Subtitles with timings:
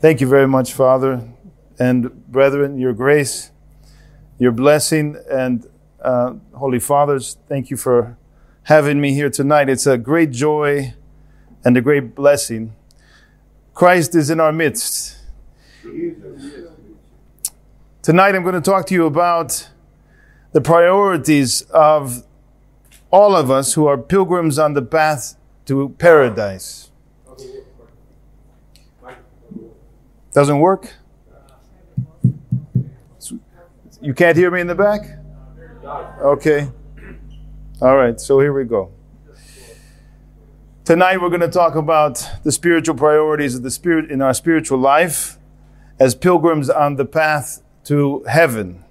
[0.00, 1.28] Thank you very much, Father
[1.80, 3.50] and brethren, your grace,
[4.38, 5.66] your blessing, and
[6.02, 8.18] uh, Holy Fathers, thank you for
[8.64, 9.68] having me here tonight.
[9.70, 10.94] It's a great joy
[11.64, 12.74] and a great blessing.
[13.72, 15.16] Christ is in our midst.
[18.02, 19.70] Tonight, I'm going to talk to you about
[20.52, 22.24] the priorities of
[23.10, 26.89] all of us who are pilgrims on the path to paradise.
[30.32, 30.94] Doesn't work?
[34.00, 35.18] You can't hear me in the back?
[36.20, 36.70] Okay.
[37.82, 38.92] All right, so here we go.
[40.84, 44.78] Tonight we're going to talk about the spiritual priorities of the spirit in our spiritual
[44.78, 45.38] life
[45.98, 48.84] as pilgrims on the path to heaven.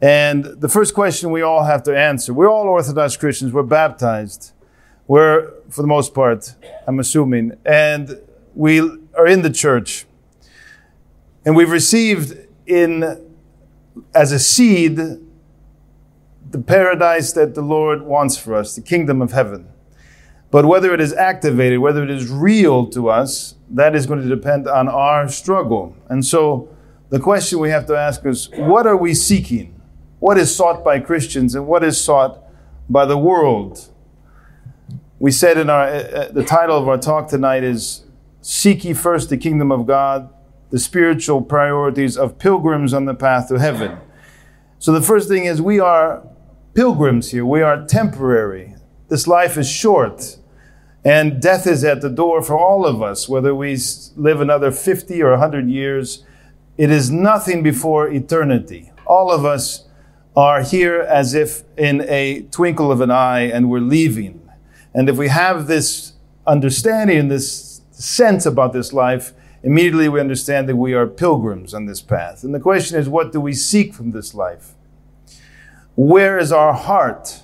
[0.00, 4.52] And the first question we all have to answer we're all Orthodox Christians, we're baptized.
[5.08, 6.54] We're, for the most part,
[6.86, 8.20] I'm assuming, and
[8.54, 8.80] we
[9.14, 10.06] are in the church.
[11.44, 13.32] And we've received in
[14.14, 19.68] as a seed the paradise that the Lord wants for us, the kingdom of heaven.
[20.50, 24.28] But whether it is activated, whether it is real to us, that is going to
[24.28, 25.96] depend on our struggle.
[26.08, 26.68] And so
[27.08, 29.80] the question we have to ask is what are we seeking?
[30.18, 32.38] What is sought by Christians and what is sought
[32.88, 33.90] by the world?
[35.18, 38.04] We said in our uh, uh the title of our talk tonight is
[38.42, 40.28] Seek ye first the kingdom of God
[40.72, 43.98] the spiritual priorities of pilgrims on the path to heaven.
[44.78, 46.26] So the first thing is we are
[46.74, 47.44] pilgrims here.
[47.44, 48.74] We are temporary.
[49.08, 50.38] This life is short.
[51.04, 53.76] And death is at the door for all of us, whether we
[54.16, 56.24] live another 50 or 100 years.
[56.78, 58.92] It is nothing before eternity.
[59.06, 59.86] All of us
[60.34, 64.40] are here as if in a twinkle of an eye and we're leaving.
[64.94, 66.14] And if we have this
[66.46, 72.02] understanding, this sense about this life, immediately we understand that we are pilgrims on this
[72.02, 72.42] path.
[72.44, 74.74] And the question is, what do we seek from this life?
[75.94, 77.42] Where is our heart?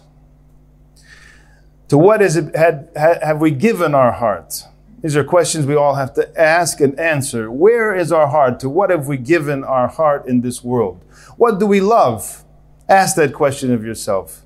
[1.89, 4.65] To what is it, had, have we given our heart?
[5.03, 7.51] These are questions we all have to ask and answer.
[7.51, 8.59] Where is our heart?
[8.61, 11.05] To what have we given our heart in this world?
[11.37, 12.45] What do we love?
[12.89, 14.45] Ask that question of yourself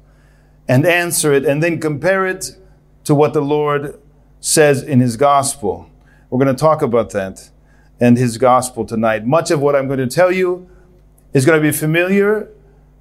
[0.69, 2.57] and answer it, and then compare it
[3.05, 4.01] to what the Lord
[4.41, 5.91] says in His gospel.
[6.31, 7.51] We're going to talk about that
[8.03, 9.25] and his gospel tonight.
[9.25, 10.69] Much of what I'm going to tell you
[11.33, 12.49] is going to be familiar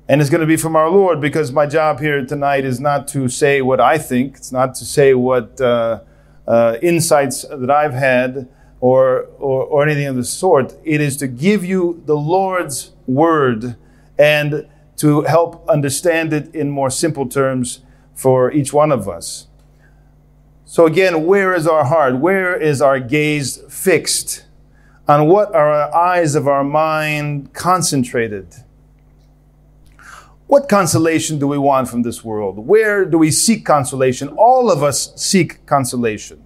[0.08, 3.08] and it's going to be from our Lord because my job here tonight is not
[3.10, 6.02] to say what I think, it's not to say what uh,
[6.48, 8.48] uh, insights that I've had
[8.80, 10.76] or, or, or anything of the sort.
[10.84, 13.78] It is to give you the Lord's word
[14.20, 17.80] and to help understand it in more simple terms
[18.14, 19.48] for each one of us.
[20.64, 22.20] So, again, where is our heart?
[22.20, 24.46] Where is our gaze fixed?
[25.08, 28.48] On what are our eyes of our mind concentrated?
[30.48, 32.58] What consolation do we want from this world?
[32.60, 34.28] Where do we seek consolation?
[34.30, 36.44] All of us seek consolation.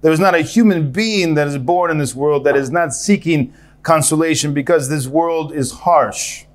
[0.00, 2.94] There is not a human being that is born in this world that is not
[2.94, 6.46] seeking consolation because this world is harsh.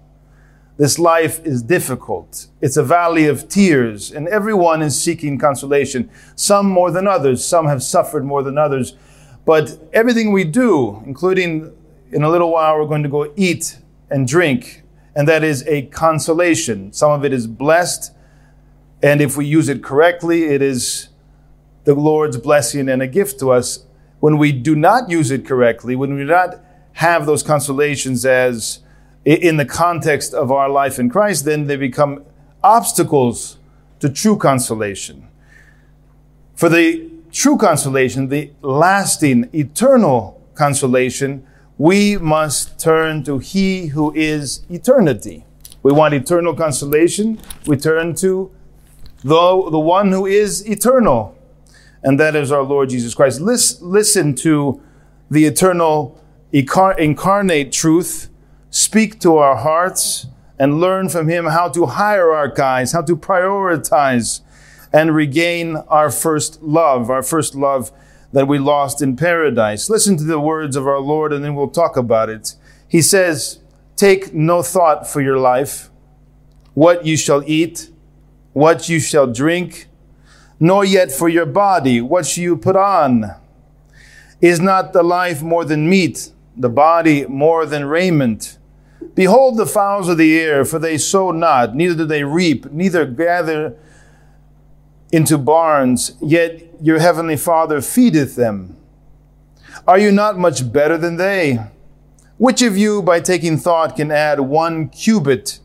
[0.78, 2.48] This life is difficult.
[2.62, 6.10] It's a valley of tears, and everyone is seeking consolation.
[6.36, 7.44] Some more than others.
[7.46, 8.96] Some have suffered more than others.
[9.50, 11.76] But everything we do, including
[12.12, 13.80] in a little while, we're going to go eat
[14.12, 14.84] and drink,
[15.16, 16.94] and that is a consolation.
[16.94, 18.12] Some of it is blessed,
[19.02, 21.10] and if we use it correctly, it is
[21.86, 23.86] the Lord's blessing and a gift to us.
[24.20, 28.82] When we do not use it correctly, when we do not have those consolations as
[29.26, 32.24] in the context of our life in Christ, then they become
[32.64, 33.58] obstacles
[34.00, 35.28] to true consolation.
[36.54, 41.46] For the true consolation, the lasting, eternal consolation,
[41.78, 45.46] we must turn to He who is eternity.
[45.82, 47.40] We want eternal consolation.
[47.66, 48.52] We turn to
[49.24, 51.38] the, the one who is eternal,
[52.04, 53.40] and that is our Lord Jesus Christ.
[53.40, 54.82] Listen, listen to
[55.32, 56.20] the eternal
[56.52, 58.30] incarnate truth,
[58.70, 60.28] speak to our hearts,
[60.58, 64.42] and learn from Him how to hierarchize, how to prioritize
[64.92, 67.92] and regain our first love, our first love
[68.32, 69.90] that we lost in paradise.
[69.90, 72.56] Listen to the words of our Lord and then we'll talk about it.
[72.88, 73.60] He says,
[73.96, 75.90] Take no thought for your life,
[76.74, 77.92] what you shall eat,
[78.54, 79.88] what you shall drink,
[80.60, 83.36] nor yet for your body, what shall you put on.
[84.42, 88.58] Is not the life more than meat, the body more than raiment?
[89.16, 93.06] Behold the fowls of the air, for they sow not, neither do they reap, neither
[93.06, 93.76] gather
[95.12, 98.78] into barns, yet your heavenly Father feedeth them.
[99.88, 101.60] Are you not much better than they?
[102.38, 105.60] Which of you, by taking thought, can add one cubit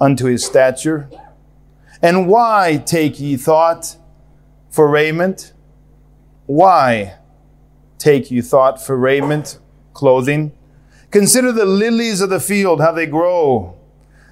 [0.00, 1.08] unto his stature?
[2.02, 3.96] And why take ye thought
[4.68, 5.52] for raiment?
[6.46, 7.16] Why
[7.96, 9.58] take ye thought for raiment,
[9.94, 10.52] clothing?
[11.10, 13.78] Consider the lilies of the field, how they grow.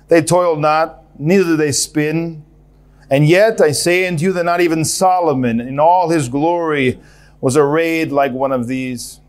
[0.09, 2.45] They toil not, neither do they spin.
[3.13, 6.99] And yet I say unto you that not even Solomon in all his glory
[7.43, 9.21] was arrayed like one of these.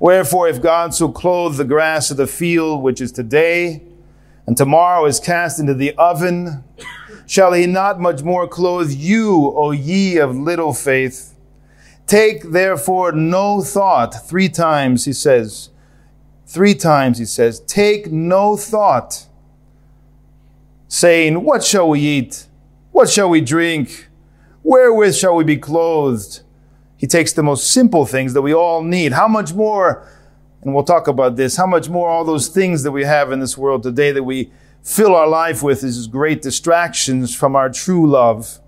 [0.00, 3.80] Wherefore, if God so clothe the grass of the field, which is today,
[4.44, 6.64] and tomorrow is cast into the oven,
[7.26, 11.36] shall he not much more clothe you, O ye of little faith?
[12.08, 14.26] Take therefore no thought.
[14.26, 15.70] Three times he says,
[16.44, 19.26] three times he says, take no thought,
[20.88, 22.48] saying, What shall we eat?
[22.92, 24.08] What shall we drink?
[24.62, 26.42] Wherewith shall we be clothed?
[26.96, 29.12] He takes the most simple things that we all need.
[29.12, 30.06] How much more,
[30.62, 33.40] and we'll talk about this, how much more all those things that we have in
[33.40, 34.52] this world today that we
[34.82, 38.58] fill our life with is great distractions from our true love.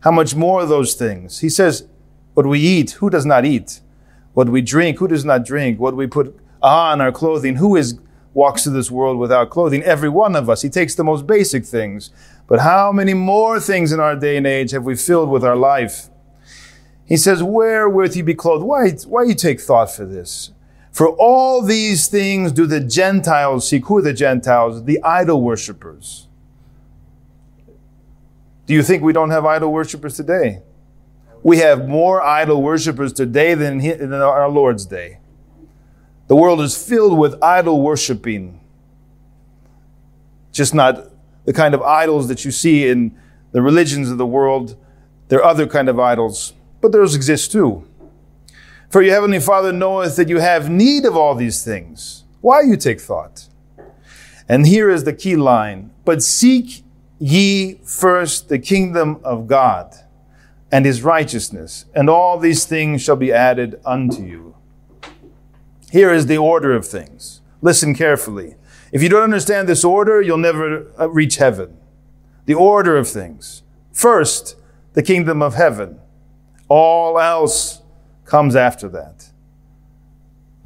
[0.00, 1.40] How much more of those things?
[1.40, 1.88] He says,
[2.34, 3.80] what we eat, who does not eat?
[4.34, 5.80] What we drink, who does not drink?
[5.80, 7.98] What we put on our clothing, who is
[8.36, 9.82] walks through this world without clothing?
[9.82, 10.60] Every one of us.
[10.60, 12.10] He takes the most basic things.
[12.46, 15.56] But how many more things in our day and age have we filled with our
[15.56, 16.10] life?
[17.06, 18.64] He says, Wherewith you be clothed?
[18.64, 20.52] Why, why you take thought for this?
[20.92, 23.86] For all these things do the Gentiles seek.
[23.86, 24.84] Who are the Gentiles?
[24.84, 26.28] The idol worshippers.
[28.66, 30.62] Do you think we don't have idol worshippers today?
[31.42, 35.18] We have more idol worshippers today than in our Lord's day.
[36.28, 38.60] The world is filled with idol worshiping.
[40.52, 41.10] Just not
[41.44, 43.16] the kind of idols that you see in
[43.52, 44.76] the religions of the world.
[45.28, 47.84] There are other kind of idols, but those exist too.
[48.90, 52.24] For your heavenly Father knoweth that you have need of all these things.
[52.40, 53.48] Why you take thought?
[54.48, 55.92] And here is the key line.
[56.04, 56.82] But seek
[57.18, 59.94] ye first the kingdom of God
[60.70, 64.55] and his righteousness, and all these things shall be added unto you.
[65.96, 67.40] Here is the order of things.
[67.62, 68.56] Listen carefully.
[68.92, 71.78] If you don't understand this order, you'll never uh, reach heaven.
[72.44, 73.62] The order of things.
[73.94, 74.56] First,
[74.92, 75.98] the kingdom of heaven.
[76.68, 77.80] All else
[78.26, 79.30] comes after that.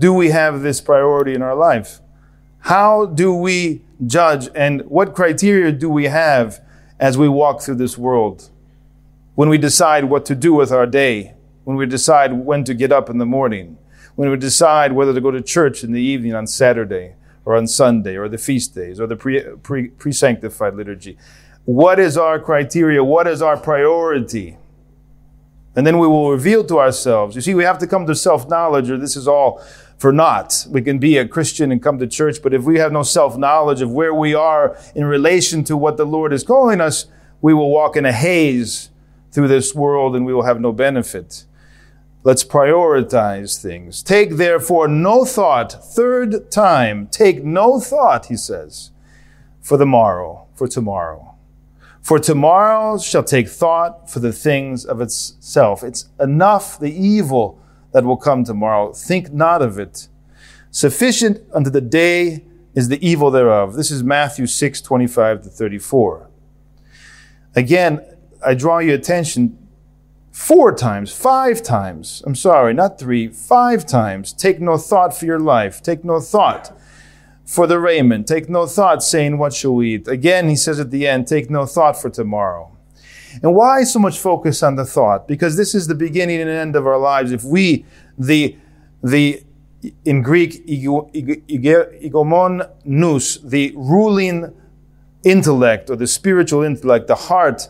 [0.00, 2.00] Do we have this priority in our life?
[2.62, 6.60] How do we judge and what criteria do we have
[6.98, 8.50] as we walk through this world?
[9.36, 12.90] When we decide what to do with our day, when we decide when to get
[12.90, 13.78] up in the morning,
[14.16, 17.14] when we decide whether to go to church in the evening on Saturday,
[17.44, 21.16] or on Sunday or the feast days or the pre, pre, pre-sanctified liturgy.
[21.64, 23.02] What is our criteria?
[23.02, 24.56] What is our priority?
[25.76, 27.36] And then we will reveal to ourselves.
[27.36, 29.64] You see, we have to come to self-knowledge or this is all
[29.98, 30.66] for naught.
[30.68, 33.82] We can be a Christian and come to church, but if we have no self-knowledge
[33.82, 37.06] of where we are in relation to what the Lord is calling us,
[37.40, 38.90] we will walk in a haze
[39.32, 41.44] through this world and we will have no benefit.
[42.22, 44.02] Let's prioritize things.
[44.02, 48.90] Take therefore no thought, third time, take no thought, he says,
[49.62, 51.34] for the morrow, for tomorrow.
[52.02, 55.82] For tomorrow shall take thought for the things of itself.
[55.82, 57.58] It's enough the evil
[57.92, 58.92] that will come tomorrow.
[58.92, 60.08] Think not of it.
[60.70, 63.74] Sufficient unto the day is the evil thereof.
[63.74, 66.30] This is Matthew 6, 25 to 34.
[67.56, 68.00] Again,
[68.44, 69.56] I draw your attention
[70.30, 72.22] four times, five times.
[72.26, 74.32] I'm sorry, not three, five times.
[74.32, 75.82] Take no thought for your life.
[75.82, 76.76] Take no thought
[77.44, 78.28] for the raiment.
[78.28, 80.08] Take no thought saying, What shall we eat?
[80.08, 82.76] Again, he says at the end, Take no thought for tomorrow.
[83.42, 85.28] And why so much focus on the thought?
[85.28, 87.32] Because this is the beginning and end of our lives.
[87.32, 87.84] If we,
[88.18, 88.56] the,
[89.02, 89.42] the,
[90.04, 94.54] in Greek, igomon nous, the ruling
[95.24, 97.68] intellect or the spiritual intellect, the heart,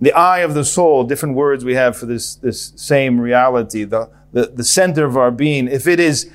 [0.00, 4.10] the eye of the soul, different words we have for this, this same reality, the,
[4.32, 6.30] the, the center of our being, if it is,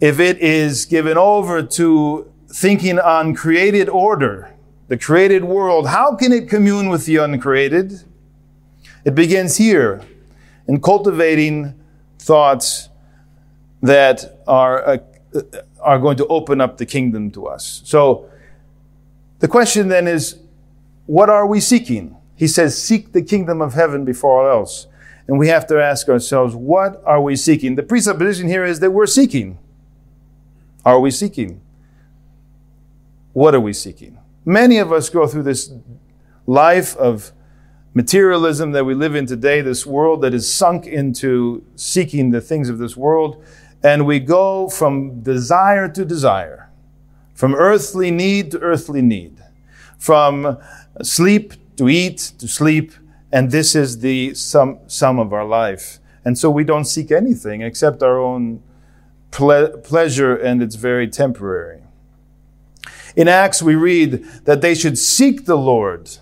[0.00, 4.54] if it is given over to thinking on created order,
[4.88, 8.02] the created world, how can it commune with the uncreated?
[9.04, 10.02] It begins here
[10.68, 11.74] in cultivating
[12.18, 12.88] thoughts
[13.82, 14.98] that are, uh,
[15.80, 17.82] are going to open up the kingdom to us.
[17.84, 18.30] So
[19.40, 20.38] the question then is,
[21.06, 22.16] what are we seeking?
[22.42, 24.88] He says, seek the kingdom of heaven before all else.
[25.28, 27.76] And we have to ask ourselves, what are we seeking?
[27.76, 29.58] The presupposition here is that we're seeking.
[30.84, 31.60] Are we seeking?
[33.32, 34.18] What are we seeking?
[34.44, 35.72] Many of us go through this
[36.44, 37.30] life of
[37.94, 42.68] materialism that we live in today, this world that is sunk into seeking the things
[42.68, 43.40] of this world,
[43.84, 46.68] and we go from desire to desire,
[47.34, 49.40] from earthly need to earthly need,
[49.96, 50.58] from
[51.04, 51.52] sleep
[51.82, 52.92] to eat to sleep,
[53.32, 55.98] and this is the sum, sum of our life.
[56.24, 58.62] And so we don't seek anything except our own
[59.32, 61.82] ple- pleasure, and it's very temporary.
[63.16, 66.18] In Acts, we read that they should seek the Lord,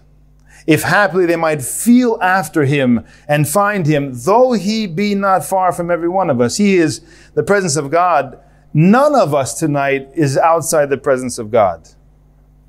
[0.66, 5.72] if haply they might feel after him and find him, though he be not far
[5.72, 6.56] from every one of us.
[6.56, 7.02] He is
[7.34, 8.38] the presence of God.
[8.72, 11.86] None of us tonight is outside the presence of God.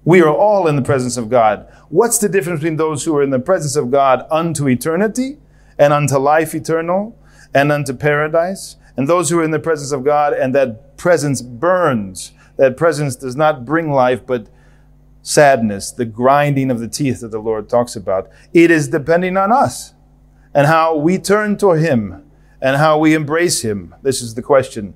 [0.04, 1.68] We are all in the presence of God.
[1.90, 5.38] What's the difference between those who are in the presence of God unto eternity
[5.78, 7.18] and unto life eternal
[7.54, 11.42] and unto paradise, and those who are in the presence of God and that presence
[11.42, 12.32] burns?
[12.58, 14.48] That presence does not bring life, but
[15.22, 18.30] sadness, the grinding of the teeth that the Lord talks about.
[18.54, 19.94] It is depending on us
[20.54, 22.30] and how we turn to Him
[22.62, 23.96] and how we embrace Him.
[24.02, 24.94] This is the question.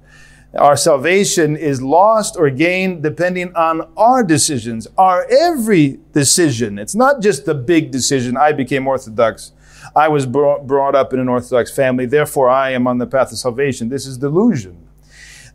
[0.57, 6.79] Our salvation is lost or gained depending on our decisions, our every decision.
[6.79, 8.37] It's not just the big decision.
[8.37, 9.51] I became Orthodox.
[9.95, 13.37] I was brought up in an Orthodox family, therefore I am on the path of
[13.37, 13.89] salvation.
[13.89, 14.77] This is delusion.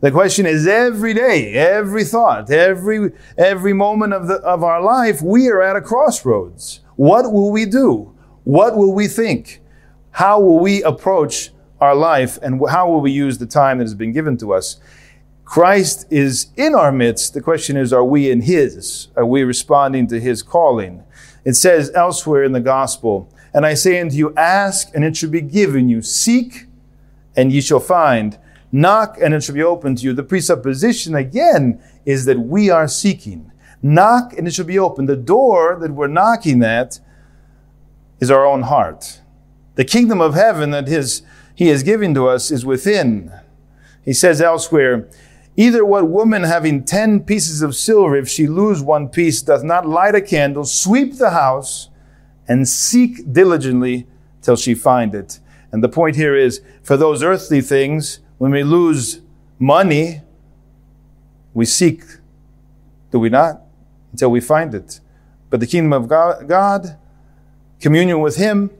[0.01, 5.21] The question is every day, every thought, every, every moment of, the, of our life,
[5.21, 6.81] we are at a crossroads.
[6.95, 8.15] What will we do?
[8.43, 9.61] What will we think?
[10.11, 11.51] How will we approach
[11.81, 14.79] our life and how will we use the time that has been given to us?
[15.43, 17.33] Christ is in our midst.
[17.33, 19.09] The question is, are we in His?
[19.17, 21.03] Are we responding to His calling?
[21.43, 25.29] It says elsewhere in the gospel, and I say unto you, ask and it shall
[25.29, 26.01] be given you.
[26.01, 26.67] Seek
[27.35, 28.37] and ye shall find.
[28.71, 30.13] Knock and it shall be opened to you.
[30.13, 33.51] The presupposition again is that we are seeking.
[33.81, 35.09] Knock and it shall be opened.
[35.09, 36.99] The door that we're knocking at
[38.21, 39.19] is our own heart.
[39.75, 41.23] The kingdom of heaven that his,
[41.55, 43.31] he has given to us is within.
[44.03, 45.07] He says elsewhere,
[45.57, 49.87] Either what woman having ten pieces of silver, if she lose one piece, doth not
[49.87, 51.89] light a candle, sweep the house,
[52.47, 54.07] and seek diligently
[54.41, 55.39] till she find it.
[55.71, 59.21] And the point here is, for those earthly things, when we lose
[59.59, 60.21] money,
[61.53, 62.03] we seek,
[63.11, 63.61] do we not?
[64.11, 64.99] Until we find it.
[65.49, 66.97] But the kingdom of God, God,
[67.79, 68.71] communion with Him,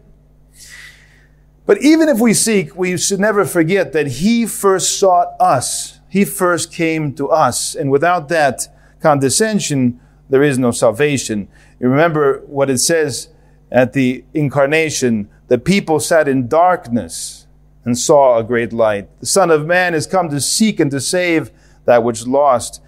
[1.65, 5.99] but even if we seek, we should never forget that He first sought us.
[6.09, 7.75] He first came to us.
[7.75, 8.67] And without that
[8.99, 9.99] condescension,
[10.29, 11.47] there is no salvation.
[11.79, 13.29] You remember what it says
[13.71, 17.45] at the incarnation the people sat in darkness
[17.83, 19.09] and saw a great light.
[19.19, 21.51] The Son of Man is come to seek and to save
[21.85, 22.81] that which lost.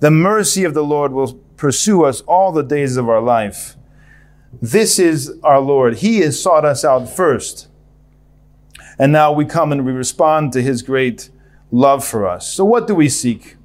[0.00, 3.76] The mercy of the Lord will pursue us all the days of our life.
[4.60, 5.96] This is our Lord.
[5.96, 7.68] He has sought us out first.
[8.98, 11.30] And now we come and we respond to his great
[11.70, 12.50] love for us.
[12.50, 13.56] So what do we seek?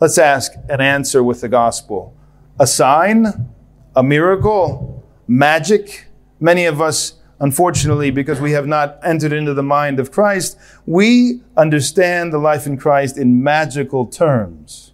[0.00, 2.14] Let's ask and answer with the gospel.
[2.60, 3.50] A sign?
[3.96, 5.04] A miracle?
[5.26, 6.06] Magic?
[6.40, 11.40] Many of us Unfortunately, because we have not entered into the mind of Christ, we
[11.56, 14.92] understand the life in Christ in magical terms.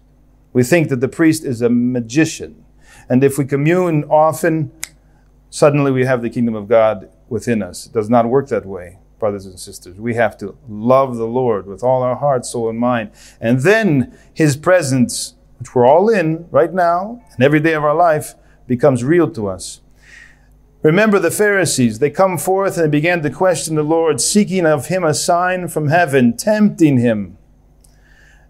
[0.53, 2.63] We think that the priest is a magician.
[3.09, 4.71] And if we commune often,
[5.49, 7.87] suddenly we have the kingdom of God within us.
[7.87, 9.97] It does not work that way, brothers and sisters.
[9.97, 13.11] We have to love the Lord with all our heart, soul, and mind.
[13.39, 17.95] And then his presence, which we're all in right now and every day of our
[17.95, 18.35] life,
[18.67, 19.81] becomes real to us.
[20.85, 21.97] Remember the Pharisees.
[21.97, 25.87] They come forth and began to question the Lord, seeking of him a sign from
[25.87, 27.39] heaven, tempting him.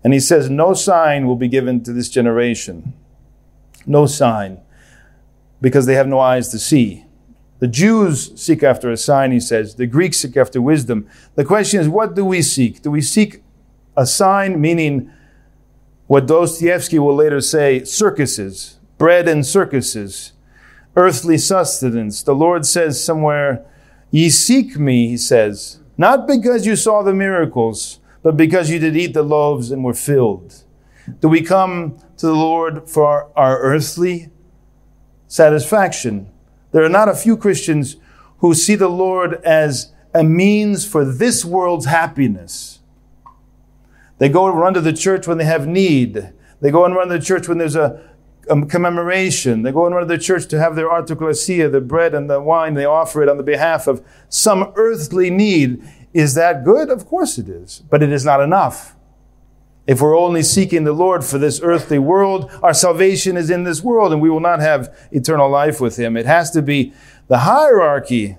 [0.04, 2.94] And he says, No sign will be given to this generation.
[3.86, 4.60] No sign.
[5.62, 7.05] Because they have no eyes to see.
[7.66, 9.74] The Jews seek after a sign, he says.
[9.74, 11.10] The Greeks seek after wisdom.
[11.34, 12.84] The question is, what do we seek?
[12.84, 13.42] Do we seek
[13.98, 15.12] a sign, meaning
[16.06, 20.34] what Dostoevsky will later say circuses, bread and circuses?
[20.96, 22.22] earthly sustenance.
[22.22, 23.66] The Lord says somewhere,
[24.12, 28.96] Ye seek me, he says, not because you saw the miracles, but because you did
[28.96, 30.64] eat the loaves and were filled.
[31.20, 34.30] Do we come to the Lord for our earthly
[35.28, 36.30] satisfaction?
[36.76, 37.96] There are not a few Christians
[38.40, 42.80] who see the Lord as a means for this world's happiness.
[44.18, 46.34] They go and run to the church when they have need.
[46.60, 48.04] They go and run to the church when there's a,
[48.50, 49.62] a commemoration.
[49.62, 52.42] They go and run to the church to have their artoklasia, the bread and the
[52.42, 52.74] wine.
[52.74, 55.82] They offer it on the behalf of some earthly need.
[56.14, 56.90] Is that good?
[56.90, 57.84] Of course it is.
[57.90, 58.95] But it is not enough.
[59.88, 63.84] If we're only seeking the Lord for this earthly world, our salvation is in this
[63.84, 66.18] world and we will not have eternal life with Him.
[66.18, 66.94] It has to be
[67.28, 68.38] the hierarchy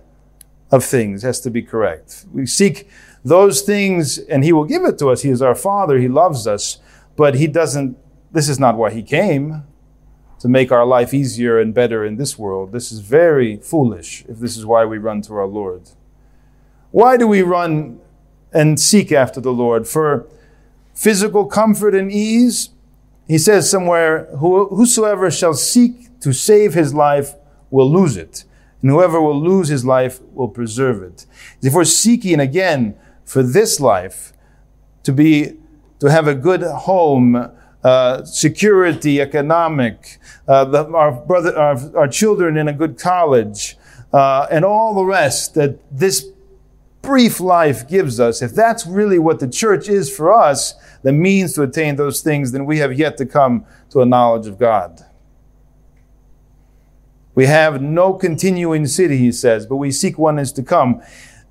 [0.71, 2.27] of things has to be correct.
[2.33, 2.89] We seek
[3.25, 5.23] those things and He will give it to us.
[5.23, 6.79] He is our Father, He loves us,
[7.15, 7.97] but He doesn't,
[8.33, 9.63] this is not why He came
[10.41, 12.73] to make our life easier and better in this world.
[12.73, 15.91] This is very foolish if this is why we run to our Lord.
[16.91, 18.01] Why do we run
[18.53, 19.87] and seek after the Lord?
[19.87, 20.27] For
[20.97, 22.71] physical comfort and ease?
[23.29, 27.35] He says somewhere, Whosoever shall seek to save his life
[27.71, 28.45] will lose it,
[28.83, 31.27] and whoever will lose his life will preserve it.
[31.63, 34.33] If we're seeking again for this life,
[35.03, 35.57] to be
[36.01, 37.51] to have a good home,
[37.83, 43.77] uh, security, economic, uh, the, our brother, our, our, children in a good college,
[44.13, 46.27] uh, and all the rest that this
[47.07, 48.43] brief life gives us.
[48.43, 52.51] If that's really what the church is for us, the means to attain those things,
[52.53, 55.03] then we have yet to come to a knowledge of God.
[57.37, 61.01] We have no continuing city, he says, but we seek one is to come.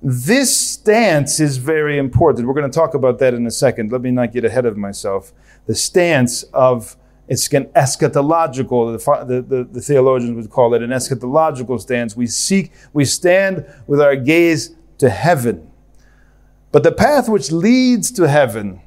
[0.02, 2.46] This stance is very important.
[2.46, 3.90] We're going to talk about that in a second.
[3.90, 5.32] Let me not get ahead of myself.
[5.66, 6.96] The stance of
[7.28, 12.16] it's an eschatological, the, the, the, theologians would call it an eschatological stance.
[12.16, 15.70] We seek, we stand with our gaze to heaven.
[16.72, 18.80] But the path which leads to heaven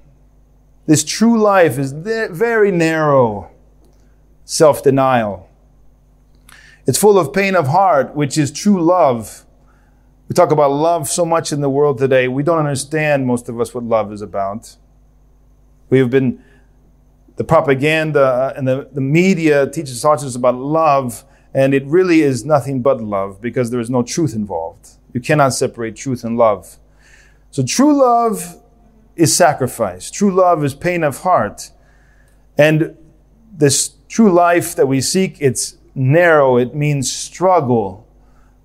[0.89, 3.51] this true life is very narrow
[4.43, 5.47] self denial.
[6.87, 9.45] It's full of pain of heart, which is true love.
[10.27, 12.27] We talk about love so much in the world today.
[12.27, 14.77] We don't understand, most of us, what love is about.
[15.91, 16.43] We have been,
[17.35, 21.23] the propaganda uh, and the, the media teaches us about love,
[21.53, 24.97] and it really is nothing but love because there is no truth involved.
[25.13, 26.77] You cannot separate truth and love.
[27.51, 28.57] So true love
[29.15, 30.12] is sacrifice.
[30.12, 31.71] True love is pain of heart.
[32.57, 32.95] And
[33.51, 36.57] this true life that we seek, it's narrow.
[36.57, 38.07] It means struggle.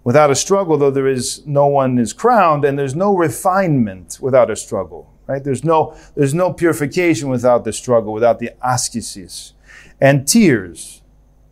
[0.04, 4.50] Without a struggle, though, there is no one is crowned, and there's no refinement without
[4.50, 5.10] a struggle.
[5.26, 5.42] Right?
[5.42, 9.54] There's no there's no purification without the struggle, without the ascesis,
[9.98, 11.00] and tears,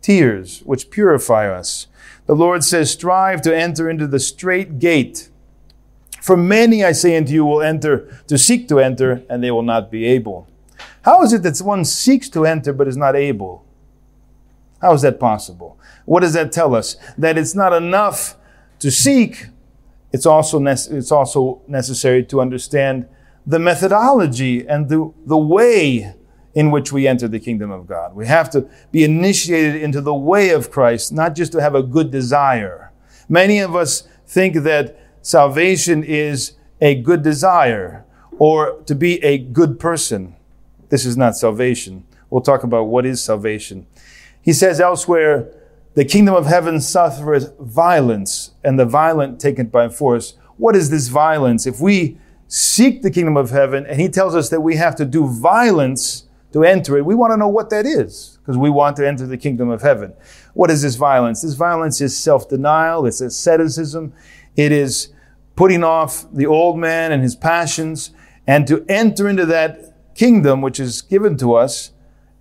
[0.01, 1.87] tears which purify us.
[2.25, 5.29] The Lord says, "Strive to enter into the strait gate."
[6.21, 9.63] For many, I say unto you, will enter to seek to enter, and they will
[9.63, 10.47] not be able.
[11.01, 13.65] How is it that one seeks to enter but is not able?
[14.81, 15.77] How is that possible?
[16.05, 16.95] What does that tell us?
[17.17, 18.37] That it's not enough
[18.79, 19.47] to seek,
[20.11, 23.07] it's also, it's also necessary to understand
[23.45, 26.15] the methodology and the, the way
[26.53, 28.15] in which we enter the kingdom of God.
[28.15, 31.83] We have to be initiated into the way of Christ, not just to have a
[31.83, 32.91] good desire.
[33.27, 38.05] Many of us think that salvation is a good desire
[38.37, 40.35] or to be a good person.
[40.89, 42.05] This is not salvation.
[42.29, 43.87] We'll talk about what is salvation.
[44.41, 45.49] He says elsewhere,
[45.95, 50.33] the kingdom of heaven suffereth violence, and the violent take it by force.
[50.57, 51.67] What is this violence?
[51.67, 55.05] If we seek the kingdom of heaven, and he tells us that we have to
[55.05, 58.95] do violence to enter it, we want to know what that is, because we want
[58.97, 60.13] to enter the kingdom of heaven.
[60.53, 61.41] What is this violence?
[61.41, 64.13] This violence is self-denial, it's asceticism,
[64.55, 65.09] it is
[65.55, 68.11] putting off the old man and his passions
[68.45, 71.91] and to enter into that kingdom which is given to us,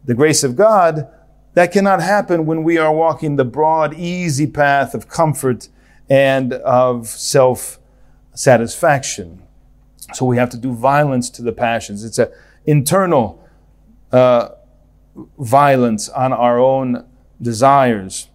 [0.05, 1.09] the grace of God,
[1.55, 5.69] that cannot happen when we are walking the broad, easy path of comfort
[6.09, 7.79] and of self
[8.35, 9.43] satisfaction.
[10.15, 12.05] So we have to do violence to the passions.
[12.05, 12.29] It's an
[12.67, 13.42] internal
[14.13, 14.51] uh,
[15.39, 17.07] violence on our own
[17.41, 18.29] desires.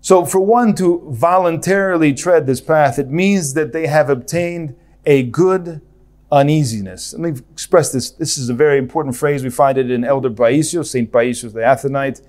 [0.00, 5.24] So, for one to voluntarily tread this path, it means that they have obtained a
[5.24, 5.80] good
[6.30, 7.12] uneasiness.
[7.12, 8.10] Let me express this.
[8.10, 9.42] This is a very important phrase.
[9.42, 11.10] We find it in Elder Paisios, St.
[11.10, 12.22] Paisios the Athonite,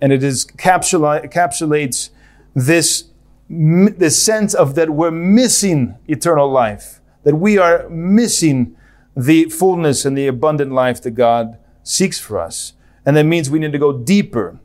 [0.00, 2.10] and it is encapsulates
[2.54, 3.04] this,
[3.48, 8.76] this sense of that we're missing eternal life, that we are missing
[9.16, 11.58] the fullness and the abundant life that God
[11.90, 12.74] seeks for us.
[13.04, 14.58] And that means we need to go deeper.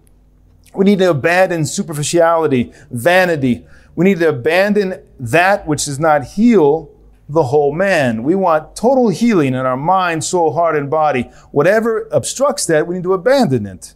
[0.73, 3.65] We need to abandon superficiality, vanity.
[3.95, 6.91] We need to abandon that which does not heal
[7.27, 8.23] the whole man.
[8.23, 11.23] We want total healing in our mind, soul, heart, and body.
[11.51, 13.95] Whatever obstructs that, we need to abandon it.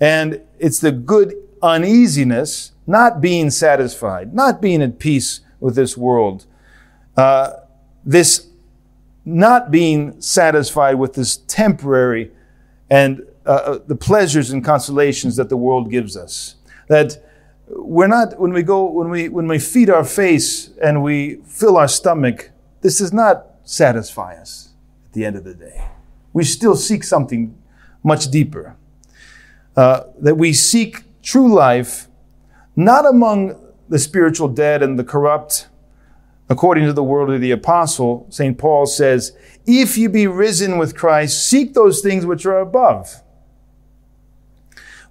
[0.00, 6.46] And it's the good uneasiness, not being satisfied, not being at peace with this world.
[7.16, 7.52] Uh,
[8.04, 8.48] this
[9.24, 12.30] not being satisfied with this temporary
[12.90, 16.56] and uh, uh, the pleasures and consolations that the world gives us.
[16.88, 17.22] That
[17.68, 21.76] we're not when we go when we when we feed our face and we fill
[21.76, 24.70] our stomach, this does not satisfy us
[25.06, 25.84] at the end of the day.
[26.32, 27.56] We still seek something
[28.02, 28.76] much deeper.
[29.76, 32.08] Uh, that we seek true life,
[32.76, 35.68] not among the spiritual dead and the corrupt,
[36.48, 38.56] according to the word of the apostle, St.
[38.56, 43.22] Paul says, If you be risen with Christ, seek those things which are above,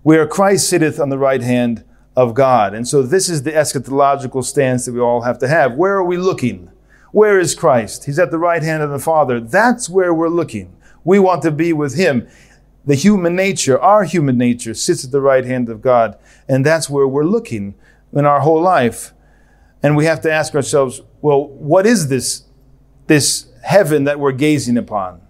[0.04, 1.84] where Christ sitteth on the right hand
[2.16, 2.74] of God.
[2.74, 5.74] And so this is the eschatological stance that we all have to have.
[5.74, 6.72] Where are we looking?
[7.12, 8.06] Where is Christ?
[8.06, 9.40] He's at the right hand of the Father.
[9.40, 10.76] That's where we're looking.
[11.04, 12.28] We want to be with Him.
[12.86, 16.18] The human nature, our human nature, sits at the right hand of God.
[16.48, 17.76] And that's where we're looking
[18.14, 19.14] in our whole life.
[19.82, 22.44] And we have to ask ourselves, well, what is this,
[23.08, 25.24] this heaven that we're gazing upon,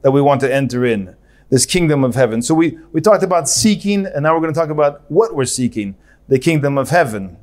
[0.00, 1.14] that we want to enter in,
[1.50, 2.40] this kingdom of heaven?
[2.40, 5.44] So we, we talked about seeking, and now we're going to talk about what we're
[5.44, 5.94] seeking
[6.26, 7.36] the kingdom of heaven.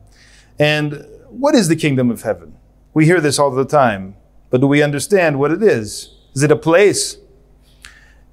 [0.58, 2.58] And what is the kingdom of heaven?
[2.95, 4.15] We hear this all the time,
[4.50, 6.17] but do we understand what it is?
[6.34, 7.17] Is it a place?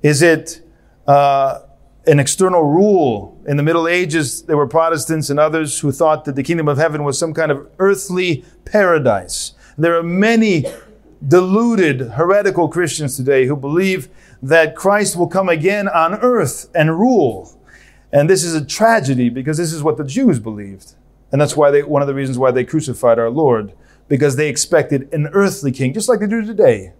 [0.01, 0.63] Is it
[1.07, 1.61] uh,
[2.07, 3.39] an external rule?
[3.47, 6.79] In the Middle Ages, there were Protestants and others who thought that the kingdom of
[6.79, 9.53] heaven was some kind of earthly paradise.
[9.79, 10.65] There are many
[11.27, 14.09] deluded, heretical Christians today who believe
[14.43, 17.59] that Christ will come again on earth and rule.
[18.13, 20.95] And this is a tragedy because this is what the Jews believed.
[21.33, 23.73] And that's why they, one of the reasons why they crucified our Lord,
[24.09, 26.93] because they expected an earthly king, just like they do today.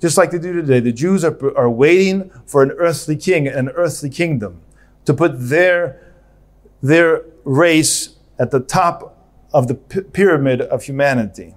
[0.00, 0.80] Just like they do today.
[0.80, 4.62] The Jews are, are waiting for an earthly king, an earthly kingdom,
[5.04, 6.00] to put their,
[6.82, 9.18] their race at the top
[9.52, 11.54] of the p- pyramid of humanity.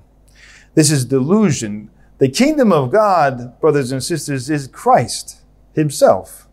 [0.77, 1.89] This is delusion.
[2.19, 5.41] The kingdom of God, brothers and sisters, is Christ
[5.73, 6.47] Himself.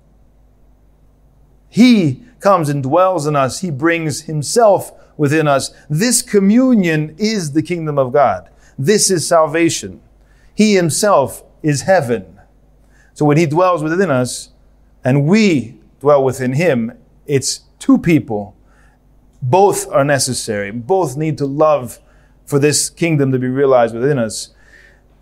[1.69, 3.61] He comes and dwells in us.
[3.61, 5.75] He brings himself within us.
[5.91, 8.49] This communion is the kingdom of God.
[8.79, 10.01] This is salvation.
[10.55, 12.41] He himself is heaven.
[13.13, 14.53] So when he dwells within us
[15.05, 18.57] and we dwell within him, it's two people.
[19.43, 20.71] Both are necessary.
[20.71, 21.99] Both need to love
[22.47, 24.55] for this kingdom to be realized within us.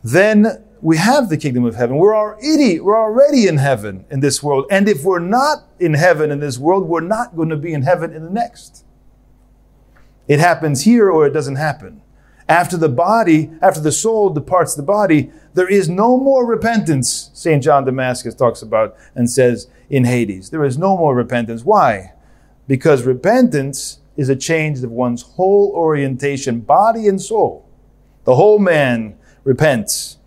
[0.03, 1.97] Then we have the kingdom of heaven.
[1.97, 4.67] We're already, we're already in heaven in this world.
[4.71, 7.83] And if we're not in heaven in this world, we're not going to be in
[7.83, 8.85] heaven in the next.
[10.27, 12.03] It happens here or it doesn't happen.
[12.49, 17.63] After the body, after the soul departs the body, there is no more repentance, St.
[17.63, 20.51] John Damascus talks about and says in Hades.
[20.51, 21.65] There is no more repentance.
[21.65, 22.13] Why?
[22.67, 27.69] Because repentance is a change of one's whole orientation, body and soul.
[28.25, 30.19] The whole man repents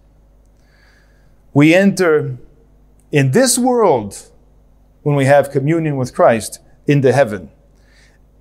[1.55, 2.37] we enter
[3.13, 4.29] in this world
[5.03, 7.49] when we have communion with Christ into heaven.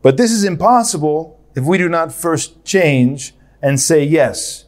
[0.03, 4.65] But this is impossible if we do not first change and say yes.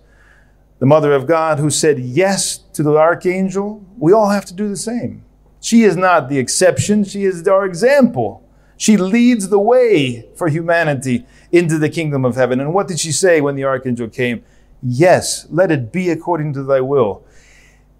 [0.79, 4.69] The Mother of God who said yes to the archangel, we all have to do
[4.69, 5.25] the same.
[5.61, 8.46] She is not the exception, she is our example.
[8.77, 12.61] She leads the way for humanity into the kingdom of heaven.
[12.61, 14.45] And what did she say when the archangel came?
[14.83, 17.25] Yes, let it be according to thy will.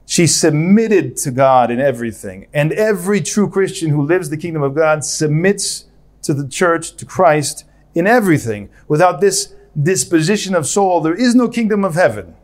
[0.05, 2.47] She submitted to God in everything.
[2.53, 5.87] And every true Christian who lives the kingdom of God submits
[6.23, 8.69] to the church, to Christ in everything.
[8.87, 12.37] Without this disposition of soul, there is no kingdom of heaven.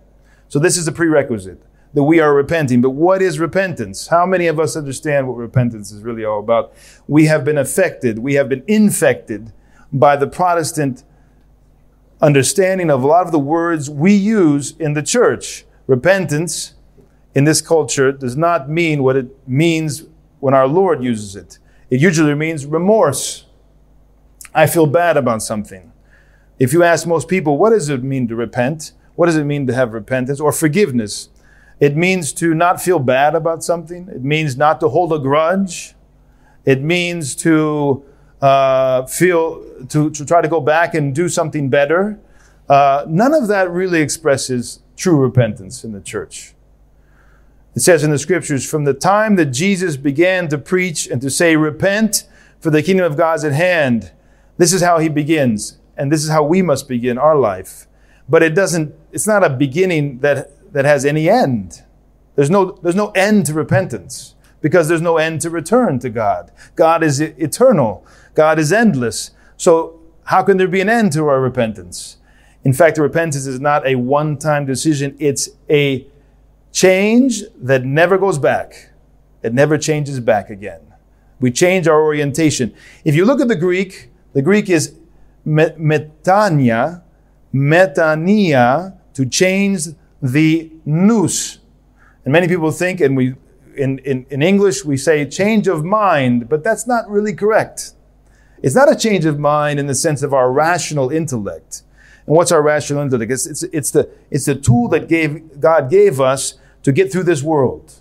[0.48, 1.62] So this is a prerequisite
[1.94, 2.80] that we are repenting.
[2.80, 4.08] But what is repentance?
[4.08, 6.72] How many of us understand what repentance is really all about?
[7.06, 9.52] We have been affected, we have been infected
[9.92, 11.04] by the Protestant
[12.20, 15.64] understanding of a lot of the words we use in the church.
[15.86, 16.74] Repentance
[17.34, 20.04] in this culture does not mean what it means
[20.40, 21.58] when our Lord uses it.
[21.90, 23.46] It usually means remorse.
[24.54, 25.92] I feel bad about something.
[26.58, 28.92] If you ask most people, what does it mean to repent?
[29.14, 31.28] What does it mean to have repentance or forgiveness?
[31.80, 34.08] It means to not feel bad about something.
[34.08, 35.94] It means not to hold a grudge.
[36.64, 38.04] It means to
[38.40, 42.20] uh, feel, to, to try to go back and do something better.
[42.68, 46.54] Uh, none of that really expresses true repentance in the church.
[47.74, 51.30] It says in the scriptures, from the time that Jesus began to preach and to
[51.30, 52.24] say, repent
[52.60, 54.12] for the kingdom of God's at hand,
[54.58, 55.78] this is how he begins.
[55.96, 57.86] And this is how we must begin our life.
[58.28, 61.82] But it doesn't, it's not a beginning that, that has any end.
[62.34, 66.50] There's no, there's no end to repentance because there's no end to return to God.
[66.76, 68.06] God is eternal.
[68.34, 69.32] God is endless.
[69.56, 72.16] So how can there be an end to our repentance?
[72.64, 75.16] In fact, repentance is not a one-time decision.
[75.18, 76.06] It's a
[76.70, 78.92] change that never goes back.
[79.42, 80.80] It never changes back again.
[81.40, 82.72] We change our orientation.
[83.04, 84.94] If you look at the Greek, the Greek is
[85.44, 87.02] metanoia,
[87.52, 89.88] metanoia, to change
[90.22, 91.58] the nous.
[92.24, 93.34] And many people think, and we
[93.76, 97.94] in, in, in English we say change of mind, but that's not really correct.
[98.62, 101.82] It's not a change of mind in the sense of our rational intellect.
[102.26, 103.32] And what's our rational intellect?
[103.32, 106.54] It's, it's, it's, the, it's the tool that gave, God gave us
[106.84, 107.94] to get through this world.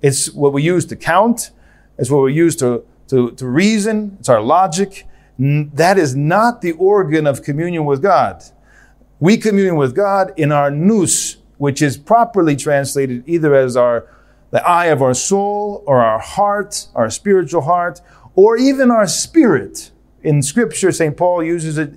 [0.00, 1.50] It's what we use to count.
[1.98, 4.16] It's what we use to, to, to reason.
[4.20, 5.06] It's our logic.
[5.38, 8.44] That is not the organ of communion with God.
[9.22, 14.08] We commune with God in our nous, which is properly translated either as our
[14.50, 18.00] the eye of our soul or our heart, our spiritual heart,
[18.34, 19.92] or even our spirit.
[20.24, 21.16] In scripture, St.
[21.16, 21.94] Paul uses it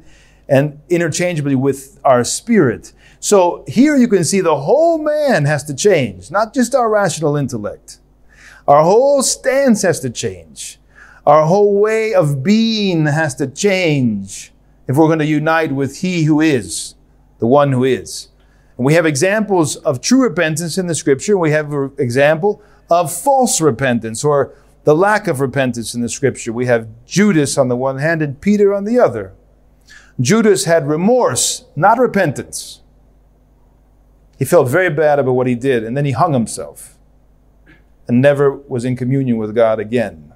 [0.48, 2.94] and interchangeably with our spirit.
[3.20, 7.36] So here you can see the whole man has to change, not just our rational
[7.38, 7.98] intellect.
[8.68, 10.80] Our whole stance has to change.
[11.26, 14.52] Our whole way of being has to change
[14.88, 16.95] if we're going to unite with He who is,
[17.40, 18.30] the one who is.
[18.78, 21.38] And we have examples of true repentance in the scripture.
[21.38, 26.54] We have an example of false repentance or the lack of repentance in the scripture.
[26.54, 29.34] We have Judas on the one hand and Peter on the other.
[30.20, 32.82] Judas had remorse, not repentance.
[34.38, 36.98] He felt very bad about what he did, and then he hung himself
[38.08, 40.34] and never was in communion with God again.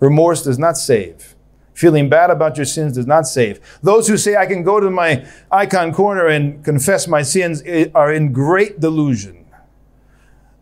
[0.00, 1.34] Remorse does not save.
[1.80, 3.58] Feeling bad about your sins does not save.
[3.82, 7.86] Those who say, I can go to my icon corner and confess my sins eh,
[7.94, 9.46] are in great delusion.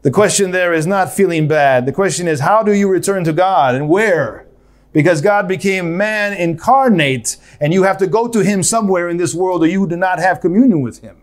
[0.02, 1.86] The question there is not feeling bad.
[1.86, 4.46] The question is, how do you return to God and where?
[4.92, 9.34] Because God became man incarnate and you have to go to him somewhere in this
[9.34, 11.16] world or you do not have communion with him.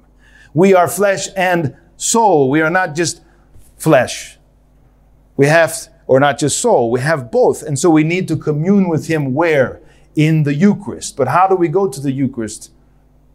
[0.53, 2.49] We are flesh and soul.
[2.49, 3.21] We are not just
[3.77, 4.39] flesh.
[5.37, 7.63] We have, or not just soul, we have both.
[7.63, 9.81] And so we need to commune with him where?
[10.15, 11.17] In the Eucharist.
[11.17, 12.71] But how do we go to the Eucharist?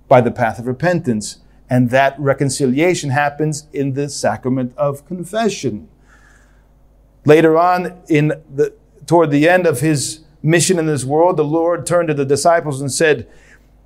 [0.08, 1.38] By the path of repentance.
[1.68, 5.88] And that reconciliation happens in the sacrament of confession.
[7.24, 8.74] Later on, in the,
[9.06, 12.80] toward the end of his mission in this world, the Lord turned to the disciples
[12.80, 13.28] and said,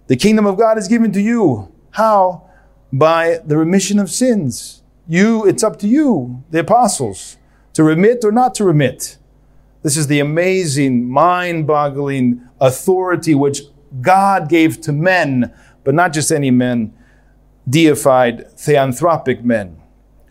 [0.07, 1.73] The kingdom of God is given to you.
[1.91, 2.49] How?
[2.93, 4.83] By the remission of sins.
[5.07, 7.37] You, it's up to you, the apostles,
[7.75, 9.19] to remit or not to remit.
[9.85, 13.61] This is the amazing, mind boggling authority which
[14.01, 15.53] God gave to men,
[15.85, 16.95] but not just any men,
[17.69, 19.77] deified theanthropic men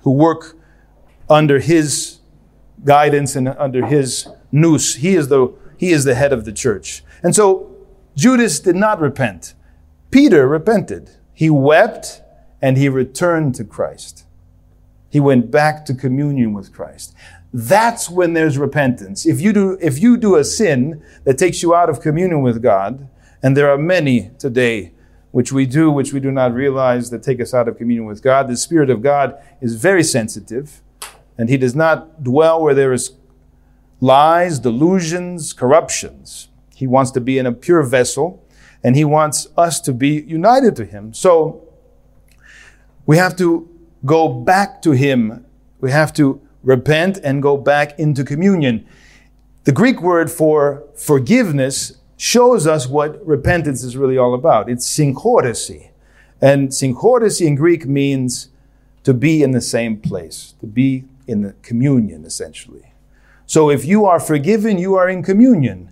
[0.01, 0.57] who work
[1.29, 2.19] under his
[2.83, 4.95] guidance and under his nous.
[4.95, 7.03] He is the, he is the head of the church.
[7.21, 7.75] And so
[8.15, 9.53] Judas did not repent.
[10.09, 11.11] Peter repented.
[11.31, 12.23] He wept
[12.59, 14.25] and he returned to Christ.
[15.11, 17.13] He went back to communion with Christ.
[17.53, 19.27] That's when there's repentance.
[19.27, 22.63] If you do, if you do a sin that takes you out of communion with
[22.63, 23.07] God,
[23.43, 24.93] and there are many today
[25.31, 28.23] which we do, which we do not realize that take us out of communion with
[28.23, 30.81] God, the Spirit of God is very sensitive,
[31.37, 33.11] and He does not dwell where there is
[33.99, 36.49] lies, delusions, corruptions.
[36.75, 38.43] He wants to be in a pure vessel,
[38.83, 41.13] and He wants us to be united to Him.
[41.13, 41.67] So
[43.05, 43.69] we have to
[44.05, 45.45] go back to Him.
[45.79, 48.85] We have to repent and go back into communion.
[49.65, 54.69] The Greek word for forgiveness shows us what repentance is really all about.
[54.69, 55.89] It's synchorisi.
[56.41, 58.49] And synchorisi in Greek means
[59.03, 62.93] to be in the same place, to be in the communion, essentially.
[63.45, 65.91] So if you are forgiven, you are in communion.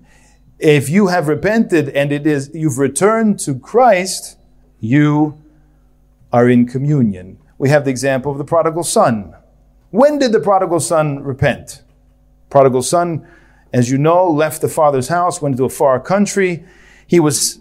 [0.59, 4.37] If you have repented and it is you've returned to Christ,
[4.79, 5.41] you
[6.31, 9.35] are in communion we have the example of the prodigal son.
[9.91, 11.83] When did the prodigal son repent?
[12.49, 13.27] Prodigal son,
[13.73, 16.63] as you know, left the father's house, went to a far country.
[17.05, 17.59] He was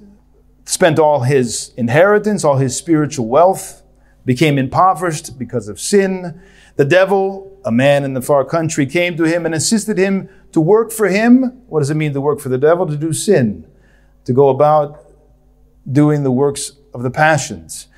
[0.64, 3.82] spent all his inheritance, all his spiritual wealth,
[4.24, 6.40] became impoverished because of sin.
[6.76, 10.60] The devil, a man in the far country, came to him and assisted him to
[10.60, 11.62] work for him.
[11.66, 12.86] What does it mean to work for the devil?
[12.86, 13.66] To do sin,
[14.24, 15.04] to go about
[15.90, 17.88] doing the works of the passions.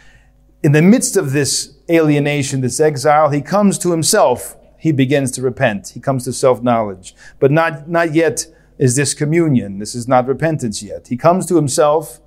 [0.63, 4.57] In the midst of this alienation, this exile, he comes to himself.
[4.79, 5.89] He begins to repent.
[5.91, 7.15] He comes to self knowledge.
[7.39, 8.47] But not, not yet
[8.79, 9.79] is this communion.
[9.79, 11.09] This is not repentance yet.
[11.09, 12.21] He comes to himself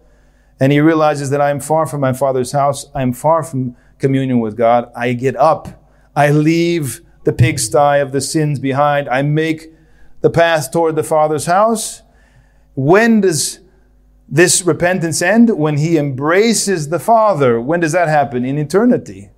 [0.59, 2.85] and he realizes that I am far from my father's house.
[2.95, 4.89] I am far from communion with God.
[4.95, 5.83] I get up.
[6.15, 9.09] I leave the pigsty of the sins behind.
[9.09, 9.73] I make
[10.21, 12.03] the path toward the father's house.
[12.75, 13.59] When does
[14.27, 15.57] this repentance end?
[15.57, 17.59] When he embraces the Father.
[17.59, 18.45] When does that happen?
[18.45, 19.29] In eternity.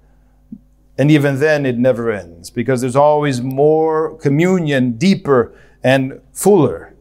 [0.97, 6.95] And even then, it never ends because there's always more communion, deeper and fuller.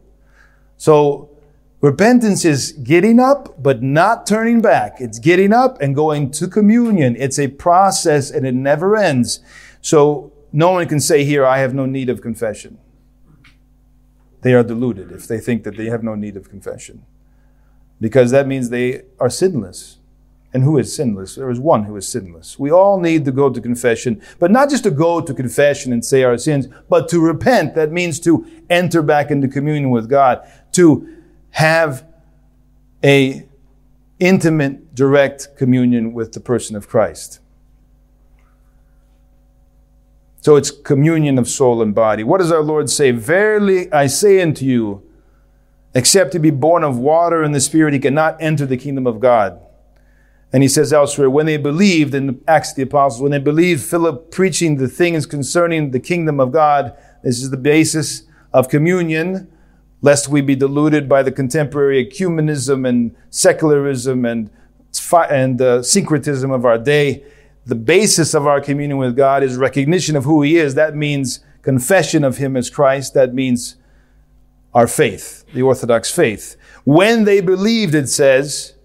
[0.77, 1.29] So,
[1.81, 5.01] repentance is getting up, but not turning back.
[5.01, 7.15] It's getting up and going to communion.
[7.17, 9.39] It's a process and it never ends.
[9.81, 12.77] So, no one can say here, I have no need of confession.
[14.41, 17.03] They are deluded if they think that they have no need of confession
[17.99, 19.96] because that means they are sinless.
[20.57, 21.35] And who is sinless?
[21.35, 22.57] There is one who is sinless.
[22.57, 26.03] We all need to go to confession, but not just to go to confession and
[26.03, 27.75] say our sins, but to repent.
[27.75, 30.41] That means to enter back into communion with God,
[30.71, 31.15] to
[31.51, 32.07] have
[33.03, 33.47] a
[34.19, 37.39] intimate, direct communion with the person of Christ.
[40.41, 42.23] So it's communion of soul and body.
[42.23, 43.11] What does our Lord say?
[43.11, 45.07] Verily I say unto you,
[45.93, 49.19] except to be born of water and the Spirit, he cannot enter the kingdom of
[49.19, 49.61] God.
[50.53, 53.83] And he says elsewhere, when they believed in Acts of the Apostles, when they believed
[53.83, 59.51] Philip preaching the things concerning the kingdom of God, this is the basis of communion,
[60.01, 64.49] lest we be deluded by the contemporary ecumenism and secularism and,
[65.29, 67.25] and uh, syncretism of our day.
[67.65, 70.75] The basis of our communion with God is recognition of who He is.
[70.75, 73.13] That means confession of Him as Christ.
[73.13, 73.75] That means
[74.73, 76.55] our faith, the Orthodox faith.
[76.85, 78.76] When they believed, it says,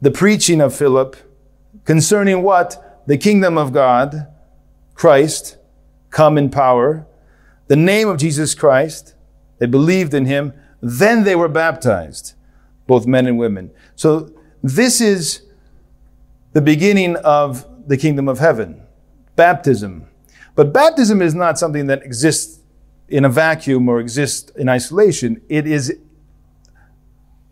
[0.00, 1.16] the preaching of Philip
[1.84, 3.02] concerning what?
[3.06, 4.26] The kingdom of God,
[4.94, 5.56] Christ,
[6.10, 7.06] come in power,
[7.68, 9.14] the name of Jesus Christ.
[9.58, 10.52] They believed in him.
[10.80, 12.34] Then they were baptized,
[12.86, 13.70] both men and women.
[13.94, 14.32] So
[14.62, 15.42] this is
[16.52, 18.82] the beginning of the kingdom of heaven,
[19.36, 20.06] baptism.
[20.54, 22.60] But baptism is not something that exists
[23.08, 25.42] in a vacuum or exists in isolation.
[25.48, 25.96] It is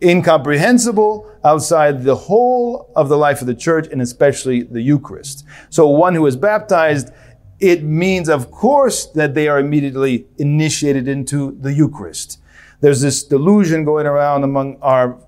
[0.02, 5.44] incomprehensible outside the whole of the life of the church and especially the Eucharist.
[5.70, 7.10] So one who is baptized,
[7.60, 12.40] it means, of course, that they are immediately initiated into the Eucharist.
[12.80, 15.18] There's this delusion going around among our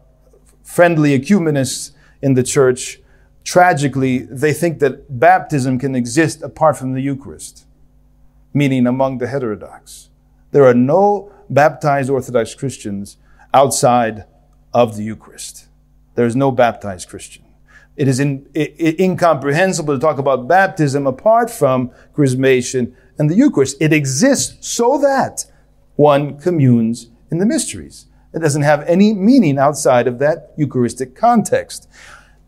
[0.63, 3.01] friendly ecumenists in the church.
[3.43, 7.67] Tragically, they think that baptism can exist apart from the Eucharist,
[8.55, 10.11] meaning among the heterodox.
[10.53, 13.17] There are no baptized Orthodox Christians
[13.53, 14.27] outside
[14.73, 15.67] of the Eucharist.
[16.15, 17.45] There is no baptized Christian.
[17.97, 23.77] It is in, it, incomprehensible to talk about baptism apart from chrismation and the Eucharist.
[23.81, 25.45] It exists so that
[25.97, 28.07] one communes in the mysteries.
[28.33, 31.89] It doesn't have any meaning outside of that Eucharistic context.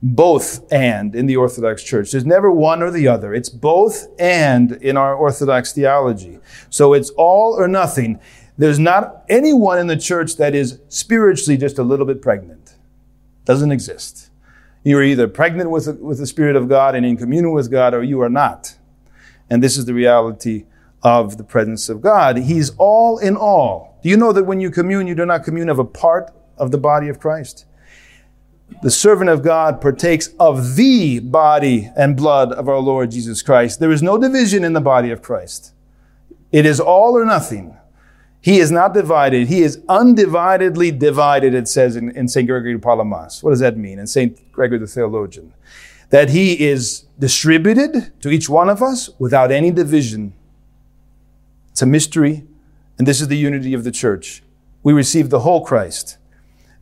[0.05, 2.11] Both and in the Orthodox Church.
[2.11, 3.33] There's never one or the other.
[3.33, 6.41] It's both and in our Orthodox theology.
[6.71, 8.19] So it's all or nothing.
[8.63, 12.77] There's not anyone in the church that is spiritually just a little bit pregnant.
[13.45, 14.31] Doesn't exist.
[14.85, 18.05] You're either pregnant with, with the Spirit of God and in communion with God, or
[18.05, 18.77] you are not.
[19.51, 20.67] And this is the reality
[21.03, 22.37] of the presence of God.
[22.37, 23.99] He's all in all.
[24.01, 26.71] Do you know that when you commune, you do not commune of a part of
[26.71, 27.67] the body of Christ?
[28.85, 33.81] The servant of God partakes of the body and blood of our Lord Jesus Christ.
[33.81, 35.73] There is no division in the body of Christ.
[36.53, 37.77] It is all or nothing.
[38.43, 39.47] He is not divided.
[39.47, 42.47] He is undividedly divided, it says in, in St.
[42.47, 43.41] Gregory of Palamas.
[43.41, 44.01] What does that mean?
[44.01, 44.53] In St.
[44.53, 45.55] Gregory the theologian.
[46.11, 50.35] That he is distributed to each one of us without any division.
[51.71, 52.43] It's a mystery,
[52.99, 54.43] and this is the unity of the church.
[54.83, 56.19] We receive the whole Christ,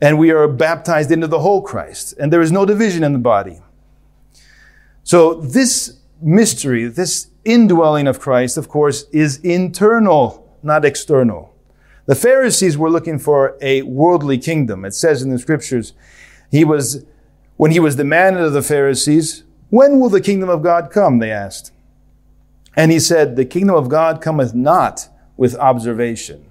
[0.00, 3.18] and we are baptized into the whole Christ, and there is no division in the
[3.18, 3.60] body.
[5.04, 11.54] So this mystery, this indwelling of Christ, of course, is internal, not external.
[12.06, 14.84] The Pharisees were looking for a worldly kingdom.
[14.84, 15.92] It says in the scriptures,
[16.50, 17.04] he was,
[17.56, 21.18] when he was demanded of the Pharisees, when will the kingdom of God come?
[21.18, 21.72] They asked.
[22.76, 26.44] And he said, the kingdom of God cometh not with observation.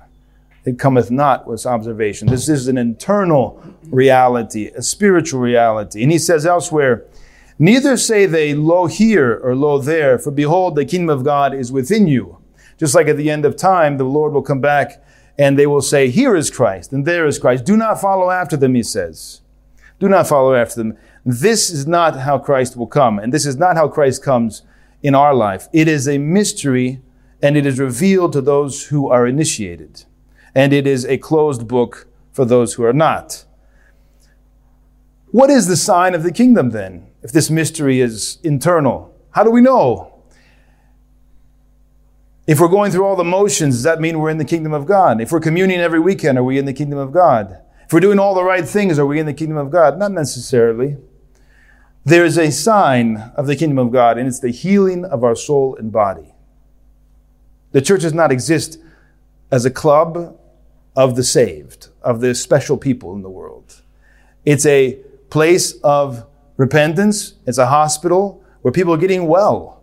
[0.66, 2.28] It cometh not with observation.
[2.28, 6.04] This is an internal reality, a spiritual reality.
[6.04, 7.06] And he says elsewhere,
[7.62, 11.74] Neither say they, Lo here or Lo there, for behold, the kingdom of God is
[11.74, 12.39] within you.
[12.80, 15.04] Just like at the end of time, the Lord will come back
[15.38, 17.66] and they will say, Here is Christ, and there is Christ.
[17.66, 19.42] Do not follow after them, he says.
[20.00, 20.98] Do not follow after them.
[21.26, 24.64] This is not how Christ will come, and this is not how Christ comes
[25.04, 25.68] in our life.
[25.74, 27.02] It is a mystery,
[27.42, 30.06] and it is revealed to those who are initiated,
[30.56, 33.46] and it is a closed book for those who are not.
[35.32, 39.14] What is the sign of the kingdom then, if this mystery is internal?
[39.32, 40.09] How do we know?
[42.50, 44.88] If we're going through all the motions, does that mean we're in the kingdom of
[44.88, 45.22] God?
[45.22, 47.62] If we're communing every weekend, are we in the kingdom of God?
[47.86, 50.00] If we're doing all the right things, are we in the kingdom of God?
[50.00, 50.98] Not necessarily.
[52.04, 55.36] There is a sign of the kingdom of God, and it's the healing of our
[55.36, 56.34] soul and body.
[57.72, 58.80] The church does not exist
[59.52, 60.36] as a club
[60.96, 63.84] of the saved, of the special people in the world.
[64.44, 64.94] It's a
[65.30, 66.26] place of
[66.58, 67.36] repentance.
[67.46, 69.79] It's a hospital where people are getting well.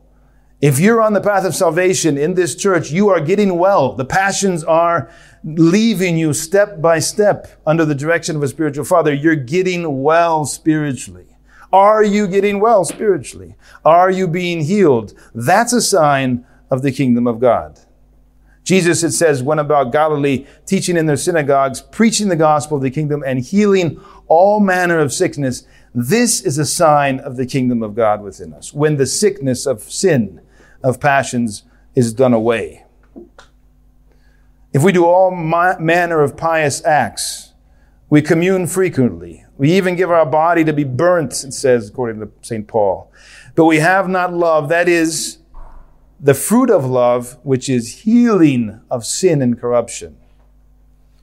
[0.60, 3.92] If you're on the path of salvation in this church, you are getting well.
[3.92, 5.10] The passions are
[5.44, 9.12] leaving you step by step under the direction of a spiritual father.
[9.12, 11.26] You're getting well spiritually.
[11.72, 13.54] Are you getting well spiritually?
[13.84, 15.12] Are you being healed?
[15.34, 17.78] That's a sign of the kingdom of God.
[18.64, 22.90] Jesus, it says, went about Galilee, teaching in their synagogues, preaching the gospel of the
[22.90, 25.64] kingdom, and healing all manner of sickness.
[25.94, 28.72] This is a sign of the kingdom of God within us.
[28.72, 30.40] When the sickness of sin,
[30.82, 31.64] of passions,
[31.94, 32.84] is done away.
[34.72, 37.54] If we do all manner of pious acts,
[38.10, 42.30] we commune frequently, we even give our body to be burnt, it says, according to
[42.42, 42.68] St.
[42.68, 43.10] Paul.
[43.54, 45.38] But we have not love, that is
[46.20, 50.16] the fruit of love, which is healing of sin and corruption.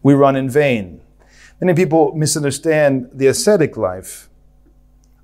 [0.02, 1.02] We run in vain.
[1.62, 4.30] Many people misunderstand the ascetic life.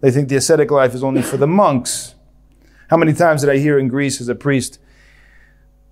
[0.01, 2.15] They think the ascetic life is only for the monks.
[2.89, 4.79] How many times did I hear in Greece as a priest,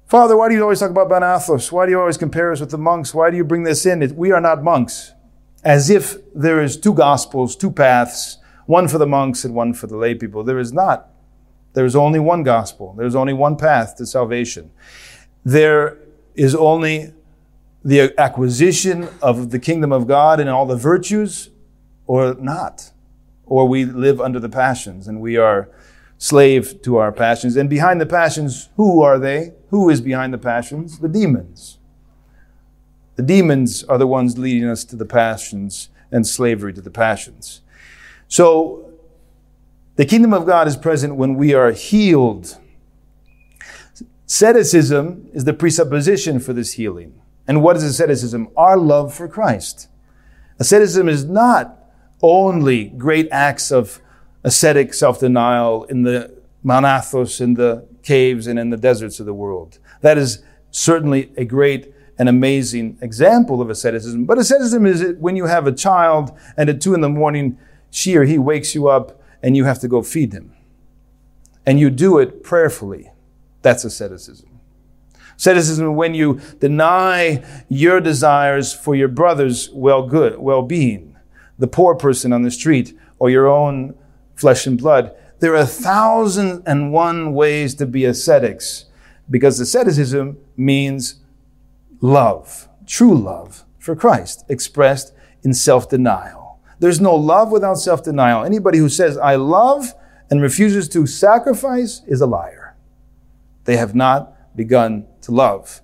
[0.08, 1.72] Father, why do you always talk about Banathos?
[1.72, 3.14] Why do you always compare us with the monks?
[3.14, 4.16] Why do you bring this in?
[4.16, 5.12] We are not monks
[5.64, 9.86] as if there is two gospels, two paths, one for the monks and one for
[9.86, 10.44] the lay people.
[10.44, 11.10] There is not.
[11.74, 12.96] There is only one gospel.
[12.98, 14.72] There is only one path to salvation.
[15.46, 16.00] There
[16.34, 17.14] is only
[17.84, 21.50] the acquisition of the kingdom of God and all the virtues,
[22.08, 22.92] or not.
[23.46, 25.70] Or we live under the passions and we are
[26.18, 27.56] slave to our passions.
[27.56, 29.54] And behind the passions, who are they?
[29.70, 31.00] Who is behind the passions?
[31.00, 31.78] The demons.
[33.16, 37.62] The demons are the ones leading us to the passions and slavery to the passions.
[38.28, 38.92] So,
[39.96, 42.58] the kingdom of God is present when we are healed.
[44.28, 47.20] Asceticism is the presupposition for this healing.
[47.48, 48.50] And what is asceticism?
[48.56, 49.88] Our love for Christ.
[50.60, 51.76] Asceticism is not
[52.22, 54.02] only great acts of
[54.48, 56.34] ascetic self denial in the
[56.64, 59.78] Mount Athos, in the caves, and in the deserts of the world.
[60.02, 60.42] That is
[60.72, 64.26] certainly a great an amazing example of asceticism.
[64.26, 67.60] But asceticism is when you have a child and at two in the morning,
[67.92, 70.56] she or he wakes you up and you have to go feed him.
[71.64, 73.12] And you do it prayerfully.
[73.62, 74.50] That's asceticism.
[75.38, 81.16] Asceticism when you deny your desires for your brother's well good, well-being,
[81.60, 83.94] the poor person on the street, or your own
[84.38, 85.14] flesh and blood.
[85.40, 88.86] There are a thousand and one ways to be ascetics
[89.30, 91.20] because asceticism means
[92.00, 95.14] love, true love for Christ, expressed
[95.44, 96.60] in self denial.
[96.80, 98.46] There's no love without self denial.
[98.46, 99.94] Anybody who says, I love
[100.30, 102.76] and refuses to sacrifice is a liar.
[103.66, 105.82] They have not begun to love.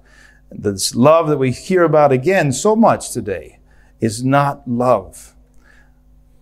[0.52, 3.60] This love that we hear about again so much today
[4.00, 5.36] is not love.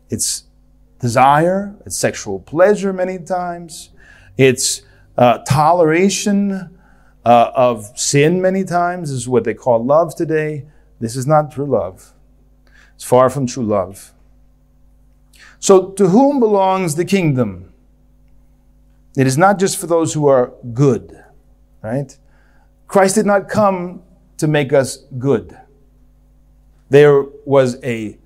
[0.10, 0.44] It's
[1.02, 3.90] desire, it's sexual pleasure many times,
[4.38, 4.84] it's
[5.18, 6.78] uh, toleration
[7.26, 10.66] uh, of sin many times is what they call love today.
[11.00, 12.14] This is not true love.
[12.96, 14.14] It's far from true love.
[15.60, 17.72] So, to whom belongs the kingdom?
[19.18, 21.24] It is not just for those who are good,
[21.84, 22.18] right?
[22.88, 24.02] Christ did not come
[24.38, 25.58] to make us good.
[26.90, 28.18] There was a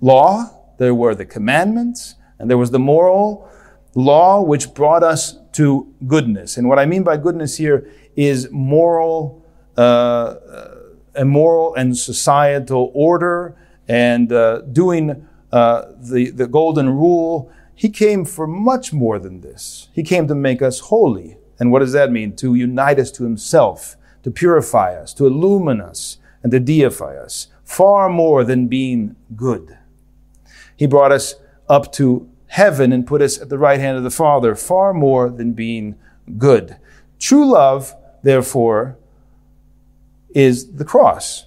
[0.00, 3.46] law, there were the commandments, and there was the moral
[3.94, 6.56] law which brought us to goodness.
[6.56, 9.44] And what I mean by goodness here is moral,
[9.76, 10.36] uh,
[11.14, 13.54] a moral and societal order
[13.88, 17.52] and uh, doing uh, the, the golden rule.
[17.74, 19.88] He came for much more than this.
[19.92, 21.36] He came to make us holy.
[21.58, 22.34] And what does that mean?
[22.36, 27.48] To unite us to Himself, to purify us, to illumine us, and to deify us,
[27.64, 29.76] far more than being good.
[30.80, 31.34] He brought us
[31.68, 35.28] up to heaven and put us at the right hand of the Father, far more
[35.28, 35.94] than being
[36.38, 36.78] good.
[37.18, 38.96] True love, therefore,
[40.34, 41.44] is the cross.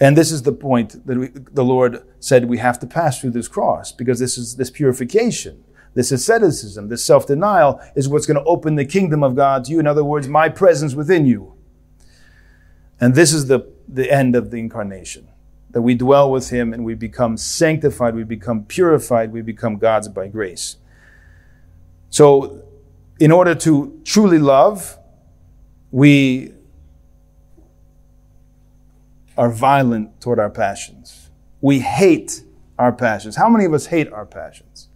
[0.00, 3.32] And this is the point that we, the Lord said we have to pass through
[3.32, 5.62] this cross because this is this purification,
[5.92, 9.72] this asceticism, this self denial is what's going to open the kingdom of God to
[9.72, 9.80] you.
[9.80, 11.52] In other words, my presence within you.
[12.98, 15.28] And this is the, the end of the incarnation
[15.70, 20.08] that we dwell with Him and we become sanctified, we become purified, we become God's
[20.08, 20.76] by grace.
[22.10, 22.62] So,
[23.18, 24.98] in order to truly love,
[25.90, 26.52] we
[29.36, 31.30] are violent toward our passions.
[31.60, 32.42] We hate
[32.78, 33.36] our passions.
[33.36, 34.88] How many of us hate our passions?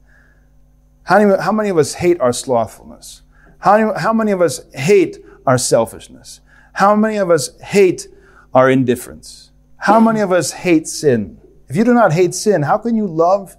[1.05, 3.23] How many, how many of us hate our slothfulness?
[3.59, 6.41] How how many of us hate our selfishness?
[6.75, 8.09] How many of us hate
[8.55, 9.49] our indifference?
[9.81, 11.41] How many of us hate sin?
[11.68, 13.57] If you do not hate sin, how can you love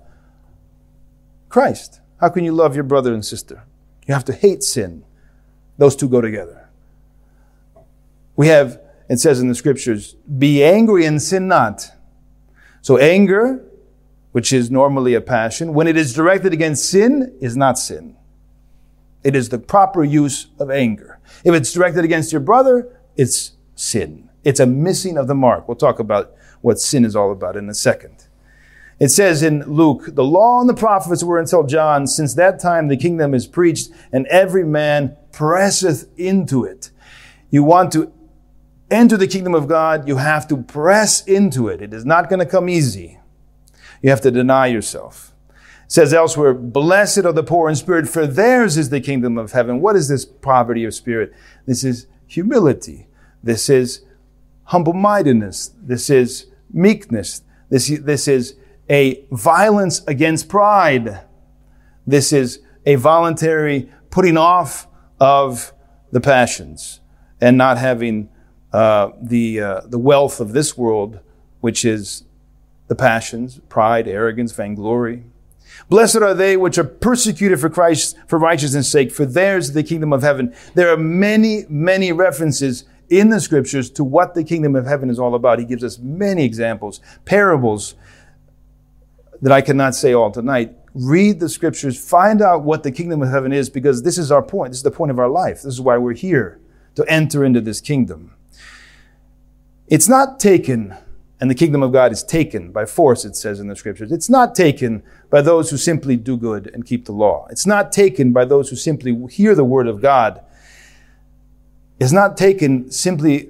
[1.50, 2.00] Christ?
[2.20, 3.64] How can you love your brother and sister?
[4.08, 5.04] You have to hate sin.
[5.78, 6.70] Those two go together.
[8.36, 11.92] We have, it says in the scriptures, be angry and sin not.
[12.82, 13.66] So anger
[14.32, 18.16] which is normally a passion, when it is directed against sin, is not sin.
[19.24, 21.20] It is the proper use of anger.
[21.44, 24.30] If it's directed against your brother, it's sin.
[24.44, 25.68] It's a missing of the mark.
[25.68, 28.26] We'll talk about what sin is all about in a second.
[29.00, 32.06] It says in Luke, the law and the prophets were until John.
[32.06, 36.92] Since that time, the kingdom is preached and every man presseth into it.
[37.50, 38.14] You want to
[38.92, 41.82] enter the kingdom of God, you have to press into it.
[41.82, 43.20] It is not going to come easy.
[44.04, 45.34] You have to deny yourself.
[45.86, 49.52] It says elsewhere, blessed are the poor in spirit, for theirs is the kingdom of
[49.52, 49.82] heaven.
[49.82, 51.34] What is this poverty of spirit?
[51.66, 53.08] This is humility.
[53.42, 54.02] This is
[54.72, 55.72] humble mindedness.
[55.82, 57.44] This is meekness.
[57.70, 58.56] This, this is
[58.90, 61.26] a violence against pride.
[62.08, 64.88] This is a voluntary putting off
[65.20, 65.74] of
[66.12, 67.02] the passions
[67.42, 68.30] and not having
[68.72, 71.20] uh, the, uh, the wealth of this world,
[71.60, 72.24] which is
[72.88, 75.26] the passions, pride, arrogance, vainglory.
[75.90, 79.84] Blessed are they which are persecuted for Christ, for righteousness' sake, for theirs is the
[79.84, 80.56] kingdom of heaven.
[80.76, 85.20] There are many, many references in the scriptures to what the kingdom of heaven is
[85.20, 85.60] all about.
[85.60, 87.96] He gives us many examples, parables
[89.42, 90.74] that I cannot say all tonight.
[90.94, 94.42] Read the scriptures, find out what the kingdom of heaven is, because this is our
[94.42, 94.72] point.
[94.72, 95.58] This is the point of our life.
[95.58, 96.60] This is why we're here,
[96.96, 98.34] to enter into this kingdom.
[99.88, 100.96] It's not taken,
[101.42, 104.12] and the kingdom of God is taken by force, it says in the scriptures.
[104.12, 107.48] It's not taken by those who simply do good and keep the law.
[107.50, 110.42] It's not taken by those who simply hear the word of God.
[112.02, 113.50] It's not taken simply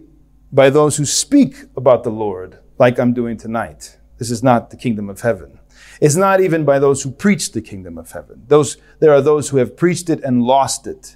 [0.51, 3.97] by those who speak about the Lord, like I'm doing tonight.
[4.19, 5.57] This is not the kingdom of heaven.
[5.99, 8.43] It's not even by those who preach the kingdom of heaven.
[8.47, 11.15] Those, there are those who have preached it and lost it.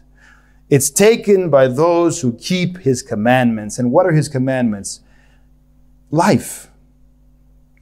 [0.71, 3.77] It's taken by those who keep his commandments.
[3.77, 5.01] And what are his commandments?
[6.15, 6.71] life.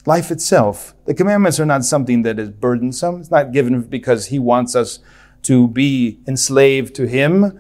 [0.06, 0.94] Life itself.
[1.06, 3.22] The commandments are not something that is burdensome.
[3.22, 5.00] It's not given because He wants us
[5.44, 7.60] to be enslaved to Him,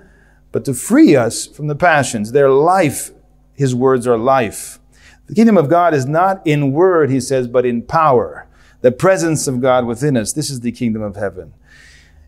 [0.53, 2.31] but to free us from the passions.
[2.31, 3.11] Their life,
[3.53, 4.79] His words are life.
[5.25, 8.47] The kingdom of God is not in word, He says, but in power.
[8.81, 10.31] The presence of God within us.
[10.31, 11.53] This is the kingdom of heaven.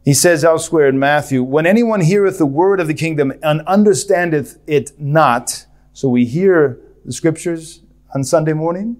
[0.03, 4.59] He says elsewhere in Matthew, when anyone heareth the word of the kingdom and understandeth
[4.67, 7.81] it not, so we hear the scriptures
[8.13, 8.97] on Sunday morning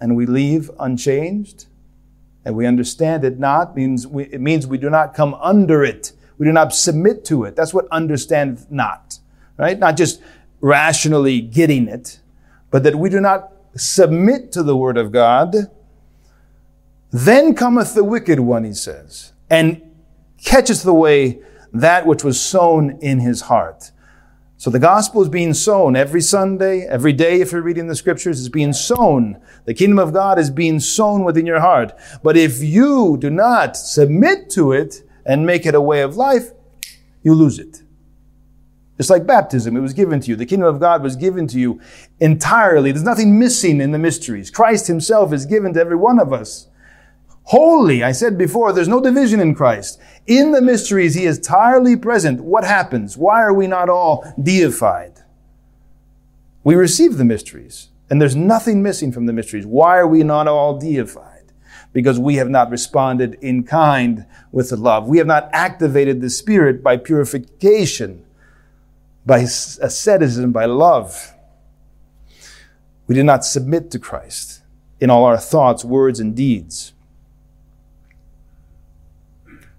[0.00, 1.66] and we leave unchanged
[2.44, 6.12] and we understand it not means we, it means we do not come under it
[6.38, 9.18] we do not submit to it that's what understand not
[9.56, 10.20] right not just
[10.60, 12.20] rationally getting it
[12.70, 15.54] but that we do not submit to the word of god
[17.12, 19.80] then cometh the wicked one he says and
[20.42, 21.38] catcheth away
[21.72, 23.90] that which was sown in his heart
[24.64, 28.40] so the gospel is being sown every Sunday, every day, if you're reading the scriptures,
[28.40, 29.38] is being sown.
[29.66, 31.92] The kingdom of God is being sown within your heart.
[32.22, 36.50] But if you do not submit to it and make it a way of life,
[37.22, 37.82] you lose it.
[38.98, 39.76] It's like baptism.
[39.76, 40.36] It was given to you.
[40.36, 41.80] The kingdom of God was given to you
[42.20, 42.92] entirely.
[42.92, 44.50] There's nothing missing in the mysteries.
[44.50, 46.68] Christ himself is given to every one of us.
[47.44, 50.00] Holy, I said before, there's no division in Christ.
[50.26, 52.40] In the mysteries, He is entirely present.
[52.40, 53.18] What happens?
[53.18, 55.20] Why are we not all deified?
[56.62, 59.66] We receive the mysteries, and there's nothing missing from the mysteries.
[59.66, 61.33] Why are we not all deified?
[61.94, 65.08] Because we have not responded in kind with the love.
[65.08, 68.26] We have not activated the Spirit by purification,
[69.24, 71.32] by asceticism, by love.
[73.06, 74.60] We did not submit to Christ
[75.00, 76.92] in all our thoughts, words, and deeds.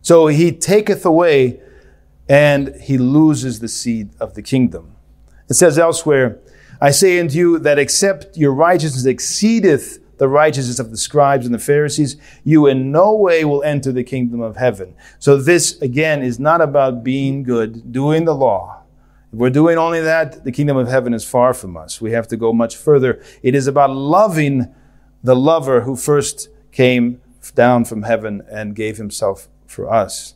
[0.01, 1.59] So he taketh away
[2.29, 4.95] and he loses the seed of the kingdom.
[5.49, 6.39] It says elsewhere,
[6.79, 11.53] I say unto you that except your righteousness exceedeth the righteousness of the scribes and
[11.53, 14.95] the Pharisees, you in no way will enter the kingdom of heaven.
[15.19, 18.83] So this, again, is not about being good, doing the law.
[19.33, 21.99] If we're doing only that, the kingdom of heaven is far from us.
[21.99, 23.21] We have to go much further.
[23.43, 24.73] It is about loving
[25.23, 27.21] the lover who first came
[27.55, 30.34] down from heaven and gave himself for us.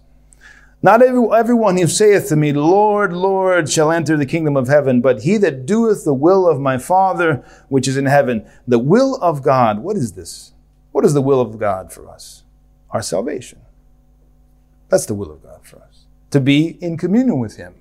[0.82, 5.02] Not every, everyone who saith to me, Lord, Lord, shall enter the kingdom of heaven,
[5.02, 8.50] but he that doeth the will of my Father which is in heaven.
[8.66, 10.54] The will of God, what is this?
[10.92, 12.44] What is the will of God for us?
[12.92, 13.60] Our salvation.
[14.88, 16.06] That's the will of God for us.
[16.32, 17.76] To be in communion with him.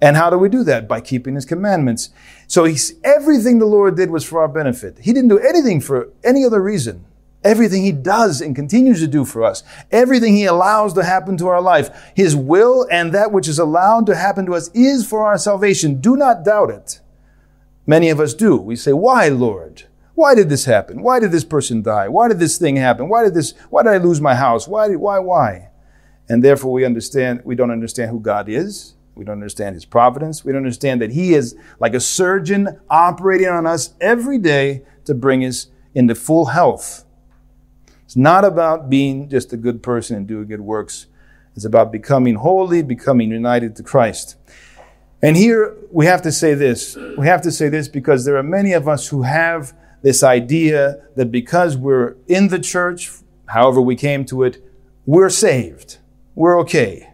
[0.00, 0.88] And how do we do that?
[0.88, 2.10] By keeping his commandments.
[2.48, 2.66] So
[3.04, 4.98] everything the Lord did was for our benefit.
[4.98, 7.04] He didn't do anything for any other reason.
[7.44, 11.48] Everything He does and continues to do for us, everything He allows to happen to
[11.48, 15.26] our life, His will and that which is allowed to happen to us is for
[15.26, 16.00] our salvation.
[16.00, 17.00] Do not doubt it.
[17.86, 18.56] Many of us do.
[18.56, 19.84] We say, Why, Lord?
[20.14, 21.02] Why did this happen?
[21.02, 22.08] Why did this person die?
[22.08, 23.08] Why did this thing happen?
[23.08, 24.68] Why did this, why did I lose my house?
[24.68, 25.70] Why, why, why?
[26.28, 28.94] And therefore we understand, we don't understand who God is.
[29.14, 30.44] We don't understand his providence.
[30.44, 35.14] We don't understand that he is like a surgeon operating on us every day to
[35.14, 37.04] bring us into full health.
[38.04, 41.06] It's not about being just a good person and doing good works.
[41.54, 44.36] It's about becoming holy, becoming united to Christ.
[45.22, 46.96] And here we have to say this.
[47.16, 49.72] We have to say this because there are many of us who have
[50.02, 53.12] this idea that because we're in the church,
[53.46, 54.62] however we came to it,
[55.06, 55.98] we're saved.
[56.34, 57.08] We're okay.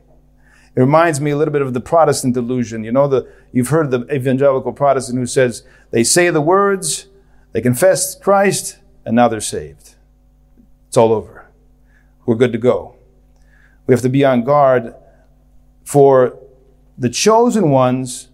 [0.74, 2.84] It reminds me a little bit of the Protestant delusion.
[2.84, 7.08] You know, the, you've heard the evangelical Protestant who says they say the words,
[7.52, 9.96] they confess Christ, and now they're saved.
[10.88, 11.48] It's all over.
[12.26, 12.96] We're good to go.
[13.86, 14.94] We have to be on guard
[15.84, 16.38] for
[16.98, 18.28] the chosen ones,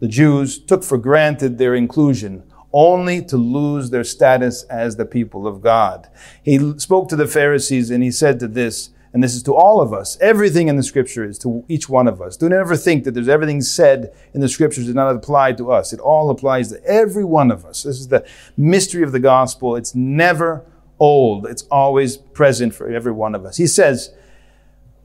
[0.00, 2.42] the Jews, took for granted their inclusion
[2.72, 6.08] only to lose their status as the people of God.
[6.42, 9.80] He spoke to the Pharisees and he said to this, and this is to all
[9.80, 10.18] of us.
[10.20, 12.36] Everything in the scripture is to each one of us.
[12.36, 15.94] Do never think that there's everything said in the scriptures does not apply to us.
[15.94, 17.84] It all applies to every one of us.
[17.84, 18.26] This is the
[18.58, 19.74] mystery of the gospel.
[19.74, 20.66] It's never
[20.98, 21.46] old.
[21.46, 23.56] It's always present for every one of us.
[23.56, 24.14] He says,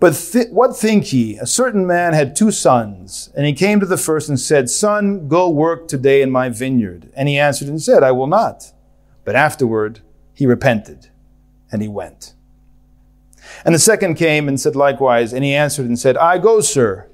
[0.01, 1.37] but th- what think ye?
[1.37, 5.27] A certain man had two sons, and he came to the first and said, Son,
[5.27, 7.11] go work today in my vineyard.
[7.15, 8.71] And he answered and said, I will not.
[9.23, 9.99] But afterward
[10.33, 11.11] he repented,
[11.71, 12.33] and he went.
[13.63, 17.07] And the second came and said likewise, and he answered and said, I go, sir.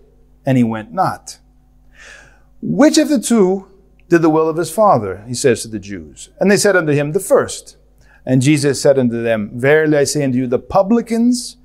[0.46, 1.40] And he went not.
[2.62, 3.70] Which of the two
[4.08, 5.26] did the will of his father?
[5.28, 6.30] He says to the Jews.
[6.40, 7.76] And they said unto him, The first.
[8.28, 11.56] And Jesus said unto them, Verily I say unto you, the publicans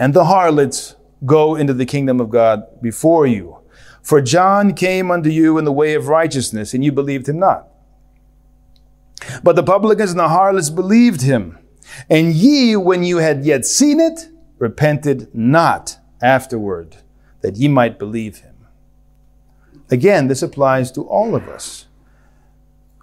[0.00, 3.58] and the harlots go into the kingdom of God before you.
[4.02, 7.68] For John came unto you in the way of righteousness, and you believed him not.
[9.44, 11.58] But the publicans and the harlots believed him.
[12.08, 14.28] And ye, when you had yet seen it,
[14.58, 16.96] repented not afterward,
[17.42, 18.66] that ye might believe him.
[19.88, 21.86] Again, this applies to all of us.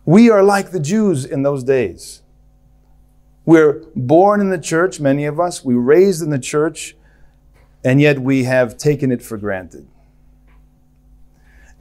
[0.08, 2.22] We are like the Jews in those days.
[3.44, 5.66] We're born in the church, many of us.
[5.66, 6.96] We raised in the church,
[7.84, 9.86] and yet we have taken it for granted.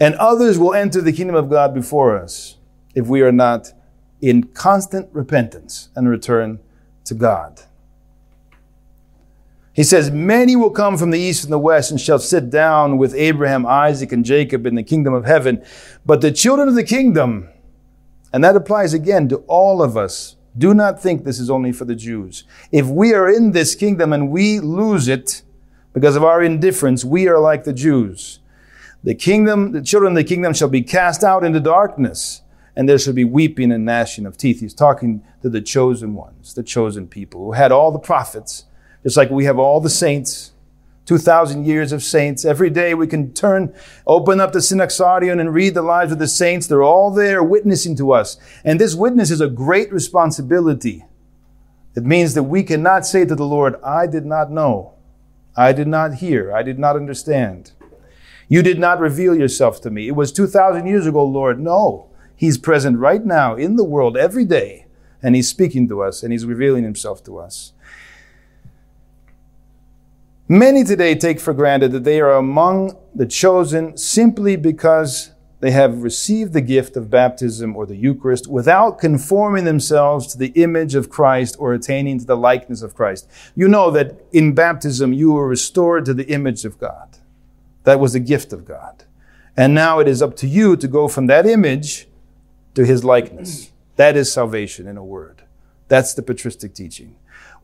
[0.01, 2.57] And others will enter the kingdom of God before us
[2.97, 3.73] if we are not
[4.21, 6.59] in constant repentance and return
[7.05, 7.63] to God.
[9.73, 12.99] He says, Many will come from the east and the west and shall sit down
[12.99, 15.65] with Abraham, Isaac, and Jacob in the kingdom of heaven.
[16.05, 17.51] But the children of the kingdom,
[18.37, 21.87] and that applies again to all of us, do not think this is only for
[21.87, 22.45] the Jews.
[22.71, 25.41] If we are in this kingdom and we lose it
[25.95, 28.41] because of our indifference, we are like the Jews.
[29.03, 32.43] The kingdom, the children of the kingdom shall be cast out into darkness,
[32.77, 34.61] and there shall be weeping and gnashing of teeth.
[34.61, 38.67] He's talking to the chosen ones, the chosen people who had all the prophets,
[39.03, 40.53] just like we have all the saints
[41.07, 42.45] 2,000 years of saints.
[42.45, 43.73] Every day we can turn,
[44.07, 46.67] open up the Synaxarion and read the lives of the saints.
[46.67, 48.37] They're all there witnessing to us.
[48.65, 51.05] And this witness is a great responsibility.
[51.95, 54.95] It means that we cannot say to the Lord, I did not know.
[55.57, 56.55] I did not hear.
[56.55, 57.73] I did not understand.
[58.49, 60.09] You did not reveal yourself to me.
[60.09, 61.59] It was 2,000 years ago, Lord.
[61.59, 62.11] No.
[62.37, 64.87] He's present right now in the world every day.
[65.23, 67.73] And He's speaking to us and He's revealing Himself to us.
[70.49, 76.05] Many today take for granted that they are among the chosen simply because they have
[76.05, 81.11] received the gift of baptism or the Eucharist without conforming themselves to the image of
[81.11, 83.29] Christ or attaining to the likeness of Christ.
[83.57, 87.19] You know that in baptism you were restored to the image of God.
[87.83, 89.03] That was a gift of God.
[89.57, 92.07] And now it is up to you to go from that image
[92.75, 93.73] to his likeness.
[93.97, 95.43] That is salvation in a word.
[95.89, 97.17] That's the patristic teaching.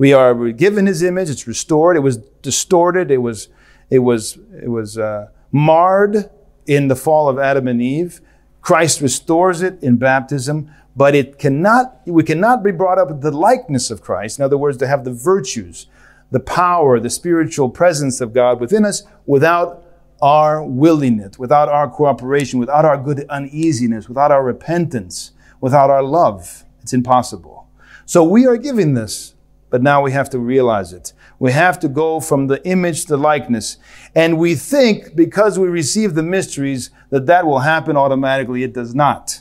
[0.03, 1.31] We are given His image.
[1.31, 1.97] It's restored.
[1.97, 3.13] It was distorted.
[3.13, 3.47] It was,
[3.89, 6.29] it was, it was uh, marred
[6.67, 8.21] in the fall of Adam and Eve.
[8.63, 13.31] Christ restores it in baptism, but it cannot, we cannot be brought up with the
[13.31, 14.41] likeness of Christ.
[14.41, 15.87] In other words, to have the virtues,
[16.33, 19.85] the power, the spiritual presence of God within us without
[20.21, 25.31] our willingness, without our cooperation, without our good uneasiness, without our repentance,
[25.61, 26.65] without our love.
[26.81, 27.69] It's impossible.
[28.05, 29.37] So we are given this
[29.73, 31.15] but now we have to realize it.
[31.39, 33.79] We have to go from the image to likeness.
[34.15, 38.65] And we think because we receive the mysteries that that will happen automatically.
[38.65, 39.41] It does not.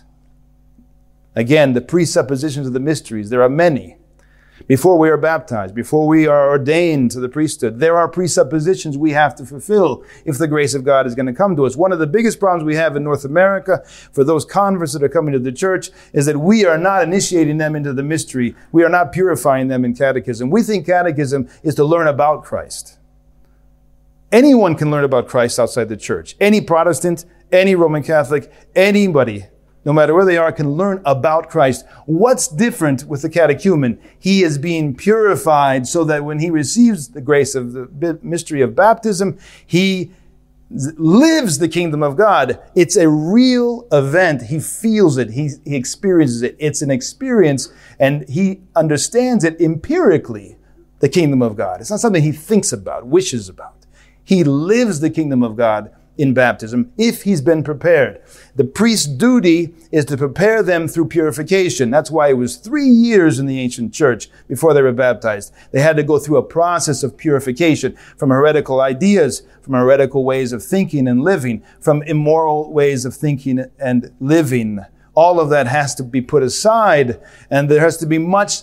[1.36, 3.98] Again, the presuppositions of the mysteries, there are many.
[4.68, 7.80] Before we are baptized, before we are ordained to the priesthood.
[7.80, 11.34] There are presuppositions we have to fulfill if the grace of God is going to
[11.34, 11.76] come to us.
[11.76, 15.10] One of the biggest problems we have in North America for those converts that are
[15.10, 18.56] coming to the church is that we are not initiating them into the mystery.
[18.72, 20.50] We are not purifying them in catechism.
[20.50, 22.98] We think catechism is to learn about Christ.
[24.32, 26.36] Anyone can learn about Christ outside the church.
[26.40, 29.46] Any Protestant, any Roman Catholic, anybody
[29.84, 31.86] no matter where they are, can learn about Christ.
[32.06, 34.00] What's different with the catechumen?
[34.20, 38.76] He is being purified so that when he receives the grace of the mystery of
[38.76, 40.12] baptism, he
[40.70, 42.60] lives the kingdom of God.
[42.76, 44.44] It's a real event.
[44.44, 45.32] He feels it.
[45.32, 46.56] He, he experiences it.
[46.60, 50.58] It's an experience and he understands it empirically,
[51.00, 51.82] the kingdom of God.
[51.82, 53.74] It's not something he thinks about, wishes about.
[54.24, 58.22] He lives the kingdom of God in baptism if he's been prepared.
[58.56, 61.90] The priest's duty is to prepare them through purification.
[61.90, 65.54] That's why it was three years in the ancient church before they were baptized.
[65.72, 70.52] They had to go through a process of purification from heretical ideas, from heretical ways
[70.54, 74.80] of thinking and living, from immoral ways of thinking and living.
[75.14, 78.62] All of that has to be put aside, and there has to be much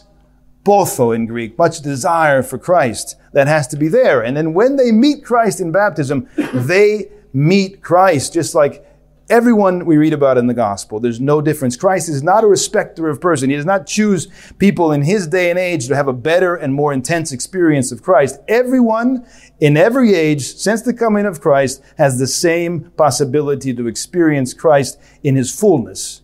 [0.64, 4.22] potho in Greek, much desire for Christ that has to be there.
[4.22, 8.84] And then when they meet Christ in baptism, they meet Christ, just like
[9.30, 11.00] everyone we read about in the gospel.
[11.00, 11.76] There's no difference.
[11.76, 13.50] Christ is not a respecter of person.
[13.50, 16.72] He does not choose people in his day and age to have a better and
[16.72, 18.40] more intense experience of Christ.
[18.48, 19.26] Everyone
[19.60, 24.98] in every age since the coming of Christ has the same possibility to experience Christ
[25.22, 26.22] in his fullness.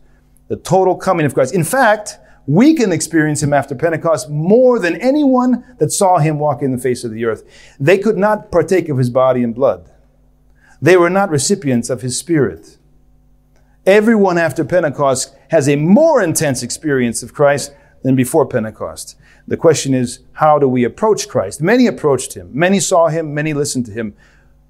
[0.48, 1.54] The total coming of Christ.
[1.54, 6.62] In fact, we can experience him after Pentecost more than anyone that saw him walk
[6.62, 7.42] in the face of the earth.
[7.80, 9.90] They could not partake of his body and blood.
[10.84, 12.76] They were not recipients of his spirit.
[13.86, 17.72] Everyone after Pentecost has a more intense experience of Christ
[18.02, 19.16] than before Pentecost.
[19.48, 21.62] The question is, how do we approach Christ?
[21.62, 22.50] Many approached him.
[22.52, 23.32] Many saw him.
[23.32, 24.14] Many listened to him.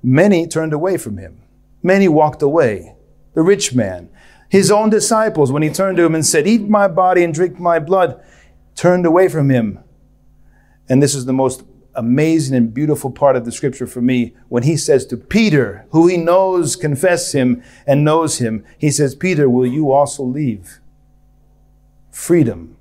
[0.04, 1.42] Many turned away from him.
[1.82, 2.94] Many walked away.
[3.34, 4.08] The rich man,
[4.48, 7.58] his own disciples, when he turned to him and said, Eat my body and drink
[7.58, 8.22] my blood,
[8.76, 9.80] turned away from him.
[10.88, 11.64] And this is the most
[11.96, 16.06] amazing and beautiful part of the scripture for me when he says to Peter, who
[16.06, 20.80] he knows, confess him and knows him, he says, Peter, will you also leave?
[22.10, 22.76] Freedom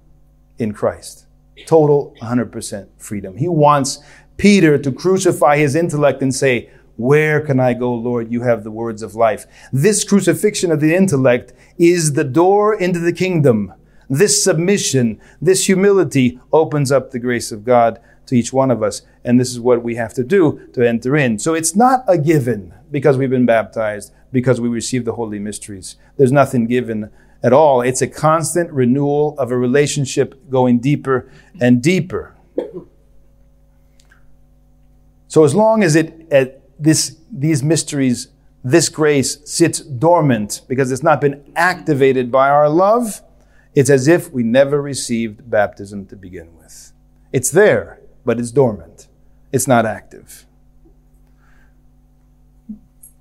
[0.57, 1.25] in Christ.
[1.65, 3.37] Total 100% freedom.
[3.37, 3.99] He wants
[4.37, 8.31] Peter to crucify his intellect and say, where can I go, Lord?
[8.31, 9.47] You have the words of life.
[9.71, 13.73] This crucifixion of the intellect is the door into the kingdom.
[14.09, 19.01] This submission, this humility opens up the grace of God to each one of us.
[19.23, 21.39] And this is what we have to do to enter in.
[21.39, 25.95] So it's not a given because we've been baptized, because we receive the holy mysteries.
[26.17, 27.11] There's nothing given
[27.41, 27.81] at all.
[27.81, 32.35] It's a constant renewal of a relationship going deeper and deeper.
[35.27, 38.27] So as long as it, at this, these mysteries,
[38.63, 43.21] this grace sits dormant because it's not been activated by our love,
[43.75, 46.93] it's as if we never received baptism to begin with.
[47.31, 49.07] It's there but it's dormant.
[49.51, 50.45] It's not active.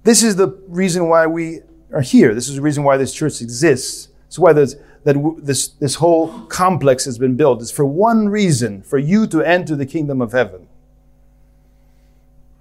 [0.05, 1.61] This is the reason why we
[1.93, 2.35] are here.
[2.35, 4.09] This is the reason why this church exists.
[4.27, 7.61] It's why there's, that this, this whole complex has been built.
[7.61, 10.69] It's for one reason, for you to enter the kingdom of heaven.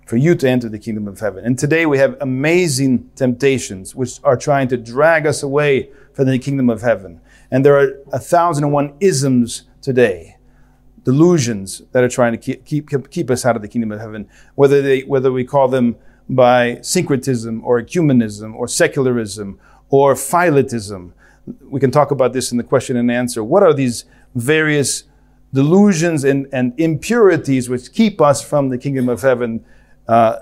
[0.05, 1.45] For you to enter the kingdom of heaven.
[1.45, 6.37] And today we have amazing temptations which are trying to drag us away from the
[6.37, 7.21] kingdom of heaven.
[7.49, 10.35] And there are a thousand and one isms today
[11.03, 14.27] delusions that are trying to keep, keep, keep us out of the kingdom of heaven,
[14.55, 15.95] whether, they, whether we call them
[16.29, 21.11] by syncretism or ecumenism or secularism or phyletism.
[21.61, 23.43] We can talk about this in the question and answer.
[23.43, 25.03] What are these various
[25.53, 29.65] delusions and, and impurities which keep us from the kingdom of heaven?
[30.07, 30.37] Uh,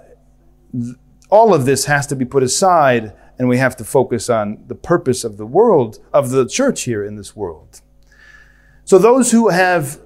[0.72, 0.96] th-
[1.30, 4.76] all of this has to be put aside, and we have to focus on the
[4.76, 7.82] purpose of the world, of the church here in this world.
[8.84, 10.00] So, those who have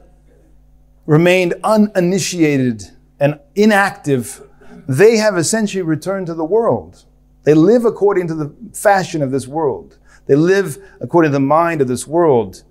[1.06, 4.41] remained uninitiated and inactive,
[4.88, 7.06] they have essentially returned to the world.
[7.43, 9.97] They live according to the fashion of this world.
[10.26, 12.64] They live according to the mind of this world.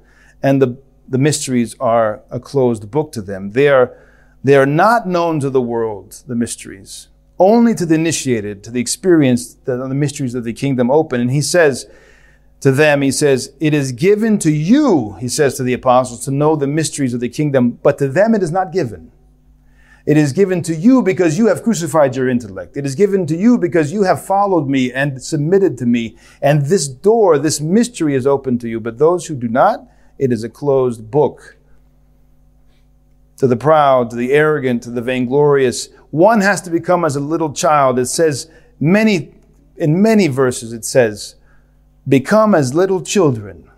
[0.42, 0.78] And the,
[1.08, 3.50] the mysteries are a closed book to them.
[3.50, 3.96] They are,
[4.42, 7.08] they are not known to the world, the mysteries,
[7.38, 11.20] only to the initiated, to the experienced, the, the mysteries of the kingdom open.
[11.20, 11.86] And he says,
[12.62, 16.30] to them, he says, It is given to you, he says to the apostles, to
[16.30, 19.12] know the mysteries of the kingdom, but to them it is not given.
[20.06, 22.76] It is given to you because you have crucified your intellect.
[22.76, 26.16] It is given to you because you have followed me and submitted to me.
[26.40, 28.80] And this door, this mystery is open to you.
[28.80, 29.86] But those who do not,
[30.18, 31.56] it is a closed book.
[33.38, 35.88] to the proud, to the arrogant, to the vainglorious.
[36.12, 37.98] One has to become as a little child.
[37.98, 38.48] It says
[38.78, 39.34] many,
[39.76, 41.34] in many verses, it says,
[42.08, 43.70] become as little children.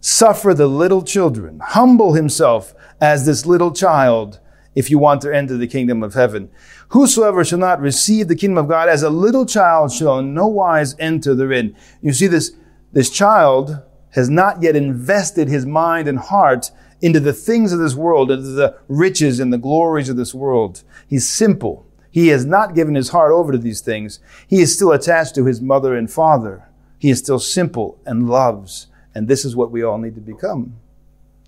[0.00, 1.60] Suffer the little children.
[1.62, 4.40] Humble himself as this little child
[4.74, 6.50] if you want to enter the kingdom of heaven.
[6.90, 10.46] Whosoever shall not receive the kingdom of God as a little child shall in no
[10.46, 11.76] wise enter therein.
[12.00, 12.52] You see, this,
[12.92, 17.94] this child has not yet invested his mind and heart into the things of this
[17.94, 20.82] world, into the riches and the glories of this world.
[21.08, 21.86] He's simple.
[22.10, 24.20] He has not given his heart over to these things.
[24.46, 26.67] He is still attached to his mother and father.
[26.98, 28.88] He is still simple and loves.
[29.14, 30.76] And this is what we all need to become.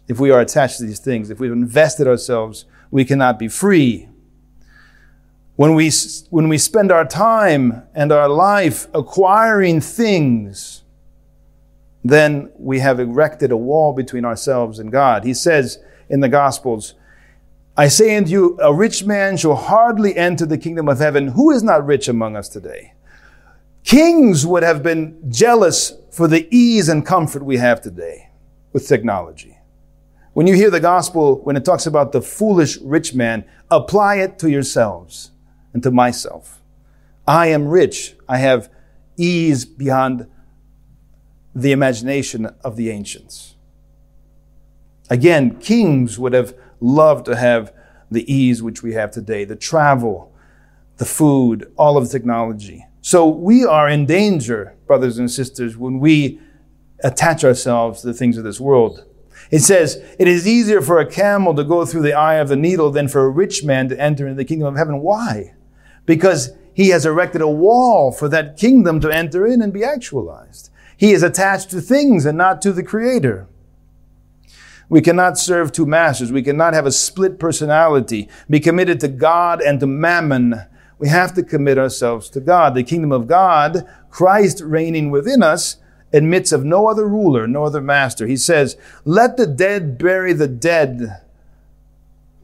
[0.08, 4.08] If we are attached to these things, if we've invested ourselves we cannot be free.
[5.56, 5.90] When we,
[6.30, 10.82] when we spend our time and our life acquiring things,
[12.02, 15.24] then we have erected a wall between ourselves and God.
[15.24, 15.78] He says
[16.08, 16.94] in the Gospels,
[17.76, 21.28] I say unto you, a rich man shall hardly enter the kingdom of heaven.
[21.28, 22.94] Who is not rich among us today?
[23.84, 28.30] Kings would have been jealous for the ease and comfort we have today
[28.72, 29.58] with technology.
[30.32, 34.38] When you hear the gospel, when it talks about the foolish rich man, apply it
[34.40, 35.32] to yourselves
[35.72, 36.62] and to myself.
[37.26, 38.16] I am rich.
[38.28, 38.70] I have
[39.16, 40.28] ease beyond
[41.54, 43.56] the imagination of the ancients.
[45.08, 47.72] Again, kings would have loved to have
[48.10, 50.32] the ease which we have today, the travel,
[50.98, 52.86] the food, all of the technology.
[53.02, 56.40] So we are in danger, brothers and sisters, when we
[57.02, 59.06] attach ourselves to the things of this world.
[59.50, 62.56] It says, It is easier for a camel to go through the eye of the
[62.56, 65.00] needle than for a rich man to enter into the kingdom of heaven.
[65.00, 65.54] Why?
[66.04, 70.70] Because he has erected a wall for that kingdom to enter in and be actualized.
[70.96, 73.48] He is attached to things and not to the Creator.
[74.88, 76.32] We cannot serve two masters.
[76.32, 80.62] We cannot have a split personality, be committed to God and to mammon.
[81.00, 82.74] We have to commit ourselves to God.
[82.74, 85.78] The kingdom of God, Christ reigning within us,
[86.12, 88.26] admits of no other ruler, no other master.
[88.26, 88.76] He says,
[89.06, 91.22] Let the dead bury the dead,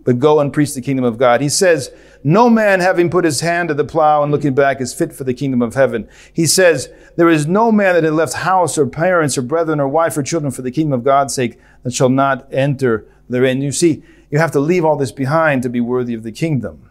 [0.04, 1.42] but go and preach the kingdom of God.
[1.42, 1.90] He says,
[2.24, 5.24] No man having put his hand to the plow and looking back is fit for
[5.24, 6.08] the kingdom of heaven.
[6.32, 9.88] He says, There is no man that had left house or parents or brethren or
[9.88, 13.60] wife or children for the kingdom of God's sake that shall not enter therein.
[13.60, 16.85] You see, you have to leave all this behind to be worthy of the kingdom.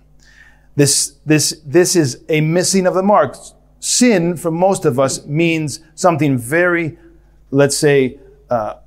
[0.76, 3.36] This, this, this is a missing of the mark
[3.86, 6.98] sin for most of us means something very,
[7.52, 8.18] let's say,
[8.50, 8.78] uh,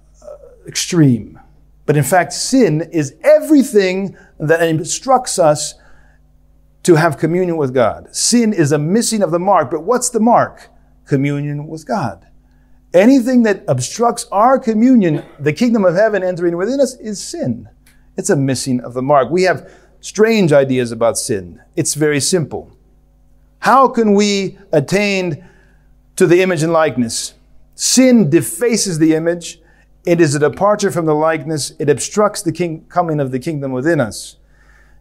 [0.66, 1.38] extreme.
[1.86, 5.74] But in fact, sin is everything that instructs us
[6.82, 8.14] to have communion with God.
[8.14, 10.68] Sin is a missing of the mark, but what's the mark?
[11.06, 12.26] Communion with God.
[12.92, 17.68] Anything that obstructs our communion, the kingdom of heaven entering within us, is sin.
[18.16, 19.30] It's a missing of the mark.
[19.30, 19.70] We have
[20.00, 21.60] strange ideas about sin.
[21.76, 22.70] It's very simple.
[23.60, 25.44] How can we attain
[26.16, 27.34] to the image and likeness?
[27.74, 29.60] Sin defaces the image.
[30.04, 31.72] It is a departure from the likeness.
[31.78, 34.36] It obstructs the king, coming of the kingdom within us.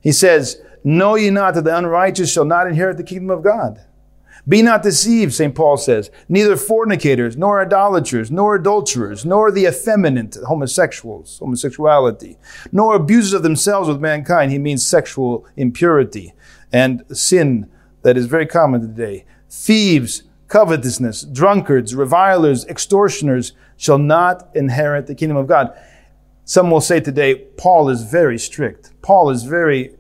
[0.02, 3.82] He says, Know ye not that the unrighteous shall not inherit the kingdom of God?
[4.48, 5.54] Be not deceived, St.
[5.54, 12.38] Paul says, neither fornicators, nor idolaters, nor adulterers, nor the effeminate, homosexuals, homosexuality,
[12.72, 14.52] nor abusers of themselves with mankind.
[14.52, 16.34] He means sexual impurity
[16.72, 17.70] and sin
[18.04, 19.26] that is very common today.
[19.50, 25.78] Thieves, covetousness, drunkards, revilers, extortioners shall not inherit the kingdom of God.
[26.46, 28.94] Some will say today, Paul is very strict.
[29.02, 29.96] Paul is very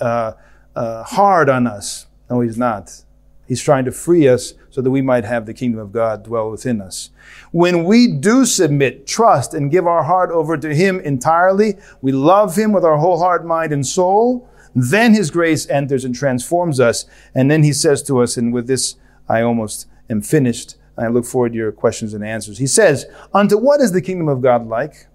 [0.00, 0.32] uh,
[0.74, 2.06] uh, hard on us.
[2.28, 3.04] No, he's not.
[3.50, 6.52] He's trying to free us so that we might have the kingdom of God dwell
[6.52, 7.10] within us.
[7.50, 12.54] When we do submit, trust, and give our heart over to Him entirely, we love
[12.54, 17.06] Him with our whole heart, mind, and soul, then His grace enters and transforms us.
[17.34, 18.94] And then He says to us, and with this
[19.28, 20.76] I almost am finished.
[20.96, 22.58] I look forward to your questions and answers.
[22.58, 25.08] He says, Unto what is the kingdom of God like?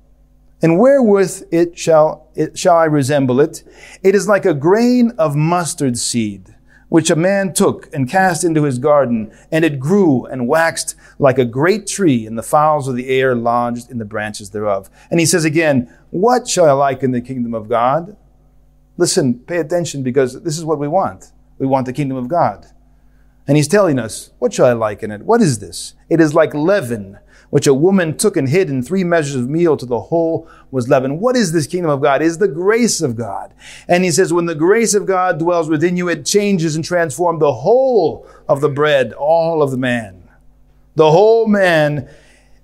[0.61, 3.63] And wherewith it shall, it shall I resemble it?
[4.03, 6.54] It is like a grain of mustard seed,
[6.89, 11.38] which a man took and cast into his garden, and it grew and waxed like
[11.38, 14.89] a great tree, and the fowls of the air lodged in the branches thereof.
[15.09, 18.15] And he says again, What shall I liken the kingdom of God?
[18.97, 21.31] Listen, pay attention because this is what we want.
[21.57, 22.67] We want the kingdom of God.
[23.47, 25.21] And he's telling us, what shall I liken it?
[25.21, 25.93] What is this?
[26.09, 27.19] It is like leaven,
[27.49, 30.89] which a woman took and hid in three measures of meal to the whole was
[30.89, 31.19] leaven.
[31.19, 32.21] What is this kingdom of God?
[32.21, 33.53] It is the grace of God.
[33.87, 37.39] And he says, when the grace of God dwells within you, it changes and transforms
[37.39, 40.29] the whole of the bread, all of the man.
[40.95, 42.09] The whole man,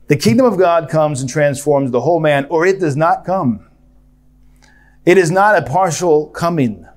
[0.07, 3.67] the kingdom of God comes and transforms the whole man, or it does not come.
[5.05, 6.87] It is not a partial coming.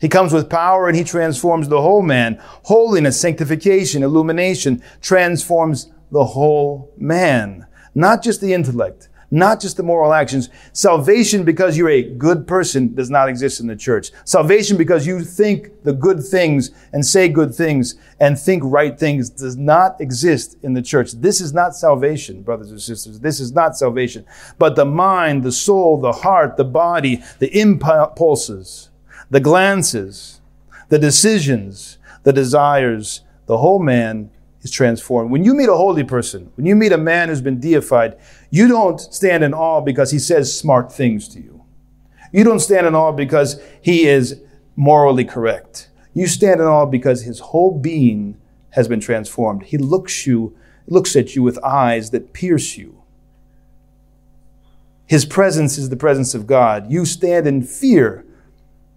[0.00, 2.40] He comes with power and he transforms the whole man.
[2.64, 10.12] Holiness, sanctification, illumination transforms the whole man, not just the intellect not just the moral
[10.12, 10.50] actions.
[10.74, 14.10] Salvation because you're a good person does not exist in the church.
[14.26, 19.30] Salvation because you think the good things and say good things and think right things
[19.30, 21.12] does not exist in the church.
[21.12, 23.20] This is not salvation, brothers and sisters.
[23.20, 24.26] This is not salvation.
[24.58, 28.90] But the mind, the soul, the heart, the body, the impulses,
[29.30, 30.42] the glances,
[30.90, 34.30] the decisions, the desires, the whole man
[34.62, 35.30] is transformed.
[35.30, 38.16] When you meet a holy person, when you meet a man who's been deified,
[38.50, 41.64] you don't stand in awe because he says smart things to you.
[42.32, 44.40] You don't stand in awe because he is
[44.76, 45.90] morally correct.
[46.14, 48.40] You stand in awe because his whole being
[48.70, 49.64] has been transformed.
[49.64, 50.56] He looks you,
[50.86, 53.02] looks at you with eyes that pierce you.
[55.06, 56.90] His presence is the presence of God.
[56.90, 58.24] You stand in fear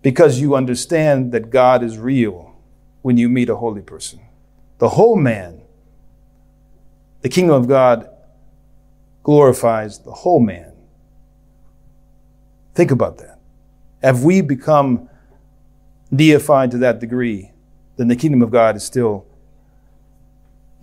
[0.01, 2.55] because you understand that God is real
[3.01, 4.21] when you meet a holy person.
[4.77, 5.54] The whole man,
[7.25, 8.07] the kingdom of God
[9.23, 10.73] glorifies the whole man.
[12.75, 13.39] Think about that.
[14.03, 15.09] Have we become
[16.15, 17.49] deified to that degree,
[17.97, 19.25] then the kingdom of God is still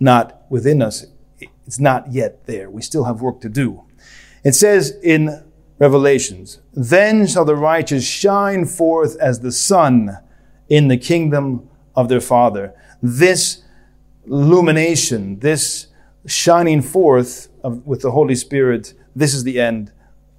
[0.01, 1.05] not within us.
[1.65, 2.69] It's not yet there.
[2.69, 3.81] We still have work to do.
[4.43, 5.45] It says in
[5.79, 10.17] Revelations, then shall the righteous shine forth as the sun
[10.67, 12.73] in the kingdom of their Father.
[13.01, 13.63] This
[14.27, 15.87] illumination, this
[16.25, 19.91] shining forth of, with the Holy Spirit, this is the end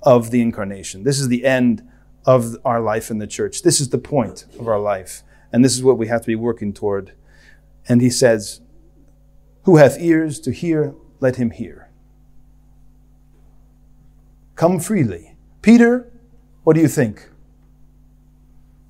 [0.03, 1.05] of the incarnation.
[1.05, 1.83] This is the end
[2.27, 3.63] of our life in the church.
[3.63, 5.23] This is the point of our life.
[5.53, 7.13] And this is what we have to be working toward.
[7.89, 8.61] And he says,
[9.65, 11.91] Who hath ears to hear, let him hear.
[14.57, 15.37] Come freely.
[15.63, 16.11] Peter,
[16.63, 17.31] what do you think?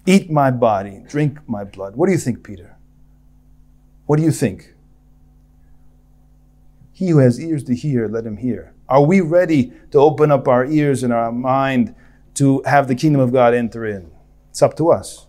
[0.07, 1.97] Eat my body, drink my blood.
[1.97, 2.77] What do you think, Peter?
[4.07, 4.74] What do you think?
[6.95, 8.73] He who has ears to hear, let him hear.
[8.89, 11.93] Are we ready to open up our ears and our mind
[12.35, 14.13] to have the kingdom of God enter in?
[14.51, 15.27] It's up to us.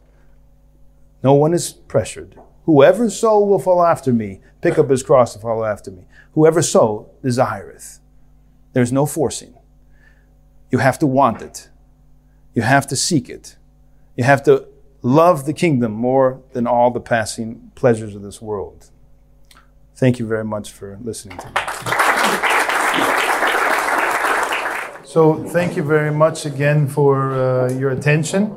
[1.23, 2.39] No one is pressured.
[2.65, 6.05] Whoever so will follow after me, pick up his cross to follow after me.
[6.33, 7.99] Whoever so desireth.
[8.73, 9.55] There's no forcing.
[10.69, 11.69] You have to want it.
[12.53, 13.57] You have to seek it.
[14.15, 14.67] You have to
[15.01, 18.91] love the kingdom more than all the passing pleasures of this world.
[19.95, 21.53] Thank you very much for listening to me.
[25.05, 28.53] So, thank you very much again for uh, your attention.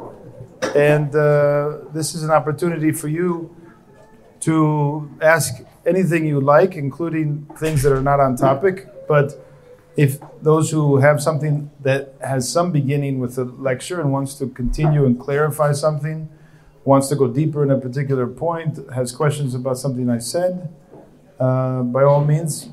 [0.75, 3.55] And uh, this is an opportunity for you
[4.41, 8.89] to ask anything you like, including things that are not on topic.
[9.07, 9.41] But
[9.97, 14.49] if those who have something that has some beginning with the lecture and wants to
[14.49, 16.29] continue and clarify something,
[16.85, 20.69] wants to go deeper in a particular point, has questions about something I said,
[21.39, 22.71] uh, by all means,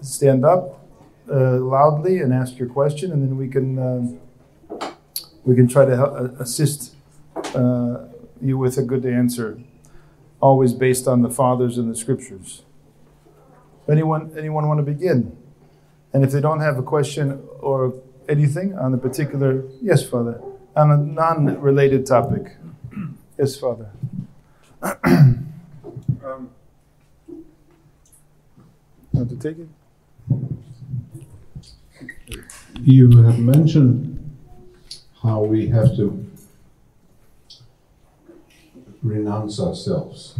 [0.00, 0.86] stand up
[1.30, 4.88] uh, loudly and ask your question, and then we can uh,
[5.44, 6.94] we can try to help, uh, assist
[7.54, 8.04] uh,
[8.40, 9.58] you with a good answer,
[10.40, 12.62] always based on the fathers and the scriptures.
[13.88, 15.36] Anyone anyone want to begin?
[16.12, 17.92] And if they don't have a question or
[18.28, 20.40] anything on a particular, yes, Father,
[20.76, 22.56] on a non-related topic,
[23.36, 23.90] yes, Father.
[26.24, 26.53] um,
[29.14, 29.68] Want to take it?
[32.80, 34.18] You have mentioned
[35.22, 36.26] how we have to
[39.04, 40.34] renounce ourselves.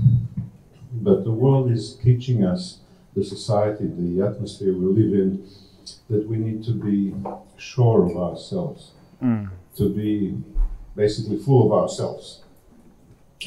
[0.93, 2.79] But the world is teaching us,
[3.15, 5.47] the society, the atmosphere we live in,
[6.11, 7.15] that we need to be
[7.57, 8.91] sure of ourselves,
[9.23, 9.49] mm.
[9.77, 10.37] to be
[10.97, 12.43] basically full of ourselves.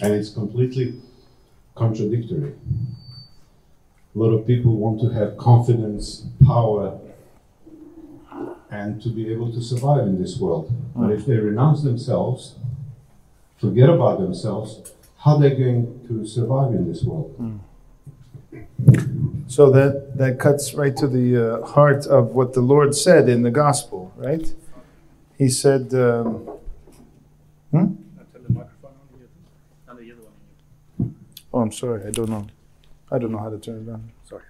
[0.02, 1.02] And it's completely
[1.76, 2.54] contradictory.
[4.18, 7.00] A lot of people want to have confidence, power,
[8.72, 10.74] and to be able to survive in this world.
[10.96, 12.56] But if they renounce themselves,
[13.62, 17.30] forget about themselves, how are they going to survive in this world?
[19.46, 23.44] So that, that cuts right to the uh, heart of what the Lord said in
[23.44, 24.52] the gospel, right?
[25.38, 26.50] He said, um,
[27.70, 27.86] hmm?
[31.54, 32.48] Oh, I'm sorry, I don't know.
[33.12, 34.12] I don't know how to turn it on.
[34.24, 34.44] Sorry.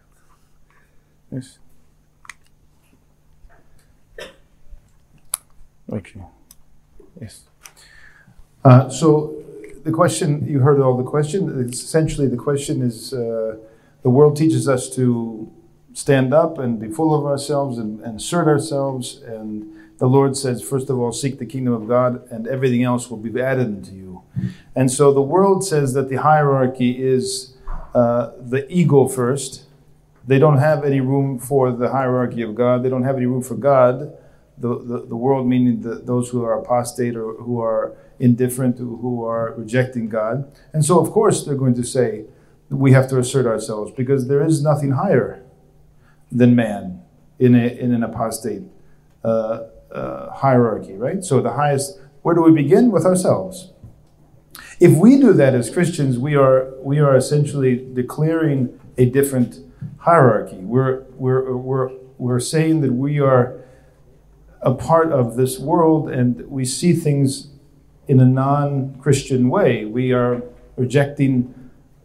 [1.31, 1.59] Yes.
[5.91, 6.21] Okay.
[7.21, 7.43] Yes.
[8.63, 9.35] Uh, so
[9.83, 11.69] the question you heard all the question.
[11.69, 13.57] Essentially, the question is: uh,
[14.01, 15.51] the world teaches us to
[15.93, 20.61] stand up and be full of ourselves and, and assert ourselves and the Lord says,
[20.61, 23.91] first of all, seek the kingdom of God, and everything else will be added unto
[23.93, 24.21] you.
[24.75, 27.56] And so the world says that the hierarchy is
[27.97, 29.51] uh, the ego first.
[30.29, 32.83] They don't have any room for the hierarchy of God.
[32.83, 33.95] They don't have any room for God.
[34.59, 39.25] The, the, the world, meaning the, those who are apostate or who are indifferent, who
[39.25, 40.35] are rejecting God.
[40.73, 42.25] And so, of course, they're going to say,
[42.69, 45.43] we have to assert ourselves because there is nothing higher
[46.31, 47.01] than man
[47.39, 48.63] in, a, in an apostate
[49.23, 51.23] uh, uh, hierarchy, right?
[51.23, 52.91] So the highest, where do we begin?
[52.91, 53.71] With ourselves.
[54.79, 59.59] If we do that as Christians, we are, we are essentially declaring a different
[59.99, 60.57] hierarchy.
[60.57, 63.59] We're, we're, we're, we're saying that we are
[64.61, 67.49] a part of this world and we see things
[68.07, 69.85] in a non Christian way.
[69.85, 70.43] We are
[70.75, 71.53] rejecting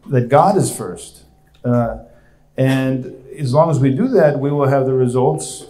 [0.07, 1.25] that God is first.
[1.65, 1.99] Uh,
[2.57, 3.07] and
[3.39, 5.67] as long as we do that, we will have the results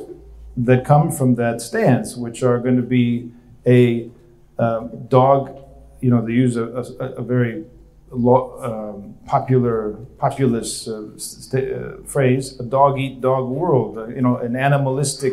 [0.56, 3.30] that come from that stance, which are going to be
[3.66, 4.10] a
[4.58, 5.61] um, dog,
[6.02, 7.64] you know, they use a, a, a very
[8.12, 14.36] um, popular, populist uh, st- uh, phrase, a dog eat dog world, uh, you know,
[14.36, 15.32] an animalistic,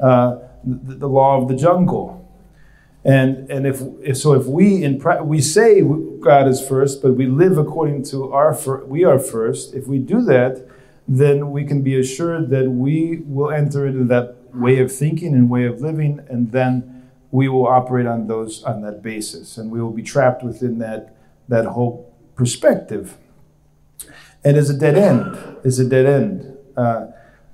[0.00, 2.22] uh, the, the, law of the jungle.
[3.04, 5.82] And, and if, if so, if we in pra- we say
[6.20, 9.74] God is first, but we live according to our fir- we are first.
[9.74, 10.66] If we do that,
[11.06, 15.50] then we can be assured that we will enter into that way of thinking and
[15.50, 16.95] way of living, and then
[17.36, 21.14] we will operate on those on that basis, and we will be trapped within that
[21.48, 21.94] that whole
[22.40, 23.04] perspective.
[24.44, 25.26] And it's a dead end.
[25.66, 26.56] It's a dead end.
[26.82, 27.02] Uh,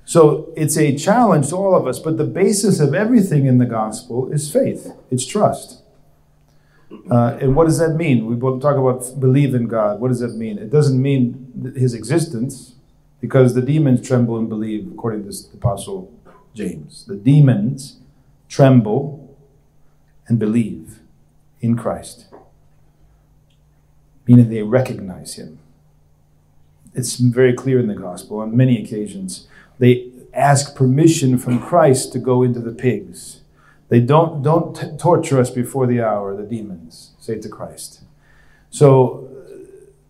[0.05, 3.67] so it's a challenge to all of us, but the basis of everything in the
[3.81, 4.83] gospel is faith.
[5.11, 5.83] It's trust.
[7.11, 8.27] Uh, and what does that mean?
[8.27, 10.01] We talk about believe in God.
[10.01, 10.59] What does that mean?
[10.59, 12.75] It doesn't mean his existence,
[13.21, 16.13] because the demons tremble and believe, according to the apostle
[16.55, 17.05] James.
[17.07, 17.99] The demons
[18.49, 19.22] tremble
[20.29, 21.01] and believe
[21.61, 22.27] in Christ,
[24.27, 25.59] meaning they recognize him.
[26.95, 29.47] It's very clear in the gospel on many occasions.
[29.79, 33.41] They ask permission from Christ to go into the pigs.
[33.89, 38.03] They don't, don't t- torture us before the hour, the demons say to Christ.
[38.71, 39.29] So,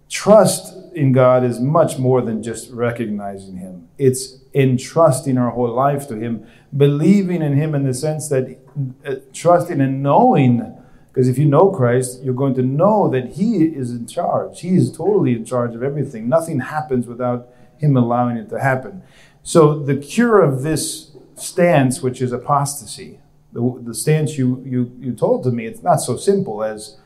[0.09, 3.89] trust in God is much more than just recognizing Him.
[3.99, 6.47] It's entrusting our whole life to Him,
[6.77, 8.62] believing in Him in the sense that
[9.05, 10.77] Uh, trusting and knowing.
[11.09, 14.61] Because if you know Christ, you're going to know that He is in charge.
[14.61, 16.29] He is totally in charge of everything.
[16.29, 19.03] Nothing happens without Him allowing it to happen.
[19.43, 23.19] So the cure of this stance, which is apostasy,
[23.53, 26.97] the, the stance you, you, you told to me, it's not so simple as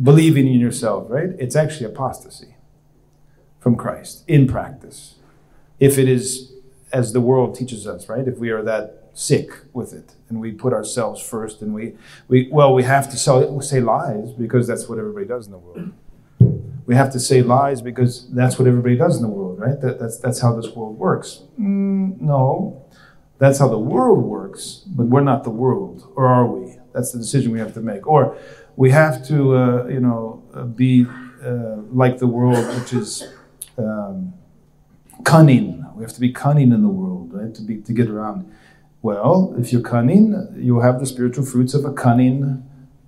[0.00, 1.30] believing in yourself, right?
[1.38, 2.54] It's actually apostasy
[3.58, 5.16] from Christ in practice.
[5.80, 6.52] If it is
[6.92, 8.28] as the world teaches us, right?
[8.28, 11.94] If we are that sick with it and we put ourselves first and we,
[12.28, 15.58] we well, we have to sell, say lies because that's what everybody does in the
[15.58, 15.92] world.
[16.86, 19.80] We have to say lies because that's what everybody does in the world, right?
[19.80, 21.44] That, that's, that's how this world works.
[21.58, 22.84] Mm, no,
[23.38, 26.76] that's how the world works, but we're not the world, or are we?
[26.92, 28.06] That's the decision we have to make.
[28.06, 28.36] Or
[28.76, 31.06] we have to, uh, you know, uh, be
[31.44, 33.26] uh, like the world, which is
[33.78, 34.34] um,
[35.24, 35.84] cunning.
[35.94, 37.54] We have to be cunning in the world, right?
[37.54, 38.52] To be to get around.
[39.04, 42.66] Well, if you're cunning, you have the spiritual fruits of a cunning,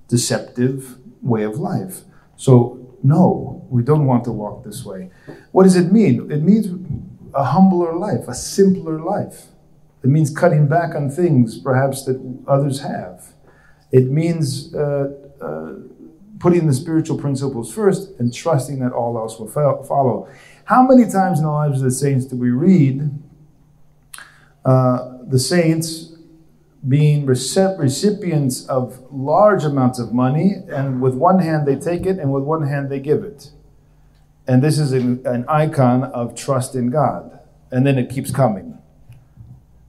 [0.09, 2.03] deceptive way of life.
[2.37, 5.09] So no, we don't want to walk this way.
[5.53, 6.31] What does it mean?
[6.31, 6.67] It means
[7.33, 9.47] a humbler life, a simpler life.
[10.05, 13.33] It means cutting back on things perhaps that others have.
[13.91, 15.77] It means uh, uh,
[16.39, 20.29] putting the spiritual principles first and trusting that all else will follow.
[20.67, 23.11] How many times in the lives of the saints do we read
[24.67, 26.13] uh, the saints
[26.87, 32.33] being recipients of large amounts of money, and with one hand they take it, and
[32.33, 33.51] with one hand they give it?
[34.47, 37.41] And this is an, an icon of trust in God.
[37.73, 38.79] And then it keeps coming.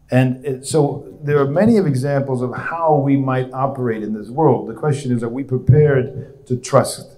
[0.10, 4.30] And it, so there are many of examples of how we might operate in this
[4.30, 4.68] world.
[4.68, 7.18] The question is, are we prepared to trust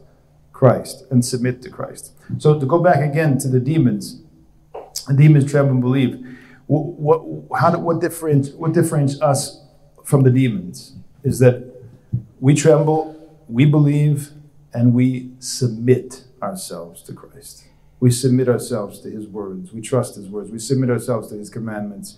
[0.60, 2.12] Christ and submit to Christ.
[2.38, 4.22] So to go back again to the demons,
[5.08, 6.29] the demons tremble and believe.
[6.70, 9.64] What, how what, differentiates, what differentiates us
[10.06, 10.94] from the demons
[11.24, 11.64] is that
[12.40, 14.30] we tremble, we believe,
[14.72, 17.66] and we submit ourselves to Christ.
[18.00, 19.74] We submit ourselves to His words.
[19.74, 20.52] We trust His words.
[20.52, 22.18] We submit ourselves to His commandments.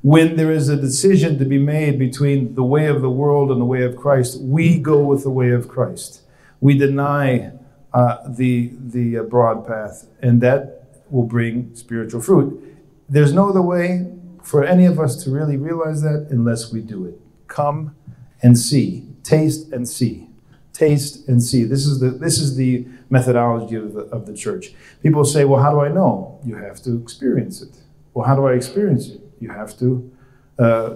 [0.00, 3.60] When there is a decision to be made between the way of the world and
[3.60, 6.22] the way of Christ, we go with the way of Christ.
[6.58, 7.52] We deny
[7.92, 12.69] uh, the, the uh, broad path, and that will bring spiritual fruit.
[13.10, 14.10] There's no other way
[14.42, 17.20] for any of us to really realize that unless we do it
[17.50, 17.96] Come
[18.42, 19.08] and see.
[19.22, 20.28] Taste and see.
[20.72, 21.64] Taste and see.
[21.64, 24.72] This is the this is the methodology of the, of the church.
[25.02, 27.76] People say, "Well, how do I know?" You have to experience it.
[28.14, 29.20] Well, how do I experience it?
[29.40, 30.10] You have to
[30.58, 30.94] uh,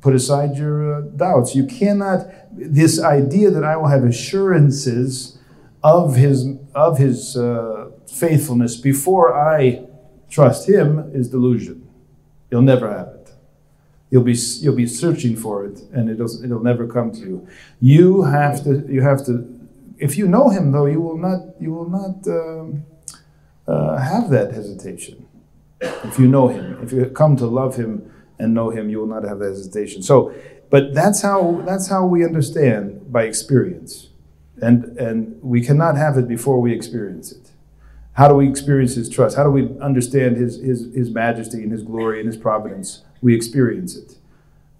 [0.00, 1.54] put aside your uh, doubts.
[1.56, 2.26] You cannot.
[2.52, 5.36] This idea that I will have assurances
[5.82, 9.87] of his of his uh, faithfulness before I
[10.30, 11.88] trust him is delusion.
[12.50, 13.32] You'll never have it.
[14.10, 17.48] You'll be you'll be searching for it, and it'll it'll never come to you.
[17.80, 19.54] You have to you have to.
[19.98, 22.84] If you know him, though, you will not you will not um,
[23.66, 25.26] uh, have that hesitation.
[25.80, 29.06] If you know him, if you come to love him and know him, you will
[29.06, 30.02] not have that hesitation.
[30.02, 30.32] So,
[30.70, 34.08] but that's how that's how we understand by experience,
[34.62, 37.50] and and we cannot have it before we experience it.
[38.18, 39.36] How do we experience His trust?
[39.36, 43.04] How do we understand His, His, His majesty and His glory and His providence?
[43.22, 44.16] We experience it.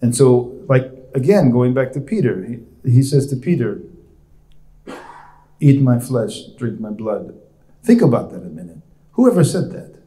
[0.03, 3.81] And so, like, again, going back to Peter, he, he says to Peter,
[5.61, 7.39] Eat my flesh, drink my blood.
[7.85, 8.79] Think about that a minute.
[9.13, 10.03] Whoever said that?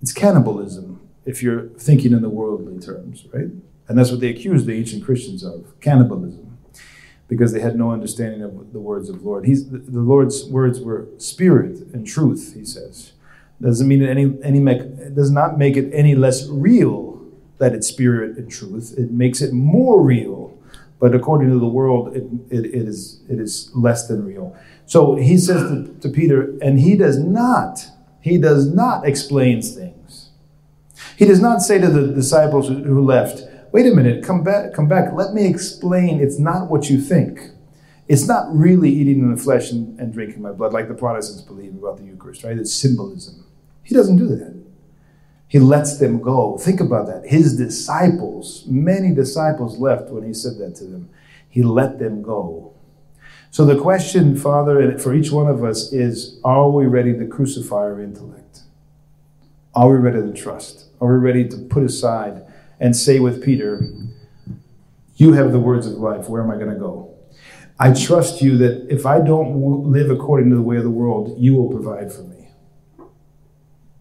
[0.00, 3.48] It's cannibalism if you're thinking in the worldly terms, right?
[3.88, 6.51] And that's what they accuse the ancient Christians of cannibalism
[7.28, 9.46] because they had no understanding of the words of the Lord.
[9.46, 13.12] He's, the, Lord's words were spirit and truth, he says.
[13.60, 17.24] Doesn't mean any, any make, does not make it any less real
[17.58, 18.94] that it's spirit and truth.
[18.98, 20.58] It makes it more real.
[20.98, 24.56] But according to the world, it, it, it, is, it is less than real.
[24.86, 27.86] So he says to, to Peter, and he does not,
[28.20, 30.30] he does not explain things.
[31.16, 34.86] He does not say to the disciples who left, wait a minute, come back, come
[34.86, 35.12] back.
[35.12, 36.20] Let me explain.
[36.20, 37.40] It's not what you think.
[38.06, 41.42] It's not really eating in the flesh and, and drinking my blood like the Protestants
[41.42, 42.58] believe about the Eucharist, right?
[42.58, 43.46] It's symbolism.
[43.82, 44.62] He doesn't do that.
[45.48, 46.58] He lets them go.
[46.58, 47.26] Think about that.
[47.26, 51.08] His disciples, many disciples left when he said that to them.
[51.48, 52.72] He let them go.
[53.50, 57.76] So the question, Father, for each one of us is are we ready to crucify
[57.76, 58.60] our intellect?
[59.74, 60.86] Are we ready to trust?
[61.00, 62.46] Are we ready to put aside
[62.82, 63.88] and say with Peter,
[65.14, 66.28] You have the words of life.
[66.28, 67.14] Where am I going to go?
[67.78, 71.36] I trust you that if I don't live according to the way of the world,
[71.38, 72.48] you will provide for me.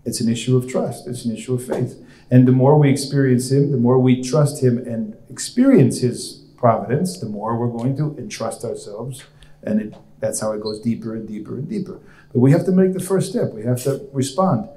[0.04, 2.04] It's an issue of trust, it's an issue of faith.
[2.32, 7.20] And the more we experience Him, the more we trust Him and experience His providence,
[7.20, 9.24] the more we're going to entrust ourselves.
[9.62, 12.00] And it, that's how it goes deeper and deeper and deeper.
[12.34, 14.70] But we have to make the first step, we have to respond.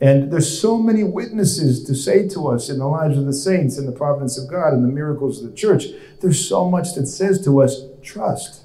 [0.00, 3.78] And there's so many witnesses to say to us in the lives of the saints
[3.78, 5.84] and the providence of God and the miracles of the church.
[6.20, 8.64] There's so much that says to us, trust.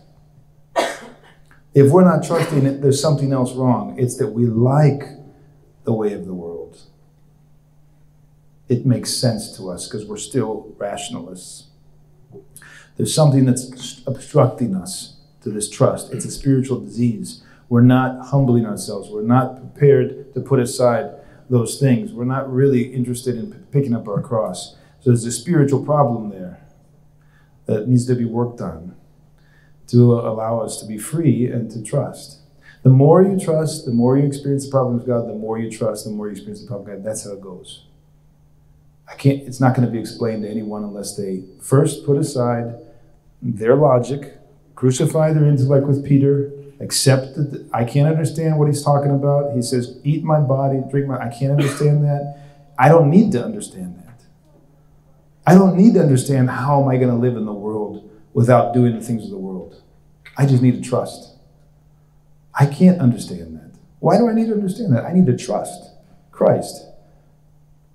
[1.74, 3.98] If we're not trusting it, there's something else wrong.
[4.00, 5.04] It's that we like
[5.84, 6.82] the way of the world.
[8.68, 11.68] It makes sense to us because we're still rationalists.
[12.98, 16.12] There's something that's obstructing us to this trust.
[16.12, 17.44] It's a spiritual disease.
[17.70, 19.10] We're not humbling ourselves.
[19.10, 21.12] We're not prepared to put aside
[21.50, 22.14] those things.
[22.14, 24.76] We're not really interested in picking up our cross.
[25.02, 26.62] So there's a spiritual problem there
[27.66, 28.96] that needs to be worked on
[29.88, 32.40] to allow us to be free and to trust.
[32.84, 35.70] The more you trust, the more you experience the problem of God, the more you
[35.70, 37.06] trust, the more you experience the problem of God.
[37.06, 37.86] That's how it goes.
[39.08, 42.76] I can't, it's not going to be explained to anyone unless they first put aside
[43.42, 44.38] their logic,
[44.76, 49.54] crucify their intellect with Peter, accept that I can't understand what he's talking about.
[49.56, 51.18] He says, Eat my body, drink my.
[51.18, 52.40] I can't understand that.
[52.78, 54.24] I don't need to understand that.
[55.46, 58.74] I don't need to understand how am I going to live in the world without
[58.74, 59.82] doing the things of the world.
[60.38, 61.36] I just need to trust.
[62.54, 63.78] I can't understand that.
[64.00, 65.04] Why do I need to understand that?
[65.04, 65.92] I need to trust
[66.32, 66.86] Christ.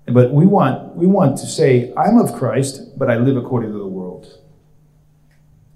[0.07, 3.77] But we want we want to say, I'm of Christ, but I live according to
[3.79, 4.39] the world.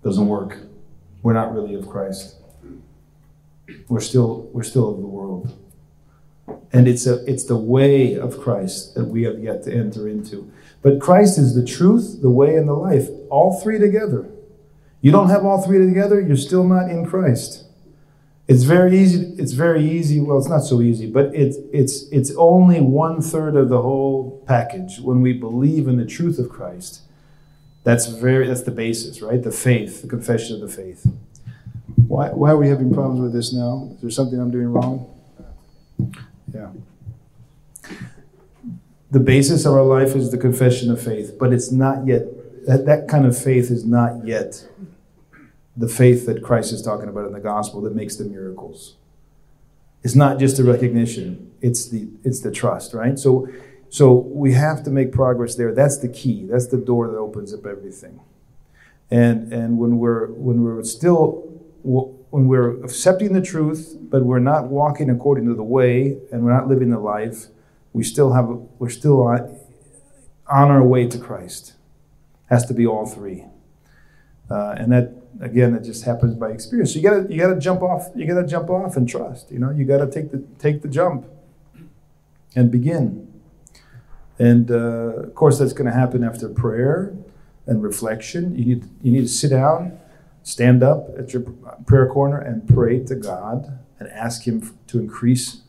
[0.03, 0.57] Doesn't work.
[1.23, 2.38] We're not really of Christ
[3.87, 5.57] we're still we're still of the world.
[6.71, 10.51] And it's a it's the way of christ that we have yet to enter into.
[10.81, 14.29] But christ is the truth the way and the life all three together.
[15.01, 17.65] You don't have all three together you're still not in christ.
[18.47, 22.31] It's very easy it's very easy well it's not so easy but it's it's it's
[22.35, 24.99] only one third of the whole package.
[24.99, 27.01] When we believe in the truth of christ
[27.83, 29.41] that's very that's the basis right?
[29.41, 31.07] The faith the confession of the faith
[32.09, 33.87] why, why are we having problems with this now?
[33.93, 35.07] Is there something I'm doing wrong?
[36.51, 36.71] Yeah.
[39.11, 42.23] The basis of our life is the confession of faith, but it's not yet,
[42.65, 44.67] that, that kind of faith is not yet
[45.77, 48.95] the faith that Christ is talking about in the gospel that makes the miracles.
[50.03, 53.19] It's not just the recognition, it's the, it's the trust, right?
[53.19, 53.47] So
[53.91, 55.73] So we have to make progress there.
[55.73, 56.45] That's the key.
[56.45, 58.19] That's the door that opens up everything.
[59.11, 61.48] And and when we're when we're still
[61.83, 66.53] when we're accepting the truth, but we're not walking according to the way, and we're
[66.53, 67.47] not living the life,
[67.93, 68.47] we still have
[68.77, 69.59] we're still on,
[70.47, 71.73] on our way to Christ.
[72.49, 73.45] Has to be all three,
[74.49, 76.93] uh, and that again, it just happens by experience.
[76.93, 78.09] So you gotta you gotta jump off.
[78.15, 79.51] You gotta jump off and trust.
[79.51, 81.25] You know, you gotta take the take the jump
[82.55, 83.27] and begin.
[84.39, 87.13] And uh, of course, that's going to happen after prayer
[87.67, 88.55] and reflection.
[88.55, 89.98] You need, you need to sit down,
[90.49, 91.43] stand up at your
[91.85, 95.61] prayer corner, and pray to God and ask Him to increase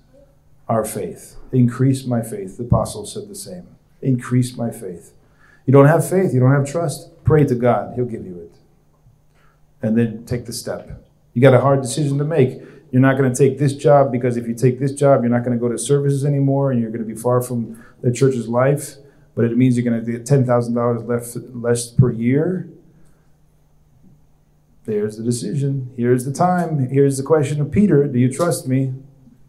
[0.69, 1.37] our faith.
[1.53, 2.57] Increase my faith.
[2.57, 3.67] The apostle said the same.
[4.01, 5.13] Increase my faith.
[5.67, 7.11] You don't have faith, you don't have trust.
[7.25, 8.55] Pray to God, He'll give you it.
[9.83, 11.05] And then take the step.
[11.35, 12.61] You got a hard decision to make.
[12.91, 15.45] You're not going to take this job because if you take this job, you're not
[15.45, 18.49] going to go to services anymore and you're going to be far from the church's
[18.49, 18.97] life.
[19.37, 22.69] But it means you're going to get $10,000 less, less per year.
[24.85, 25.93] There's the decision.
[25.97, 26.89] Here's the time.
[26.89, 28.95] Here's the question of Peter Do you trust me?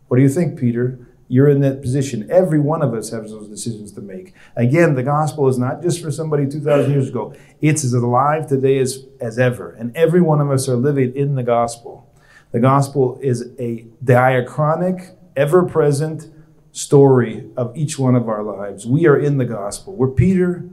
[0.08, 1.08] What do you think, Peter?
[1.30, 2.30] You're in that position.
[2.30, 4.34] Every one of us has those decisions to make.
[4.58, 8.80] Again, the gospel is not just for somebody 2,000 years ago, it's as alive today
[8.80, 9.72] as, as ever.
[9.72, 12.14] And every one of us are living in the gospel.
[12.52, 16.30] The gospel is a diachronic, ever present
[16.74, 18.86] story of each one of our lives.
[18.86, 19.96] We are in the gospel.
[19.96, 20.66] We're Peter,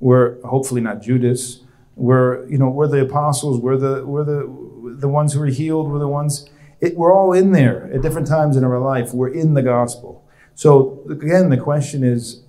[0.00, 1.60] we're hopefully not Judas.
[1.96, 5.90] We're, you know, we're the apostles, we're the, we're the, the ones who are healed,
[5.90, 6.48] we're the ones,
[6.80, 9.12] it, we're all in there at different times in our life.
[9.12, 10.22] We're in the gospel.
[10.54, 12.42] So again, the question is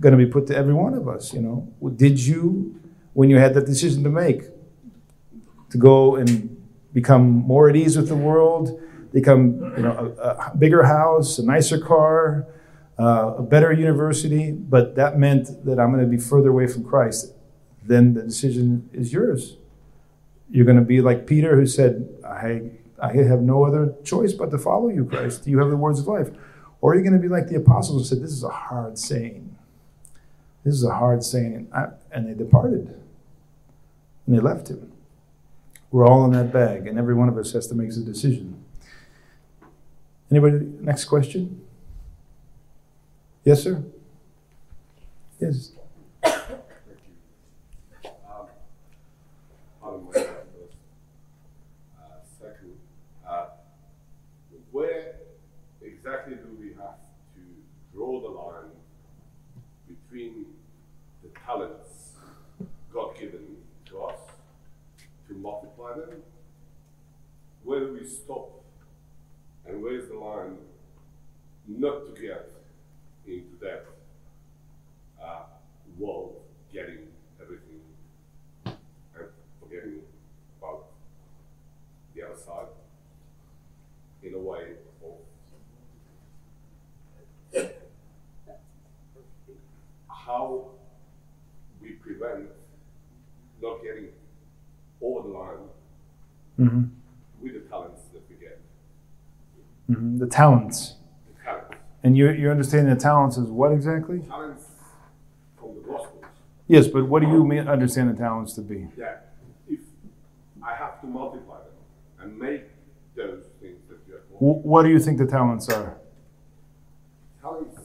[0.00, 1.68] going to be put to every one of us, you know.
[1.94, 2.80] Did you,
[3.12, 4.42] when you had that decision to make,
[5.70, 6.50] to go and
[6.92, 8.80] become more at ease with the world,
[9.12, 12.46] become you know, a, a bigger house, a nicer car,
[12.98, 16.84] uh, a better university, but that meant that I'm going to be further away from
[16.84, 17.32] Christ.
[17.86, 19.56] Then the decision is yours.
[20.50, 22.70] You're going to be like Peter, who said, I,
[23.00, 25.46] I have no other choice but to follow you, Christ.
[25.46, 26.30] You have the words of life.
[26.80, 29.56] Or you're going to be like the apostles who said, This is a hard saying.
[30.64, 31.68] This is a hard saying.
[32.12, 33.00] And, they departed.
[34.26, 34.92] And they left him.
[35.90, 38.64] We're all in that bag, and every one of us has to make a decision.
[40.30, 40.66] Anybody?
[40.80, 41.62] Next question?
[43.44, 43.84] Yes, sir.
[45.38, 45.73] Yes.
[67.62, 68.62] Where do we stop?
[69.66, 70.56] And where's the line
[71.66, 72.50] not to get
[73.26, 73.86] into that
[75.22, 75.44] uh,
[75.98, 76.40] world,
[76.72, 77.08] getting
[77.40, 77.80] everything
[78.66, 78.76] and
[79.60, 80.00] forgetting
[80.58, 80.86] about
[82.14, 82.66] the other side
[84.22, 84.76] in a way
[87.54, 87.70] of
[90.08, 90.70] how
[91.80, 92.48] we prevent
[93.62, 94.08] not getting
[95.00, 95.68] over the line
[96.58, 96.84] Mm-hmm.
[97.42, 98.60] with the talents that we get.
[99.90, 100.18] Mm-hmm.
[100.18, 100.94] The talents.
[101.36, 101.74] The talents.
[102.02, 104.20] And you you understand the talents is what exactly?
[104.20, 104.64] Talents
[105.58, 106.24] from the Gospels.
[106.68, 108.88] Yes, but what do you mean, understand the talents to be?
[108.96, 109.16] Yeah.
[109.68, 109.80] If
[110.62, 111.74] I have to multiply them
[112.20, 112.62] and make
[113.16, 115.96] those things that you have W- what do you think the talents are?
[117.42, 117.80] talents.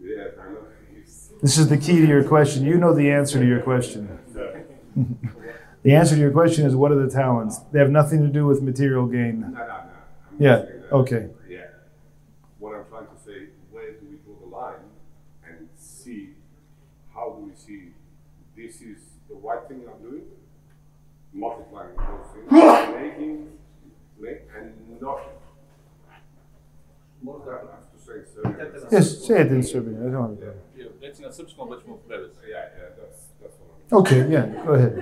[0.00, 0.58] Yeah, I know.
[1.42, 2.64] This is the key to your question.
[2.64, 4.13] You know the answer to your question.
[5.82, 7.58] The answer to your question is what are the talents?
[7.72, 9.40] They have nothing to do with material gain.
[9.40, 9.82] No, no, no.
[10.38, 10.92] Yeah, not saying that.
[10.92, 11.28] okay.
[11.48, 11.58] Yeah.
[12.58, 14.84] What I'm trying to say, where do we draw the line
[15.46, 16.30] and see
[17.14, 17.90] how do we see
[18.56, 18.98] this is
[19.28, 20.22] the right thing I'm doing,
[21.32, 22.50] multiplying those things,
[22.94, 23.48] making,
[24.18, 25.20] make, and not.
[27.22, 28.24] What do I have to say?
[28.34, 28.88] Serving.
[28.90, 30.08] Yes, say it in Serbian.
[30.08, 32.36] I don't Yeah, Je, Reci na srpskom pa ćemo prevesti.
[32.48, 33.23] yeah, yeah, that's, that's what I'm.
[33.94, 34.92] Okay, yeah, go ahead.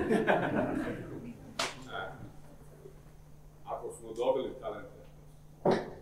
[3.65, 4.99] Ako smo dobili talente,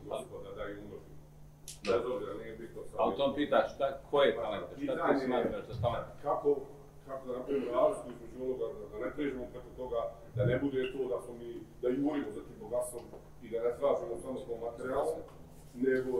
[0.10, 1.18] gospoda da ih umnožimo.
[1.88, 5.26] Bez obzira, nije bitno A on tom pita šta, koje talente, šta ti Pitanje je
[5.26, 6.08] smatraš za talent?
[6.24, 6.50] Kako,
[7.08, 10.00] kako da napravimo razliku između onoga, da, da ne pređemo preko toga,
[10.36, 11.50] da ne bude to da smo mi,
[11.82, 13.04] da jurimo za tim bogatstvom
[13.44, 15.08] i da ne tražimo samo kao materijal,
[15.74, 16.12] nego,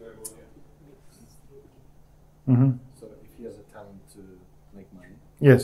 [0.00, 0.22] nego,
[2.46, 4.20] hmm So if he has a talent to
[4.76, 5.62] make money, Yes.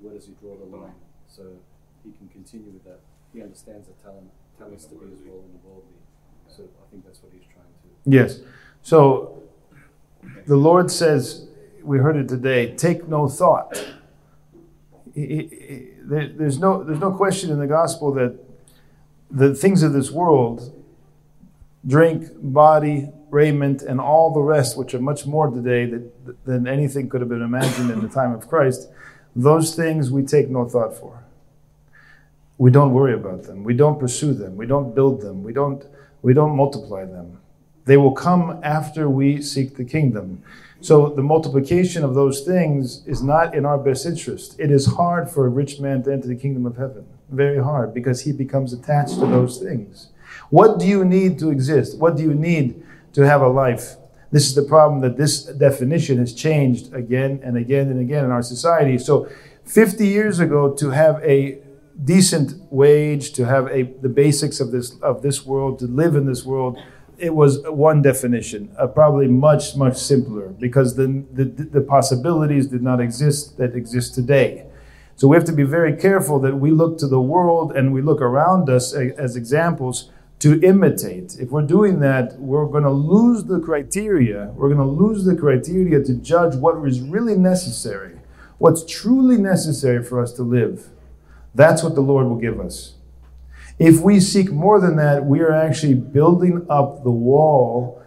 [0.00, 0.94] where does he draw the line?
[1.28, 1.42] So
[2.04, 3.00] he can continue with that.
[3.32, 5.92] He understands that talent talents to be as well in the worldly
[6.48, 8.10] So I think that's what he's trying to.
[8.10, 8.40] Yes.
[8.82, 9.42] So
[10.46, 11.46] the Lord says,
[11.82, 13.76] we heard it today, take no thought.
[15.14, 18.34] He- he- he- there- There's no, there's no question in the gospel that
[19.30, 20.72] the things of this world,
[21.86, 25.84] drink, body, raiment, and all the rest, which are much more today
[26.46, 28.88] than anything could have been imagined in the time of Christ,
[29.36, 31.24] those things we take no thought for.
[32.58, 33.62] We don't worry about them.
[33.62, 34.56] We don't pursue them.
[34.56, 35.42] We don't build them.
[35.44, 35.84] We don't,
[36.22, 37.38] we don't multiply them.
[37.84, 40.42] They will come after we seek the kingdom.
[40.80, 44.58] So the multiplication of those things is not in our best interest.
[44.58, 47.06] It is hard for a rich man to enter the kingdom of heaven.
[47.30, 50.08] Very hard because he becomes attached to those things.
[50.50, 51.98] What do you need to exist?
[51.98, 52.82] What do you need
[53.14, 53.96] to have a life?
[54.30, 58.30] This is the problem that this definition has changed again and again and again in
[58.30, 58.98] our society.
[58.98, 59.28] So
[59.64, 61.60] 50 years ago to have a
[62.04, 66.26] decent wage, to have a the basics of this of this world, to live in
[66.26, 66.78] this world,
[67.18, 72.82] it was one definition, uh, probably much much simpler because the, the the possibilities did
[72.82, 74.64] not exist that exist today.
[75.16, 78.02] So we have to be very careful that we look to the world and we
[78.02, 81.36] look around us as examples to imitate.
[81.40, 84.52] If we're doing that, we're going to lose the criteria.
[84.54, 88.20] We're going to lose the criteria to judge what is really necessary,
[88.58, 90.90] what's truly necessary for us to live.
[91.58, 92.94] That's what the Lord will give us.
[93.80, 98.00] If we seek more than that, we are actually building up the wall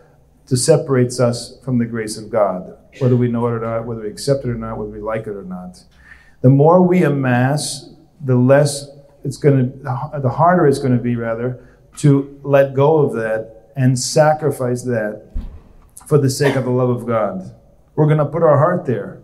[0.47, 4.03] to separates us from the grace of God, whether we know it or not, whether
[4.03, 5.83] we accept it or not, whether we like it or not.
[6.39, 7.89] The more we amass,
[8.23, 8.87] the less
[9.25, 13.73] it's going to, the harder it's going to be, rather, to let go of that
[13.75, 15.29] and sacrifice that
[16.07, 17.53] for the sake of the love of God.
[17.95, 19.20] We're going to put our heart there.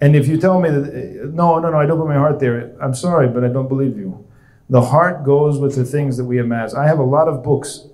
[0.00, 2.76] And if you tell me that, no, no, no, I don't put my heart there,
[2.80, 4.24] I'm sorry, but I don't believe you.
[4.70, 6.74] The heart goes with the things that we amass.
[6.74, 7.88] I have a lot of books.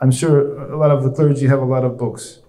[0.00, 2.40] I'm sure a lot of the clergy have a lot of books.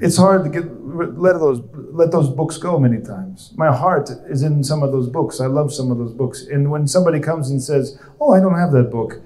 [0.00, 1.62] It's hard to get let those
[1.92, 3.52] let those books go many times.
[3.56, 5.40] My heart is in some of those books.
[5.40, 6.44] I love some of those books.
[6.46, 9.20] And when somebody comes and says, "Oh, I don't have that book,"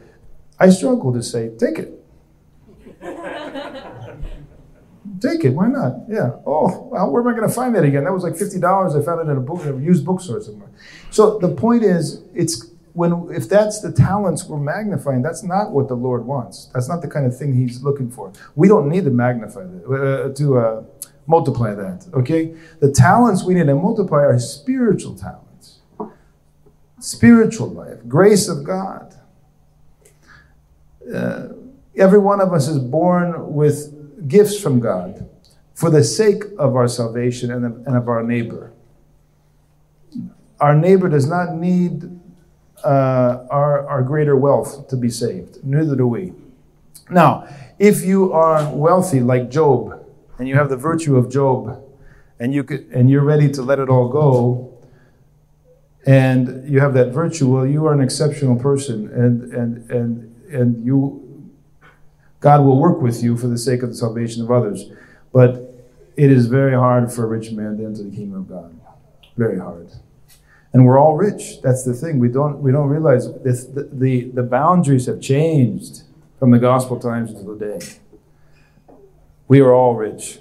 [0.60, 1.97] I struggle to say, "Take it."
[5.20, 5.50] Take it.
[5.50, 6.02] Why not?
[6.08, 6.32] Yeah.
[6.46, 8.04] Oh, well, where am I going to find that again?
[8.04, 8.94] That was like fifty dollars.
[8.94, 10.70] I found it in a book, a used bookstore somewhere.
[11.10, 15.88] So the point is, it's when if that's the talents we're magnifying, that's not what
[15.88, 16.70] the Lord wants.
[16.74, 18.32] That's not the kind of thing He's looking for.
[18.54, 20.84] We don't need to magnify that uh, to uh,
[21.26, 22.06] multiply that.
[22.12, 22.54] Okay.
[22.80, 25.78] The talents we need to multiply are spiritual talents,
[27.00, 29.14] spiritual life, grace of God.
[31.12, 31.48] Uh,
[31.96, 33.94] every one of us is born with
[34.26, 35.28] gifts from God
[35.74, 38.72] for the sake of our salvation and of, and of our neighbor.
[40.60, 42.18] Our neighbor does not need
[42.84, 45.64] uh, our, our greater wealth to be saved.
[45.64, 46.32] Neither do we.
[47.10, 47.46] Now,
[47.78, 50.04] if you are wealthy like Job,
[50.38, 51.82] and you have the virtue of Job,
[52.40, 54.72] and you could, and you're ready to let it all go,
[56.06, 60.84] and you have that virtue, well, you are an exceptional person, and and and and
[60.84, 61.27] you
[62.40, 64.90] God will work with you for the sake of the salvation of others.
[65.32, 65.74] But
[66.16, 68.78] it is very hard for a rich man to enter the kingdom of God.
[69.36, 69.90] Very hard.
[70.72, 71.60] And we're all rich.
[71.62, 72.18] That's the thing.
[72.18, 76.02] We don't we don't realize this, the, the, the boundaries have changed
[76.38, 77.78] from the gospel times to today.
[79.48, 80.40] We are all rich.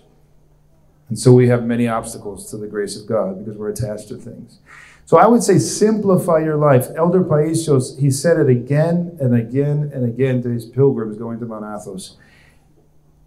[1.09, 4.17] And so we have many obstacles to the grace of God because we're attached to
[4.17, 4.59] things.
[5.07, 6.87] So I would say simplify your life.
[6.97, 11.45] Elder Paisios, he said it again and again and again to his pilgrims going to
[11.45, 12.17] Mount Athos.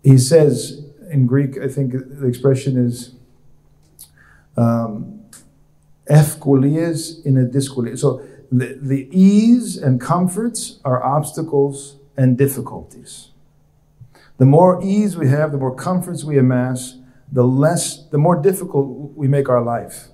[0.03, 3.15] He says in Greek, I think the expression is
[4.59, 5.25] um,
[6.07, 7.99] in a discolia.
[7.99, 13.31] So the, the ease and comforts are obstacles and difficulties.
[14.37, 16.99] The more ease we have, the more comforts we amass,
[17.33, 20.10] the less, the more difficult we make our life.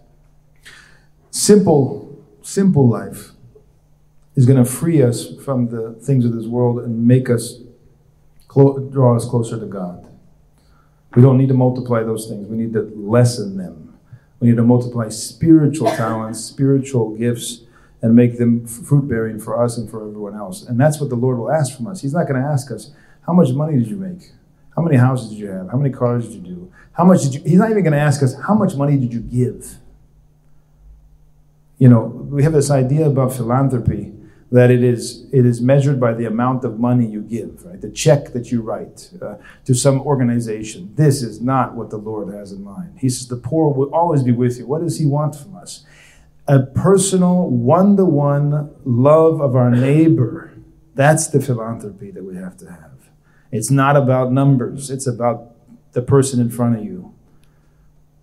[1.46, 3.30] Simple, simple life
[4.34, 7.60] is going to free us from the things of this world and make us
[8.48, 10.08] clo- draw us closer to God.
[11.14, 12.48] We don't need to multiply those things.
[12.48, 13.96] We need to lessen them.
[14.40, 17.60] We need to multiply spiritual talents, spiritual gifts,
[18.02, 20.64] and make them fruit bearing for us and for everyone else.
[20.64, 22.02] And that's what the Lord will ask from us.
[22.02, 22.90] He's not going to ask us,
[23.24, 24.32] How much money did you make?
[24.74, 25.70] How many houses did you have?
[25.70, 26.72] How many cars did you do?
[26.94, 27.42] How much did you?
[27.42, 29.78] He's not even going to ask us, How much money did you give?
[31.78, 34.12] You know, we have this idea about philanthropy
[34.52, 37.80] that it is it is measured by the amount of money you give, right?
[37.80, 39.34] The check that you write uh,
[39.64, 40.92] to some organization.
[40.94, 42.98] This is not what the Lord has in mind.
[42.98, 44.66] He says the poor will always be with you.
[44.66, 45.84] What does He want from us?
[46.48, 50.56] A personal, one-to-one love of our neighbor
[50.96, 53.10] That's the philanthropy that we have to have.
[53.52, 55.52] It's not about numbers, it's about
[55.92, 57.14] the person in front of you.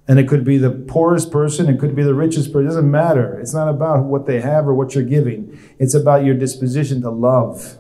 [0.07, 2.65] And it could be the poorest person, it could be the richest person.
[2.65, 3.39] It doesn't matter.
[3.39, 7.09] It's not about what they have or what you're giving, it's about your disposition to
[7.09, 7.77] love.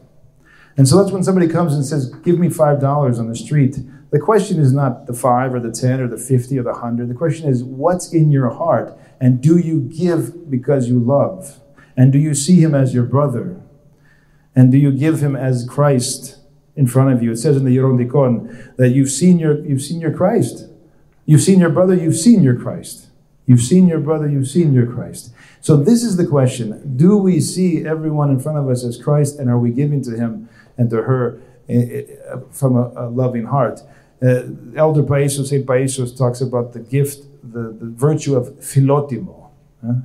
[0.75, 3.77] And so that's when somebody comes and says, Give me $5 on the street.
[4.11, 7.09] The question is not the 5 or the 10 or the 50 or the 100.
[7.09, 8.97] The question is, What's in your heart?
[9.19, 11.59] And do you give because you love?
[11.95, 13.61] And do you see him as your brother?
[14.55, 16.39] And do you give him as Christ
[16.75, 17.31] in front of you?
[17.31, 20.69] It says in the Gerontikon that you've seen your, you've seen your Christ.
[21.25, 23.07] You've seen your brother, you've seen your Christ.
[23.45, 25.33] You've seen your brother, you've seen your Christ.
[25.61, 26.97] So this is the question.
[26.97, 30.11] Do we see everyone in front of us as Christ and are we giving to
[30.11, 33.81] him and to her eh, eh, from a, loving heart?
[34.21, 34.43] Uh,
[34.75, 35.65] Elder Paisios, St.
[35.65, 39.49] Paisios talks about the gift, the, the virtue of philotimo.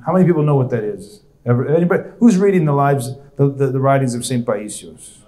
[0.05, 1.21] How many people know what that is?
[1.45, 2.03] Ever, anybody?
[2.19, 4.45] Who's reading the lives, the, the, the writings of St.
[4.45, 5.19] Paisios?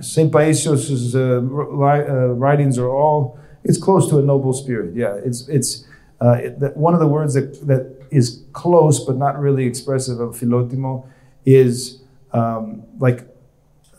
[0.00, 0.32] St.
[0.32, 4.94] Paisios' uh, uh, writings are all it's close to a noble spirit.
[4.94, 5.86] Yeah, it's it's
[6.20, 10.20] uh, it, that one of the words that that is close but not really expressive
[10.20, 11.06] of philotimo
[11.44, 12.02] is
[12.32, 13.26] um, like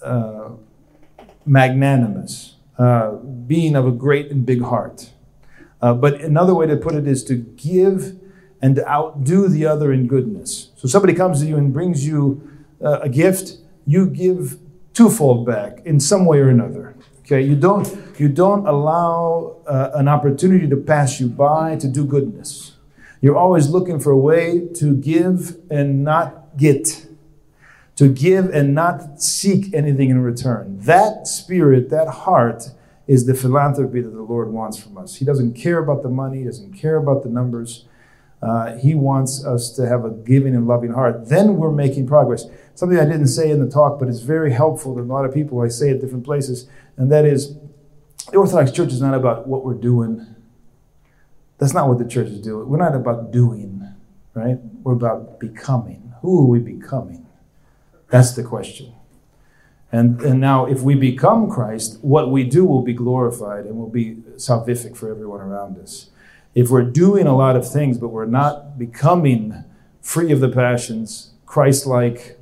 [0.04, 0.50] uh,
[1.46, 5.12] magnanimous, uh, being of a great and big heart.
[5.82, 8.18] Uh, but another way to put it is to give
[8.62, 10.70] and to outdo the other in goodness.
[10.78, 12.50] So somebody comes to you and brings you
[12.82, 14.58] uh, a gift, you give
[14.94, 16.96] twofold back in some way or another.
[17.26, 17.88] Okay, you don't
[18.20, 22.74] you don't allow uh, an opportunity to pass you by to do goodness.
[23.22, 27.06] You're always looking for a way to give and not get,
[27.96, 30.78] to give and not seek anything in return.
[30.82, 32.72] That spirit, that heart,
[33.08, 35.16] is the philanthropy that the Lord wants from us.
[35.16, 37.86] He doesn't care about the money, he doesn't care about the numbers.
[38.42, 41.30] Uh, he wants us to have a giving and loving heart.
[41.30, 42.46] Then we're making progress.
[42.76, 45.34] Something I didn't say in the talk, but it's very helpful to a lot of
[45.34, 45.62] people.
[45.62, 46.68] I say at different places,
[46.98, 47.56] and that is
[48.32, 50.26] the Orthodox Church is not about what we're doing.
[51.58, 52.68] That's not what the church is doing.
[52.68, 53.88] We're not about doing,
[54.34, 54.58] right?
[54.84, 56.14] We're about becoming.
[56.22, 57.28] Who are we becoming?
[58.10, 58.94] That's the question.
[59.92, 63.90] And, and now, if we become Christ, what we do will be glorified and will
[63.90, 66.10] be salvific for everyone around us.
[66.56, 69.64] If we're doing a lot of things, but we're not becoming
[70.02, 72.40] free of the passions, Christ like,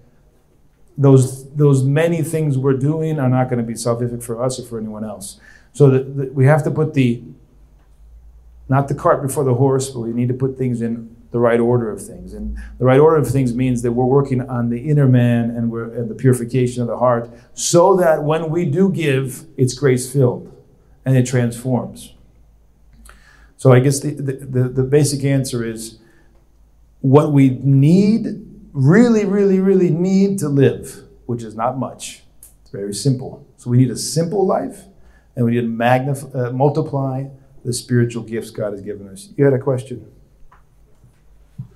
[1.01, 4.63] those, those many things we're doing are not going to be salvific for us or
[4.63, 5.39] for anyone else.
[5.73, 7.23] So that, that we have to put the,
[8.69, 11.59] not the cart before the horse, but we need to put things in the right
[11.59, 12.33] order of things.
[12.33, 15.71] And the right order of things means that we're working on the inner man and,
[15.71, 20.11] we're, and the purification of the heart so that when we do give, it's grace
[20.11, 20.51] filled
[21.05, 22.13] and it transforms.
[23.57, 25.99] So I guess the, the, the, basic answer is
[26.99, 32.23] what we need, really, really, really need to live, which is not much.
[32.61, 33.45] It's very simple.
[33.57, 34.85] So we need a simple life
[35.35, 37.25] and we need to magnify, uh, multiply
[37.63, 39.29] the spiritual gifts God has given us.
[39.37, 40.11] You had a question?
[41.59, 41.67] Um,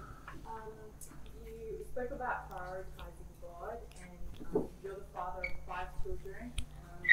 [1.45, 7.05] you spoke about prioritizing God, and um, you're the father of five children, and I'm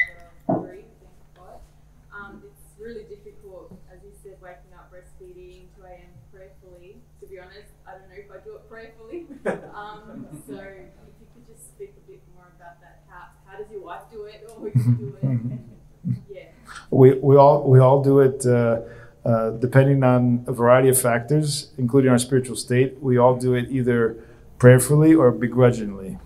[0.47, 2.41] mother of three, thank God.
[2.43, 6.09] It's really difficult, as you said, waking up, breastfeeding, 2 a.m.
[6.33, 6.97] Prayerfully.
[7.21, 9.27] To be honest, I don't know if I do it prayerfully.
[9.83, 10.59] To be honest, I don't know if I do it prayerfully.
[10.59, 13.03] Um, so if you could just speak a bit more about that.
[13.09, 16.15] How, how does your wife do it, or you do it?
[16.29, 16.43] yeah.
[16.89, 18.81] we, we all we all do it uh,
[19.25, 23.01] uh, depending on a variety of factors, including our spiritual state.
[23.01, 24.17] We all do it either
[24.57, 26.17] prayerfully or begrudgingly,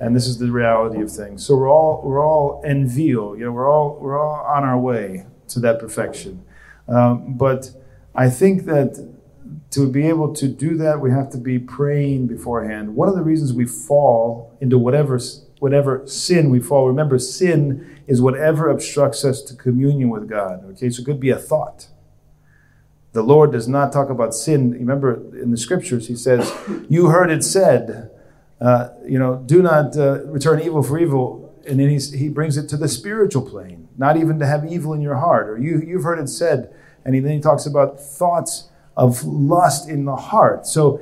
[0.00, 1.44] and this is the reality of things.
[1.44, 5.26] So we're all we're all envio, you know, we're all we're all on our way
[5.48, 6.44] to that perfection.
[6.88, 7.70] Um, but
[8.14, 9.13] I think that
[9.70, 12.94] to be able to do that, we have to be praying beforehand.
[12.94, 15.18] One of the reasons we fall into whatever
[15.64, 16.86] whatever sin we fall.
[16.86, 20.62] Remember, sin is whatever obstructs us to communion with God.
[20.72, 21.88] Okay, so it could be a thought.
[23.12, 24.72] The Lord does not talk about sin.
[24.72, 26.52] Remember, in the scriptures, He says,
[26.90, 28.10] "You heard it said,
[28.60, 32.68] uh, you know, do not uh, return evil for evil." And then He brings it
[32.68, 35.48] to the spiritual plane, not even to have evil in your heart.
[35.48, 36.74] Or you, you've heard it said,
[37.06, 40.66] and he, then He talks about thoughts of lust in the heart.
[40.66, 41.00] So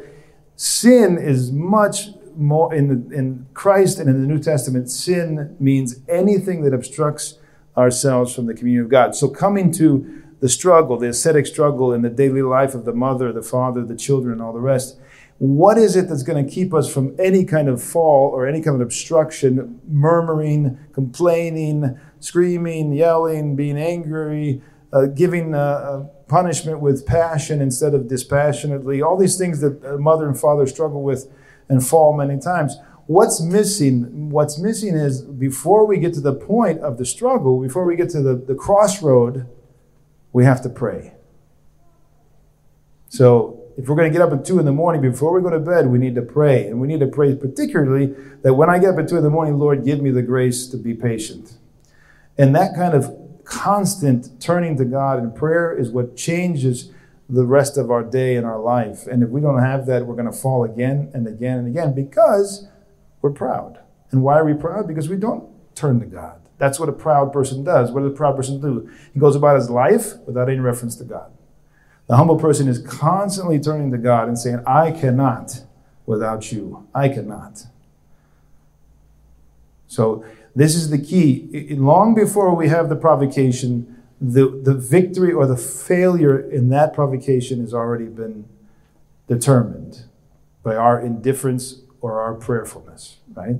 [0.56, 6.62] sin is much more in, in Christ and in the New Testament, sin means anything
[6.62, 7.39] that obstructs
[7.77, 9.14] ourselves from the communion of God.
[9.14, 13.32] So coming to the struggle, the ascetic struggle in the daily life of the mother,
[13.32, 14.98] the father, the children, all the rest,
[15.39, 18.62] what is it that's going to keep us from any kind of fall or any
[18.62, 24.62] kind of obstruction, murmuring, complaining, screaming, yelling, being angry,
[24.93, 30.27] uh, giving uh, uh punishment with passion instead of dispassionately, all these things that mother
[30.27, 31.31] and father struggle with
[31.69, 32.75] and fall many times.
[33.07, 34.31] what's missing?
[34.31, 38.09] What's missing is before we get to the point of the struggle, before we get
[38.11, 39.47] to the, the crossroad,
[40.33, 41.13] we have to pray.
[43.09, 45.51] So if we're going to get up at two in the morning, before we go
[45.51, 46.67] to bed, we need to pray.
[46.67, 49.31] And we need to pray particularly that when I get up at two in the
[49.31, 51.59] morning, Lord, give me the grace to be patient.
[52.39, 53.05] And that kind of
[53.53, 56.91] constant turning to God in prayer is what changes
[57.29, 59.07] the rest of our day and our life.
[59.07, 61.95] And if we don't have that, we're going to fall again and again and again
[61.95, 62.66] because
[63.20, 63.79] we're proud.
[64.11, 64.89] And why are we proud?
[64.89, 66.41] Because we don't turn to God.
[66.57, 67.91] That's what a proud person does.
[67.91, 68.91] What does a proud person do?
[69.12, 71.31] He goes about his life without any reference to God.
[72.07, 75.62] The humble person is constantly turning to God and saying, I cannot
[76.07, 76.89] without you.
[76.95, 77.66] I cannot.
[79.89, 80.24] So,
[80.55, 81.74] this is the key.
[81.77, 87.61] Long before we have the provocation, the, the victory or the failure in that provocation
[87.61, 88.45] has already been
[89.29, 90.05] determined
[90.62, 93.57] by our indifference or our prayerfulness, right?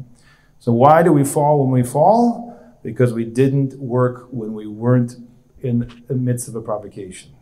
[0.59, 2.51] So, why do we fall when we fall?
[2.82, 5.16] Because we didn't work when we weren't
[5.62, 7.32] in the midst of a provocation.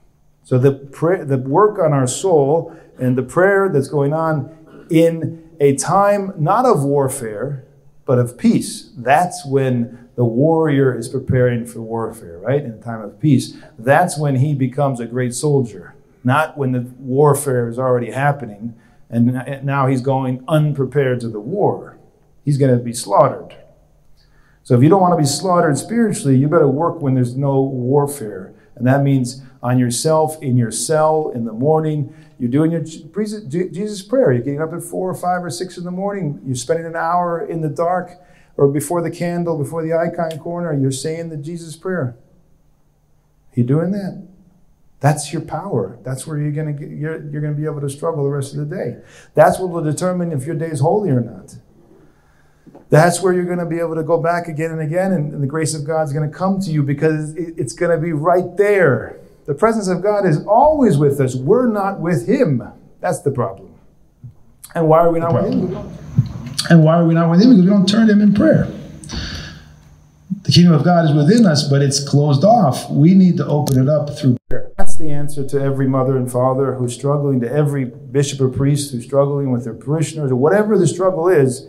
[0.45, 5.49] So the prayer, the work on our soul and the prayer that's going on in
[5.61, 7.65] a time not of warfare,
[8.11, 8.91] but of peace.
[8.97, 12.65] That's when the warrior is preparing for warfare, right?
[12.65, 13.57] In time of peace.
[13.79, 18.75] That's when he becomes a great soldier, not when the warfare is already happening
[19.11, 21.99] and now he's going unprepared to the war.
[22.45, 23.55] He's going to be slaughtered.
[24.65, 27.63] So if you don't want to be slaughtered spiritually, you better work when there's no
[27.63, 28.53] warfare.
[28.75, 32.13] And that means on yourself, in your cell, in the morning.
[32.41, 34.33] You're doing your Jesus prayer.
[34.33, 36.41] You're getting up at four or five or six in the morning.
[36.47, 38.13] You're spending an hour in the dark
[38.57, 40.73] or before the candle, before the icon corner.
[40.73, 42.17] You're saying the Jesus prayer.
[42.17, 44.27] Are You doing that?
[45.01, 45.99] That's your power.
[46.03, 48.55] That's where you're going to you're, you're going to be able to struggle the rest
[48.55, 48.97] of the day.
[49.35, 51.57] That's what will determine if your day is holy or not.
[52.89, 55.47] That's where you're going to be able to go back again and again, and, the
[55.47, 58.57] grace of God's going to come to you because it, it's going to be right
[58.57, 59.20] there.
[59.47, 61.35] The presence of God is always with us.
[61.35, 62.63] We're not with Him.
[63.01, 63.75] That's the problem.
[64.75, 65.77] And why are we not with Him?
[66.69, 67.51] And why are we not with Him?
[67.51, 68.69] Because we don't turn to Him in prayer.
[70.43, 72.91] The kingdom of God is within us, but it's closed off.
[72.91, 74.71] We need to open it up through prayer.
[74.79, 78.93] That's the answer to every mother and father who's struggling, to every bishop or priest
[78.93, 81.67] who's struggling with their parishioners, or whatever the struggle is.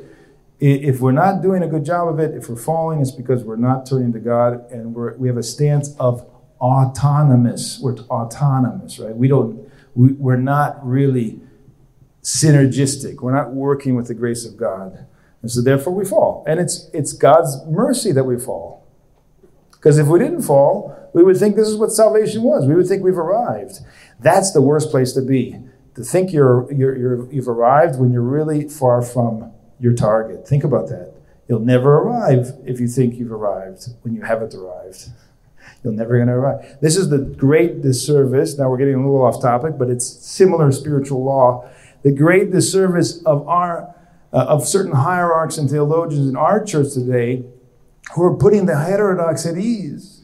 [0.60, 3.56] If we're not doing a good job of it, if we're falling, it's because we're
[3.56, 6.26] not turning to God and we're, we have a stance of
[6.62, 7.80] autonomous.
[7.82, 9.16] We're autonomous, right?
[9.16, 11.42] We don't, we, we're not really
[12.22, 13.22] synergistic.
[13.22, 15.08] We're not working with the grace of God.
[15.42, 16.44] And so therefore we fall.
[16.48, 18.86] And it's, it's God's mercy that we fall.
[19.72, 22.68] Because if we didn't fall, we would think this is what salvation was.
[22.68, 23.80] We would think we've arrived.
[24.20, 25.58] That's the worst place to be.
[25.96, 30.48] To think you're, you're, you're, you've arrived when you're really far from your target.
[30.48, 31.14] Think about that.
[31.50, 35.10] You'll never arrive if you think you've arrived when you haven't arrived.
[35.84, 36.78] You're never going to arrive.
[36.82, 38.58] This is the great disservice.
[38.58, 41.70] Now we're getting a little off topic, but it's similar spiritual law.
[42.04, 43.96] The great disservice of our
[44.34, 47.44] uh, of certain hierarchs and theologians in our church today
[48.14, 50.24] who are putting the heterodox at ease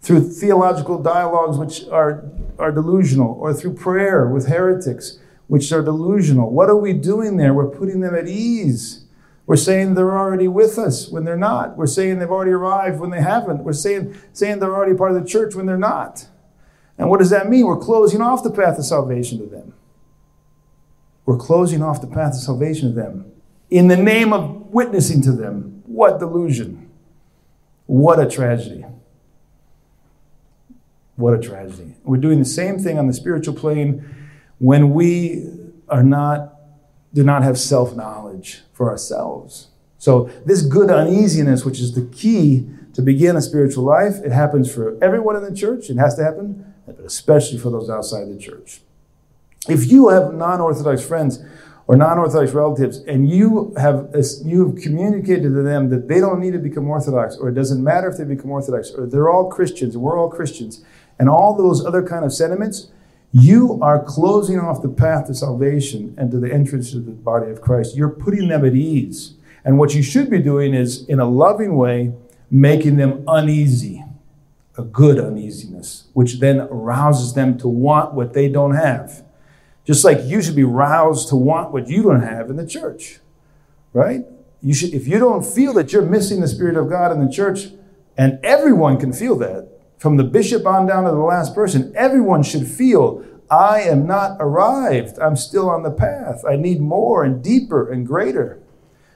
[0.00, 2.24] through theological dialogues which are,
[2.58, 6.50] are delusional or through prayer with heretics which are delusional.
[6.50, 7.54] What are we doing there?
[7.54, 9.04] We're putting them at ease.
[9.48, 11.78] We're saying they're already with us when they're not.
[11.78, 13.64] We're saying they've already arrived when they haven't.
[13.64, 16.28] We're saying, saying they're already part of the church when they're not.
[16.98, 17.64] And what does that mean?
[17.64, 19.72] We're closing off the path of salvation to them.
[21.24, 23.32] We're closing off the path of salvation to them
[23.70, 25.82] in the name of witnessing to them.
[25.86, 26.90] What delusion.
[27.86, 28.84] What a tragedy.
[31.16, 31.94] What a tragedy.
[32.04, 34.14] We're doing the same thing on the spiritual plane
[34.58, 35.48] when we
[35.88, 36.57] are not,
[37.12, 39.68] do not have self knowledge for ourselves.
[39.98, 44.72] So, this good uneasiness, which is the key to begin a spiritual life, it happens
[44.72, 45.90] for everyone in the church.
[45.90, 48.80] It has to happen, but especially for those outside the church.
[49.68, 51.42] If you have non Orthodox friends
[51.86, 54.14] or non Orthodox relatives and you have,
[54.44, 57.82] you have communicated to them that they don't need to become Orthodox or it doesn't
[57.82, 60.84] matter if they become Orthodox or they're all Christians, we're all Christians,
[61.18, 62.88] and all those other kind of sentiments,
[63.32, 67.50] you are closing off the path to salvation and to the entrance to the body
[67.50, 67.96] of Christ.
[67.96, 69.34] You're putting them at ease.
[69.64, 72.12] And what you should be doing is, in a loving way,
[72.50, 74.02] making them uneasy,
[74.78, 79.24] a good uneasiness, which then arouses them to want what they don't have.
[79.84, 83.18] Just like you should be roused to want what you don't have in the church,
[83.92, 84.24] right?
[84.62, 87.30] You should, if you don't feel that you're missing the Spirit of God in the
[87.30, 87.68] church,
[88.16, 89.68] and everyone can feel that,
[89.98, 94.36] from the bishop on down to the last person, everyone should feel I am not
[94.40, 95.18] arrived.
[95.18, 96.44] I'm still on the path.
[96.48, 98.60] I need more and deeper and greater.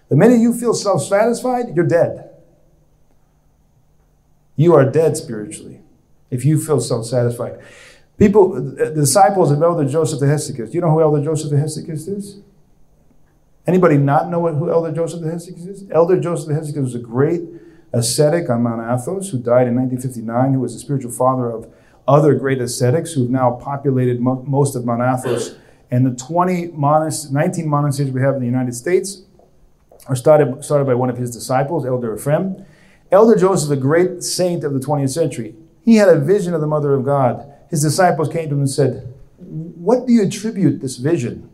[0.08, 2.30] The minute you feel self satisfied, you're dead.
[4.56, 5.80] You are dead spiritually
[6.30, 7.60] if you feel self satisfied.
[8.18, 11.56] People, the disciples of Elder Joseph the Hesychist, do you know who Elder Joseph the
[11.56, 12.40] Hesychist is?
[13.66, 15.90] Anybody not know who Elder Joseph the Hesychist is?
[15.90, 17.42] Elder Joseph the Hesychist was a great
[17.92, 21.72] ascetic on Mount Athos who died in 1959, who was the spiritual father of
[22.08, 25.54] other great ascetics who've now populated mo- most of Mount Athos.
[25.90, 29.22] And the 20 monas- 19 monasteries we have in the United States
[30.08, 32.64] are started, started by one of his disciples, Elder Ephraim.
[33.10, 35.54] Elder Joseph, a great saint of the 20th century,
[35.84, 37.52] he had a vision of the Mother of God.
[37.68, 41.50] His disciples came to him and said, What do you attribute this vision?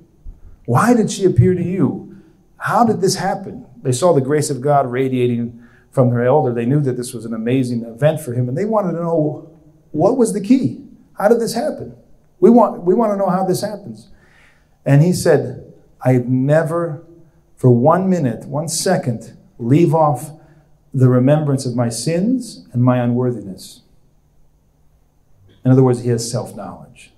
[0.67, 2.17] Why did she appear to you?
[2.59, 3.67] How did this happen?
[3.83, 6.53] They saw the grace of God radiating from their elder.
[6.53, 9.51] They knew that this was an amazing event for him, and they wanted to know
[9.93, 10.85] what was the key?
[11.19, 11.97] How did this happen?
[12.41, 14.09] We want, we want to know how this happens.
[14.85, 17.05] And he said, I've never,
[17.57, 20.31] for one minute, one second, leave off
[20.95, 23.83] the remembrance of my sins and my unworthiness.
[25.65, 27.13] In other words, he has self knowledge.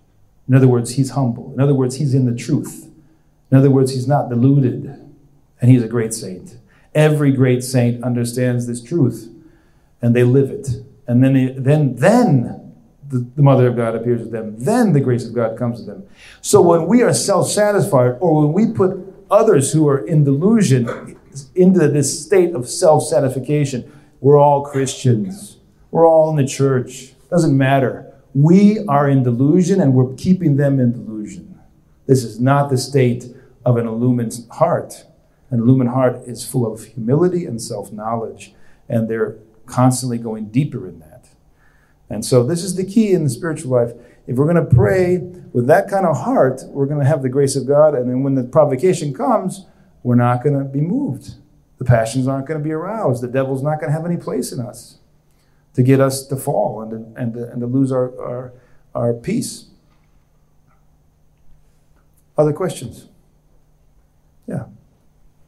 [0.49, 1.53] In other words, he's humble.
[1.55, 2.91] In other words, he's in the truth.
[3.51, 4.87] In other words, he's not deluded.
[5.61, 6.57] And he's a great saint.
[6.95, 9.31] Every great saint understands this truth
[10.03, 10.69] and they live it.
[11.07, 12.73] And then, they, then, then
[13.09, 14.59] the, the Mother of God appears to them.
[14.59, 16.07] Then the grace of God comes to them.
[16.41, 18.99] So when we are self satisfied or when we put
[19.31, 21.19] others who are in delusion
[21.55, 25.59] into this state of self satisfaction, we're all Christians.
[25.91, 27.15] We're all in the church.
[27.31, 28.13] Doesn't matter.
[28.35, 31.59] We are in delusion and we're keeping them in delusion.
[32.07, 33.27] This is not the state
[33.65, 35.05] of an illumined heart.
[35.51, 38.55] An illumined heart is full of humility and self knowledge,
[38.89, 39.37] and they're
[39.67, 41.29] constantly going deeper in that.
[42.09, 43.93] And so, this is the key in the spiritual life.
[44.27, 45.19] If we're going to pray
[45.53, 47.95] with that kind of heart, we're going to have the grace of God.
[47.95, 49.67] And then when the provocation comes,
[50.03, 51.35] we're not going to be moved.
[51.79, 53.23] The passions aren't going to be aroused.
[53.23, 54.99] The devil's not going to have any place in us
[55.75, 58.53] to get us to fall and to, and to, and to lose our, our,
[58.95, 59.67] our peace.
[62.37, 63.09] Other questions?
[64.47, 64.65] Yeah.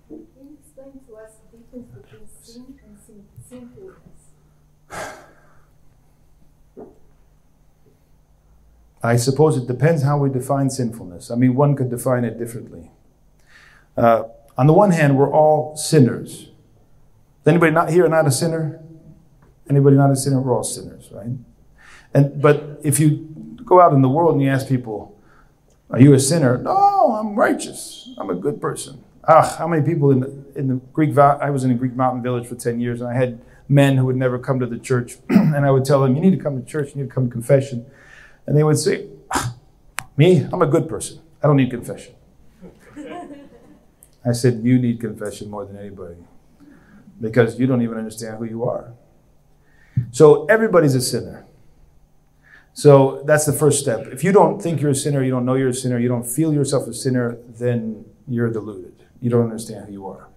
[0.09, 3.99] Can you explain to us the difference between sin and sin, sinfulness?
[9.03, 11.31] I suppose it depends how we define sinfulness.
[11.31, 12.93] I mean, one could define it differently.
[13.97, 14.25] Uh,
[14.57, 16.31] on the one hand, we're all sinners.
[17.43, 18.81] Is anybody not here not a sinner?
[19.69, 20.41] Anybody not a sinner?
[20.41, 21.31] We're all sinners, right?
[22.15, 23.29] And but if you
[23.65, 25.19] go out in the world and you ask people,
[25.91, 28.11] "Are you a sinner?" No, I'm righteous.
[28.19, 29.03] I'm a good person.
[29.27, 31.17] Ah, how many people in the, in the Greek?
[31.19, 34.07] I was in a Greek mountain village for ten years, and I had men who
[34.07, 36.61] would never come to the church, and I would tell them, "You need to come
[36.61, 36.95] to church.
[36.95, 37.87] You need to come to confession,"
[38.47, 39.55] and they would say, ah,
[40.17, 41.21] "Me, I'm a good person.
[41.43, 42.15] I don't need confession."
[44.25, 46.17] I said, "You need confession more than anybody,
[47.21, 48.93] because you don't even understand who you are."
[50.11, 51.45] So everybody's a sinner.
[52.75, 54.07] So that's the first step.
[54.07, 56.27] If you don't think you're a sinner, you don't know you're a sinner, you don't
[56.27, 59.05] feel yourself a sinner, then you're deluded.
[59.21, 60.29] You don't understand who you are.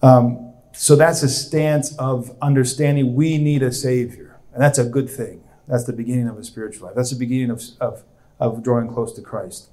[0.00, 0.47] Um,
[0.78, 4.38] so that's a stance of understanding we need a Savior.
[4.54, 5.42] And that's a good thing.
[5.66, 6.94] That's the beginning of a spiritual life.
[6.94, 8.04] That's the beginning of, of,
[8.38, 9.70] of drawing close to Christ.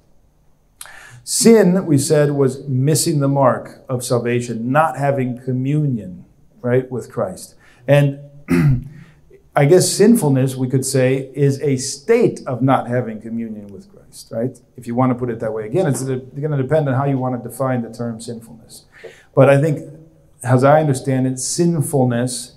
[1.22, 6.24] Sin, we said, was missing the mark of salvation, not having communion,
[6.60, 7.54] right, with Christ.
[7.86, 8.18] And
[9.54, 14.28] I guess sinfulness, we could say, is a state of not having communion with Christ,
[14.32, 14.58] right?
[14.76, 15.66] If you want to put it that way.
[15.66, 18.86] Again, it's going to depend on how you want to define the term sinfulness.
[19.36, 19.95] But I think,
[20.42, 22.56] as I understand it, sinfulness,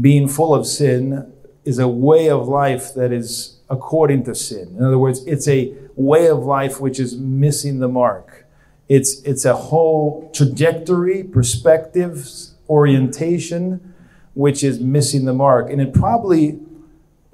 [0.00, 1.32] being full of sin,
[1.64, 4.74] is a way of life that is according to sin.
[4.76, 8.46] In other words, it's a way of life which is missing the mark.
[8.88, 12.28] It's, it's a whole trajectory, perspective,
[12.68, 13.94] orientation
[14.34, 15.70] which is missing the mark.
[15.70, 16.58] And it probably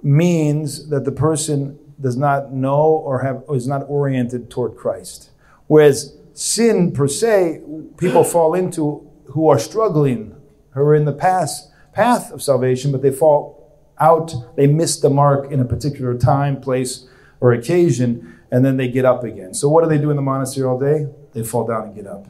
[0.02, 5.30] means that the person does not know or have or is not oriented toward Christ.
[5.66, 7.62] Whereas sin per se,
[7.96, 10.34] people fall into who are struggling,
[10.70, 15.10] who are in the past path of salvation, but they fall out, they miss the
[15.10, 17.06] mark in a particular time, place,
[17.40, 19.54] or occasion, and then they get up again.
[19.54, 21.06] So what do they do in the monastery all day?
[21.32, 22.26] They fall down and get up.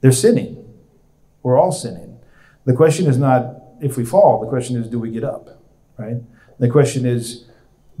[0.00, 0.64] They're sinning.
[1.42, 2.18] We're all sinning.
[2.64, 5.62] The question is not if we fall, the question is, do we get up?
[5.96, 6.16] Right?
[6.58, 7.44] The question is,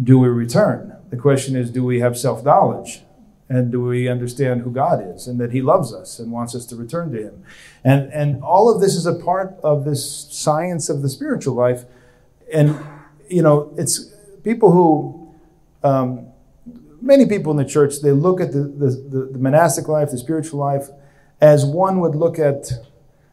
[0.02, 0.96] do we return?
[1.10, 3.02] The question is, do we have self knowledge?
[3.48, 6.66] And do we understand who God is and that He loves us and wants us
[6.66, 7.44] to return to Him?
[7.82, 11.84] And, and all of this is a part of this science of the spiritual life.
[12.52, 12.78] And,
[13.28, 14.12] you know, it's
[14.44, 15.34] people who,
[15.82, 16.26] um,
[17.00, 20.60] many people in the church, they look at the, the, the monastic life, the spiritual
[20.60, 20.88] life,
[21.40, 22.70] as one would look at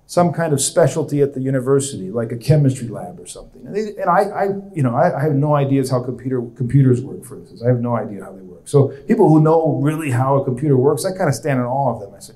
[0.08, 3.66] some kind of specialty at the university, like a chemistry lab or something.
[3.66, 4.44] And, they, and I, I,
[4.74, 7.26] you know, I, I have no idea how computer computers work.
[7.26, 8.55] For instance, I have no idea how they work.
[8.66, 11.94] So people who know really how a computer works, I kind of stand in awe
[11.94, 12.14] of them.
[12.16, 12.34] I say,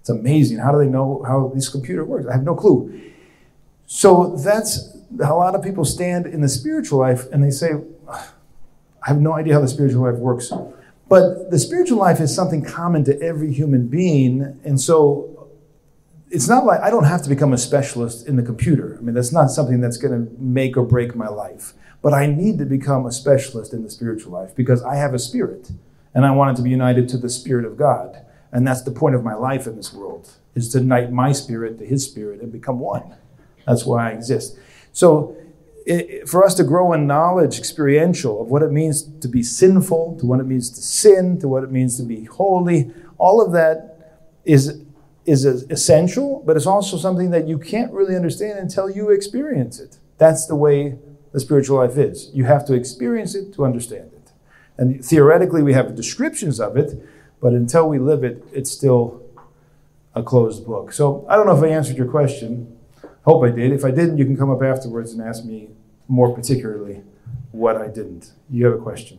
[0.00, 0.58] it's amazing.
[0.58, 2.26] How do they know how this computer works?
[2.26, 3.12] I have no clue.
[3.86, 7.72] So that's a lot of people stand in the spiritual life and they say,
[8.08, 10.52] I have no idea how the spiritual life works.
[11.08, 14.60] But the spiritual life is something common to every human being.
[14.64, 15.50] And so
[16.30, 18.96] it's not like I don't have to become a specialist in the computer.
[18.98, 21.74] I mean, that's not something that's going to make or break my life.
[22.02, 25.18] But I need to become a specialist in the spiritual life because I have a
[25.18, 25.70] spirit
[26.14, 28.26] and I want it to be united to the spirit of God.
[28.50, 31.78] And that's the point of my life in this world is to unite my spirit
[31.78, 33.16] to his spirit and become one.
[33.66, 34.58] That's why I exist.
[34.92, 35.36] So
[35.86, 40.18] it, for us to grow in knowledge, experiential, of what it means to be sinful,
[40.20, 43.52] to what it means to sin, to what it means to be holy, all of
[43.52, 44.82] that is,
[45.24, 49.98] is essential, but it's also something that you can't really understand until you experience it.
[50.18, 50.98] That's the way
[51.32, 52.30] the spiritual life is.
[52.32, 54.30] You have to experience it to understand it.
[54.78, 57.02] And theoretically, we have descriptions of it,
[57.40, 59.22] but until we live it, it's still
[60.14, 60.92] a closed book.
[60.92, 62.78] So I don't know if I answered your question.
[63.24, 63.72] Hope I did.
[63.72, 65.68] If I didn't, you can come up afterwards and ask me
[66.08, 67.02] more particularly
[67.52, 68.32] what I didn't.
[68.50, 69.18] You have a question?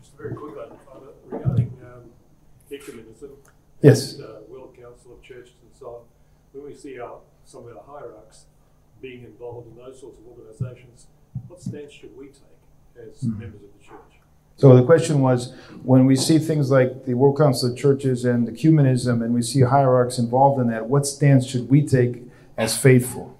[0.00, 2.10] Just a very quick one uh, regarding um,
[2.70, 3.30] ecumenism.
[3.80, 4.14] Yes.
[4.14, 6.00] And, uh, World Council of Churches and so on.
[6.52, 8.44] When we see our, some of our hierarchs
[9.00, 11.06] being involved in those sorts of organisations,
[11.54, 12.42] what stance should we take
[12.98, 13.38] as mm.
[13.38, 14.20] members of the church?
[14.56, 15.52] So the question was,
[15.84, 19.60] when we see things like the World Council of Churches and ecumenism, and we see
[19.60, 22.22] hierarchs involved in that, what stance should we take
[22.56, 23.36] as faithful?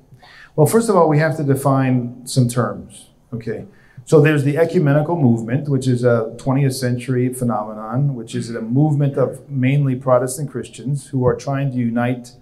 [0.55, 3.09] Well, first of all, we have to define some terms.
[3.33, 3.67] Okay.
[4.05, 9.17] So there's the ecumenical movement, which is a 20th century phenomenon, which is a movement
[9.17, 12.33] of mainly Protestant Christians who are trying to unite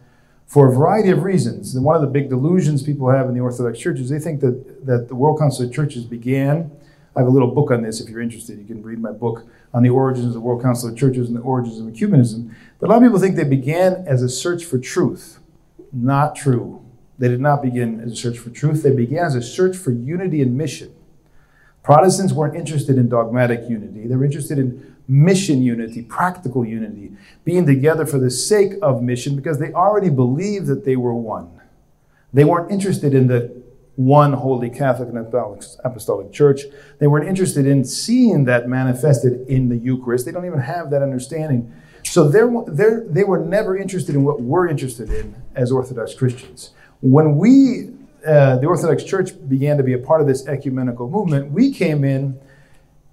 [0.53, 1.75] for a variety of reasons.
[1.75, 4.43] And one of the big delusions people have in the Orthodox Church is they think
[4.43, 6.71] that, that the World Council of Churches began.
[7.17, 8.59] I have a little book on this if you're interested.
[8.59, 11.39] You can read my book on the origins of the World Council of Churches and
[11.39, 12.55] the origins of ecumenism.
[12.79, 15.39] But a lot of people think they began as a search for truth.
[15.91, 16.85] Not true.
[17.19, 19.91] They did not begin as a search for truth, they began as a search for
[19.91, 20.95] unity and mission.
[21.83, 27.13] Protestants weren't interested in dogmatic unity, they were interested in mission unity, practical unity,
[27.45, 31.51] being together for the sake of mission because they already believed that they were one.
[32.33, 33.63] They weren't interested in the
[33.97, 35.19] one holy Catholic and
[35.85, 36.63] Apostolic Church.
[36.99, 40.25] They weren't interested in seeing that manifested in the Eucharist.
[40.25, 41.73] They don't even have that understanding
[42.05, 46.71] so they're, they're, they were never interested in what we're interested in as Orthodox Christians.
[47.01, 47.91] When we,
[48.27, 52.05] uh, the Orthodox Church, began to be a part of this ecumenical movement, we came
[52.05, 52.39] in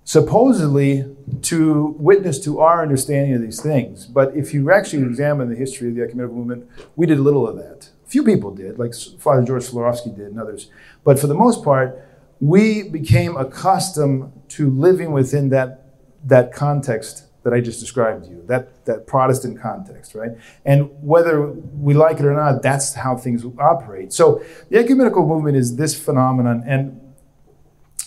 [0.09, 1.05] supposedly
[1.39, 4.07] to witness to our understanding of these things.
[4.07, 7.57] But if you actually examine the history of the ecumenical movement, we did little of
[7.57, 7.89] that.
[8.07, 10.71] Few people did, like Father George Florovsky did and others.
[11.03, 12.03] But for the most part,
[12.39, 18.43] we became accustomed to living within that, that context that I just described to you,
[18.47, 20.31] that, that Protestant context, right?
[20.65, 24.11] And whether we like it or not, that's how things operate.
[24.11, 26.99] So the ecumenical movement is this phenomenon, and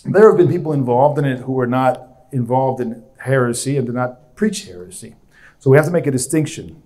[0.05, 3.93] there have been people involved in it who are not involved in heresy and do
[3.93, 5.15] not preach heresy.
[5.59, 6.83] So we have to make a distinction.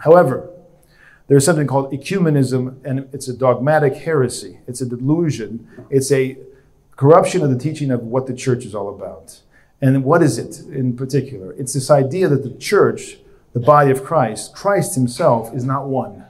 [0.00, 0.50] However,
[1.26, 4.60] there's something called ecumenism, and it's a dogmatic heresy.
[4.66, 5.66] It's a delusion.
[5.90, 6.38] It's a
[6.96, 9.40] corruption of the teaching of what the church is all about.
[9.80, 11.52] And what is it in particular?
[11.54, 13.18] It's this idea that the church,
[13.52, 16.24] the body of Christ, Christ himself is not one.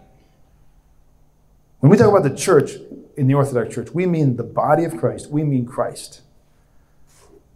[1.80, 2.72] When we talk about the church
[3.16, 6.22] in the Orthodox Church, we mean the body of Christ, we mean Christ.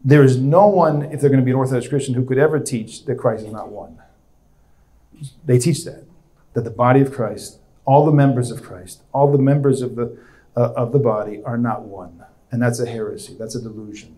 [0.05, 2.60] There is no one, if they're going to be an Orthodox Christian, who could ever
[2.60, 3.98] teach that Christ is not one.
[5.44, 6.05] They teach that,
[6.55, 10.16] that the body of Christ, all the members of Christ, all the members of the,
[10.56, 12.22] uh, of the body are not one.
[12.51, 14.16] And that's a heresy, that's a delusion.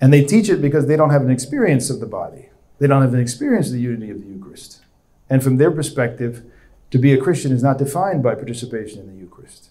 [0.00, 2.48] And they teach it because they don't have an experience of the body.
[2.78, 4.80] They don't have an experience of the unity of the Eucharist.
[5.28, 6.42] And from their perspective,
[6.90, 9.69] to be a Christian is not defined by participation in the Eucharist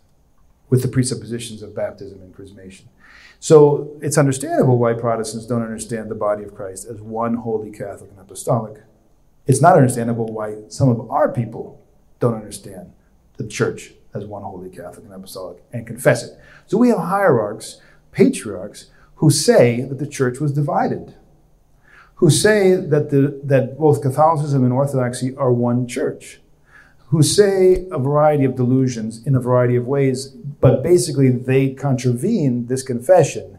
[0.70, 2.86] with the presuppositions of baptism and chrismation.
[3.40, 8.12] So it's understandable why Protestants don't understand the body of Christ as one holy Catholic
[8.12, 8.84] and apostolic.
[9.48, 11.82] It's not understandable why some of our people
[12.20, 12.92] don't understand
[13.38, 16.38] the church as one holy Catholic and apostolic and confess it.
[16.68, 17.80] So we have hierarchs,
[18.12, 21.16] patriarchs, who say that the church was divided,
[22.16, 26.42] who say that, the, that both Catholicism and Orthodoxy are one church,
[27.08, 32.68] who say a variety of delusions in a variety of ways, but basically they contravene
[32.68, 33.58] this confession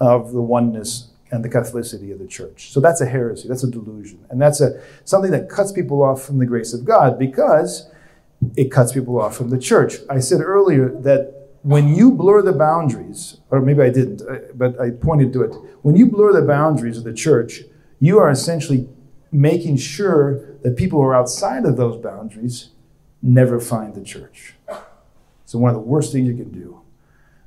[0.00, 2.70] of the oneness and the Catholicity of the church.
[2.70, 4.24] So that's a heresy, that's a delusion.
[4.30, 7.90] And that's a, something that cuts people off from the grace of God because
[8.56, 9.96] it cuts people off from the church.
[10.08, 14.80] I said earlier that when you blur the boundaries, or maybe I didn't, uh, but
[14.80, 15.54] I pointed to it.
[15.82, 17.62] When you blur the boundaries of the church,
[18.00, 18.88] you are essentially
[19.30, 22.70] making sure that people who are outside of those boundaries
[23.20, 24.54] never find the church.
[25.48, 26.82] So, one of the worst things you can do.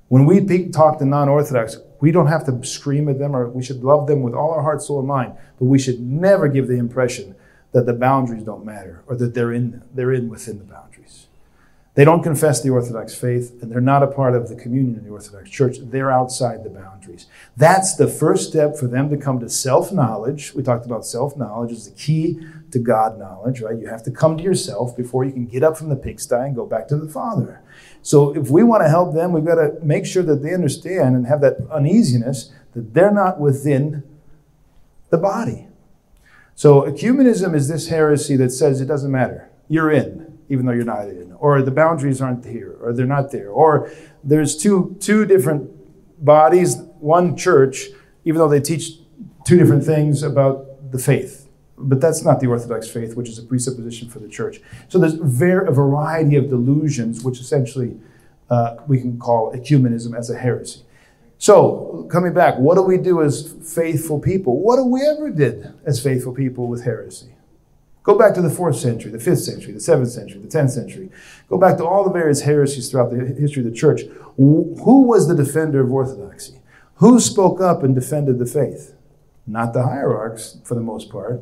[0.08, 3.62] When we talk to non Orthodox, we don't have to scream at them or we
[3.62, 6.68] should love them with all our heart, soul, and mind, but we should never give
[6.68, 7.36] the impression
[7.74, 11.28] that the boundaries don't matter or that they're in, they're in within the boundaries.
[11.94, 15.04] They don't confess the Orthodox faith and they're not a part of the communion of
[15.04, 15.78] the Orthodox Church.
[15.80, 17.28] They're outside the boundaries.
[17.56, 20.56] That's the first step for them to come to self knowledge.
[20.56, 22.40] We talked about self knowledge is the key
[22.72, 23.78] to God knowledge, right?
[23.78, 26.56] You have to come to yourself before you can get up from the pigsty and
[26.56, 27.61] go back to the Father.
[28.02, 31.16] So if we want to help them, we've got to make sure that they understand
[31.16, 34.04] and have that uneasiness that they're not within
[35.10, 35.68] the body.
[36.56, 39.50] So ecumenism is this heresy that says it doesn't matter.
[39.68, 41.34] You're in, even though you're not in.
[41.34, 43.50] Or the boundaries aren't here, or they're not there.
[43.50, 43.92] Or
[44.24, 45.70] there's two, two different
[46.24, 47.88] bodies, one church,
[48.26, 48.92] even though they teach
[49.46, 51.41] two different things about the faith.
[51.84, 54.62] But that's not the Orthodox faith, which is a presupposition for the church.
[54.88, 57.98] So there's ver- a variety of delusions, which essentially
[58.50, 60.82] uh, we can call ecumenism as a heresy.
[61.38, 64.62] So, coming back, what do we do as faithful people?
[64.62, 67.34] What do we ever did as faithful people with heresy?
[68.04, 71.10] Go back to the fourth century, the fifth century, the seventh century, the tenth century.
[71.50, 74.02] Go back to all the various heresies throughout the history of the church.
[74.38, 76.62] Who was the defender of orthodoxy?
[76.96, 78.96] Who spoke up and defended the faith?
[79.48, 81.42] Not the hierarchs, for the most part.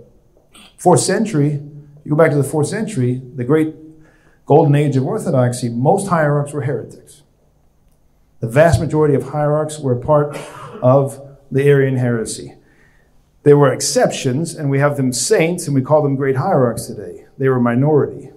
[0.78, 1.62] Fourth century,
[2.04, 3.76] you go back to the fourth century, the great
[4.46, 7.24] golden age of orthodoxy, most hierarchs were heretics.
[8.40, 10.36] The vast majority of hierarchs were part
[10.82, 11.22] of
[11.52, 12.56] the Arian heresy.
[13.44, 17.26] There were exceptions, and we have them saints, and we call them great hierarchs today.
[17.38, 18.32] They were a minority.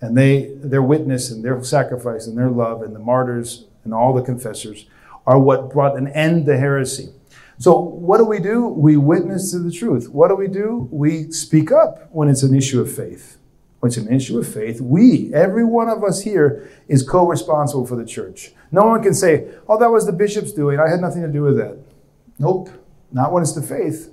[0.00, 4.12] And they, their witness and their sacrifice and their love and the martyrs and all
[4.12, 4.86] the confessors
[5.26, 7.10] are what brought an end to heresy.
[7.62, 8.66] So, what do we do?
[8.66, 10.08] We witness to the truth.
[10.08, 10.88] What do we do?
[10.90, 13.38] We speak up when it's an issue of faith.
[13.78, 17.86] When it's an issue of faith, we, every one of us here, is co responsible
[17.86, 18.50] for the church.
[18.72, 20.80] No one can say, oh, that was the bishop's doing.
[20.80, 21.78] I had nothing to do with that.
[22.40, 22.68] Nope,
[23.12, 24.12] not when it's the faith.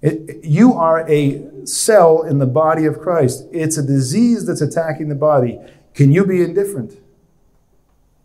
[0.00, 3.46] It, you are a cell in the body of Christ.
[3.52, 5.58] It's a disease that's attacking the body.
[5.92, 6.94] Can you be indifferent?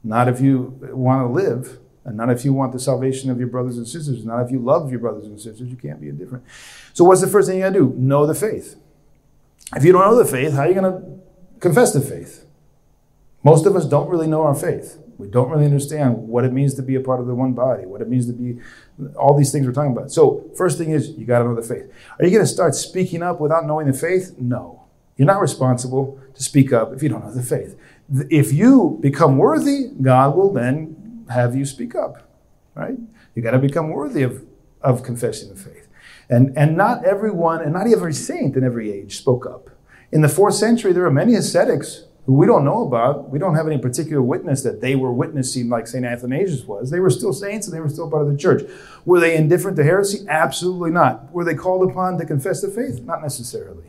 [0.05, 3.49] Not if you want to live, and not if you want the salvation of your
[3.49, 5.67] brothers and sisters, not if you love your brothers and sisters.
[5.67, 6.45] You can't be indifferent.
[6.93, 7.93] So, what's the first thing you got to do?
[7.97, 8.77] Know the faith.
[9.75, 11.03] If you don't know the faith, how are you to
[11.59, 12.45] confess the faith?
[13.43, 14.99] Most of us don't really know our faith.
[15.17, 17.85] We don't really understand what it means to be a part of the one body,
[17.85, 18.59] what it means to be
[19.17, 20.09] all these things we're talking about.
[20.09, 21.91] So, first thing is you got to know the faith.
[22.19, 24.33] Are you going to start speaking up without knowing the faith?
[24.37, 24.85] No.
[25.17, 27.77] You're not responsible to speak up if you don't know the faith.
[28.29, 30.95] If you become worthy, God will then
[31.29, 32.29] have you speak up,
[32.75, 32.97] right?
[33.35, 34.45] You got to become worthy of,
[34.81, 35.87] of confessing the faith.
[36.29, 39.69] And, and not everyone, and not every saint in every age spoke up.
[40.11, 43.29] In the fourth century, there were many ascetics who we don't know about.
[43.29, 46.05] We don't have any particular witness that they were witnessing like St.
[46.05, 46.91] Athanasius was.
[46.91, 48.69] They were still saints and they were still part of the church.
[49.05, 50.25] Were they indifferent to heresy?
[50.27, 51.31] Absolutely not.
[51.31, 53.01] Were they called upon to confess the faith?
[53.01, 53.85] Not necessarily.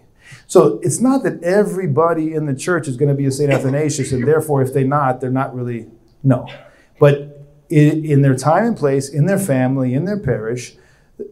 [0.46, 3.50] So it's not that everybody in the church is going to be a St.
[3.50, 5.88] Athanasius, and therefore, if they're not, they're not really.
[6.22, 6.46] No.
[6.98, 10.76] But in, in their time and place, in their family, in their parish,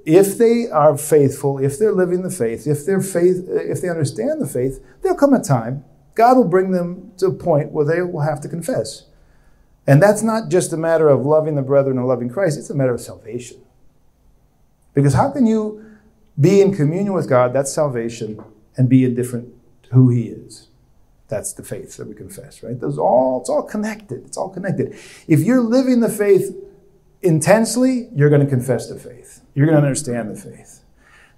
[0.05, 4.41] if they are faithful, if they're living the faith, if they're faith, if they understand
[4.41, 5.85] the faith, there'll come a time
[6.17, 9.05] God will bring them to a point where they will have to confess.
[9.87, 12.75] And that's not just a matter of loving the brethren and loving Christ, it's a
[12.75, 13.59] matter of salvation.
[14.95, 15.85] Because how can you
[16.41, 18.43] be in communion with God, that's salvation,
[18.77, 19.53] and be indifferent
[19.85, 20.66] to who He is?
[21.29, 22.79] That's the faith that we confess, right?
[22.79, 24.25] Those all it's all connected.
[24.27, 24.97] It's all connected.
[25.27, 26.57] If you're living the faith
[27.23, 29.43] intensely, you're going to confess the faith.
[29.55, 30.83] You're going to understand the faith.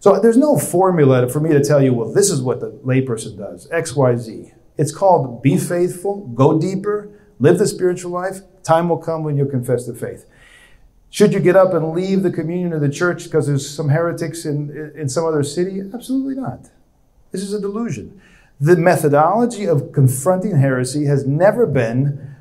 [0.00, 3.36] So there's no formula for me to tell you, well, this is what the layperson
[3.36, 4.52] does, X, Y, Z.
[4.76, 7.10] It's called be faithful, go deeper,
[7.40, 8.40] live the spiritual life.
[8.62, 10.26] Time will come when you'll confess the faith.
[11.10, 14.44] Should you get up and leave the communion of the church because there's some heretics
[14.44, 15.80] in, in some other city?
[15.80, 16.68] Absolutely not.
[17.32, 18.20] This is a delusion.
[18.60, 22.34] The methodology of confronting heresy has never been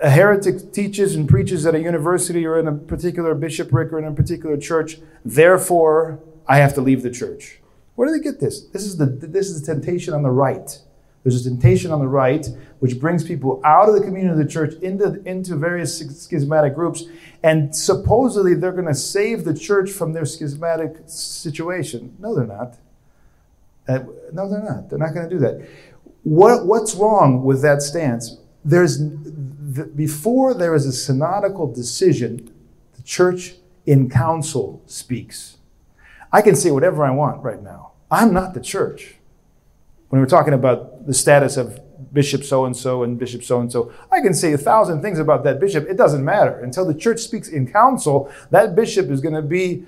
[0.00, 4.04] a heretic teaches and preaches at a university or in a particular bishopric or in
[4.04, 7.60] a particular church, therefore I have to leave the church.
[7.96, 8.66] Where do they get this?
[8.66, 10.78] This is the, this is the temptation on the right.
[11.24, 12.46] There's a temptation on the right
[12.78, 17.06] which brings people out of the community of the church into, into various schismatic groups,
[17.42, 22.14] and supposedly they're going to save the church from their schismatic situation.
[22.20, 22.76] No, they're not.
[23.88, 24.00] Uh,
[24.32, 24.90] no, they're not.
[24.90, 25.66] They're not going to do that.
[26.22, 28.36] What, what's wrong with that stance?
[28.64, 32.52] There's, the, before there is a synodical decision,
[32.94, 33.54] the church
[33.86, 35.56] in council speaks.
[36.30, 37.92] I can say whatever I want right now.
[38.10, 39.14] I'm not the church.
[40.08, 41.80] When we're talking about the status of
[42.12, 45.18] Bishop so and so and Bishop so and so, I can say a thousand things
[45.18, 45.86] about that bishop.
[45.88, 46.58] It doesn't matter.
[46.60, 49.84] Until the church speaks in council, that bishop is going to be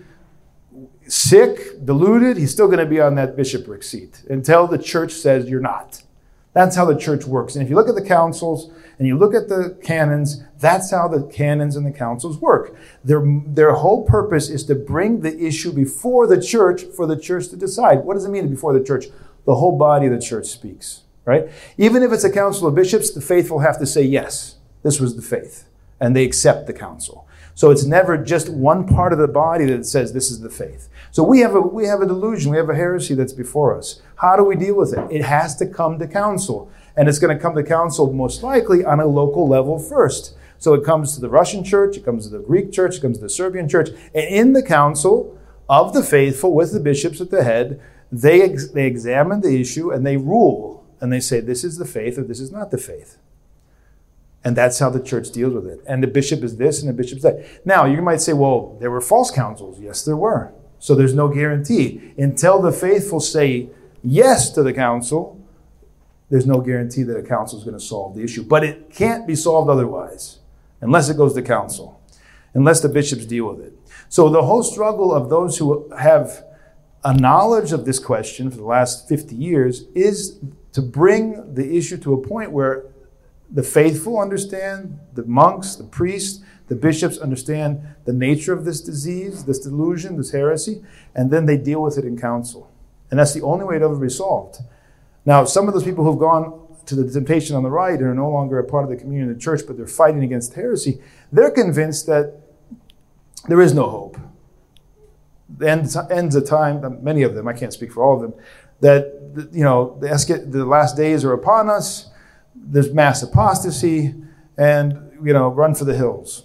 [1.12, 2.36] sick, deluded.
[2.36, 6.02] He's still going to be on that bishopric seat until the church says you're not.
[6.52, 7.54] That's how the church works.
[7.54, 11.06] And if you look at the councils and you look at the canons, that's how
[11.06, 12.76] the canons and the councils work.
[13.04, 17.48] Their, their whole purpose is to bring the issue before the church for the church
[17.48, 18.00] to decide.
[18.00, 19.06] What does it mean before the church?
[19.46, 21.48] The whole body of the church speaks, right?
[21.78, 25.16] Even if it's a council of bishops, the faithful have to say, yes, this was
[25.16, 25.66] the faith.
[26.00, 27.26] And they accept the council.
[27.54, 30.88] So it's never just one part of the body that says this is the faith.
[31.12, 34.00] So we have a we have a delusion, we have a heresy that's before us.
[34.16, 35.10] How do we deal with it?
[35.10, 36.70] It has to come to council.
[36.96, 40.36] And it's going to come to council most likely on a local level first.
[40.58, 43.16] So it comes to the Russian church, it comes to the Greek church, it comes
[43.16, 43.88] to the Serbian church.
[44.14, 45.38] And in the council
[45.68, 47.80] of the faithful, with the bishops at the head,
[48.12, 50.84] they, ex- they examine the issue and they rule.
[51.00, 53.16] And they say, this is the faith or this is not the faith.
[54.44, 55.80] And that's how the church deals with it.
[55.86, 57.64] And the bishop is this and the bishop is that.
[57.64, 59.80] Now, you might say, well, there were false councils.
[59.80, 60.52] Yes, there were.
[60.80, 62.12] So there's no guarantee.
[62.18, 63.68] Until the faithful say
[64.02, 65.40] yes to the council,
[66.30, 68.42] there's no guarantee that a council is going to solve the issue.
[68.42, 70.38] But it can't be solved otherwise,
[70.80, 72.00] unless it goes to council,
[72.54, 73.74] unless the bishops deal with it.
[74.08, 76.44] So the whole struggle of those who have
[77.04, 80.38] a knowledge of this question for the last 50 years is
[80.72, 82.86] to bring the issue to a point where
[83.50, 89.44] the faithful understand, the monks, the priests, the bishops understand the nature of this disease,
[89.44, 90.82] this delusion, this heresy,
[91.14, 92.70] and then they deal with it in council.
[93.10, 94.60] And that's the only way it ever be solved.
[95.26, 98.14] Now, some of those people who've gone to the temptation on the right and are
[98.14, 101.02] no longer a part of the community of the church, but they're fighting against heresy,
[101.30, 102.40] they're convinced that
[103.48, 104.16] there is no hope.
[105.58, 108.34] The end, ends of time, many of them, I can't speak for all of them,
[108.80, 112.10] that, you know, the, the last days are upon us
[112.54, 114.14] there's mass apostasy,
[114.56, 116.44] and you know, run for the hills.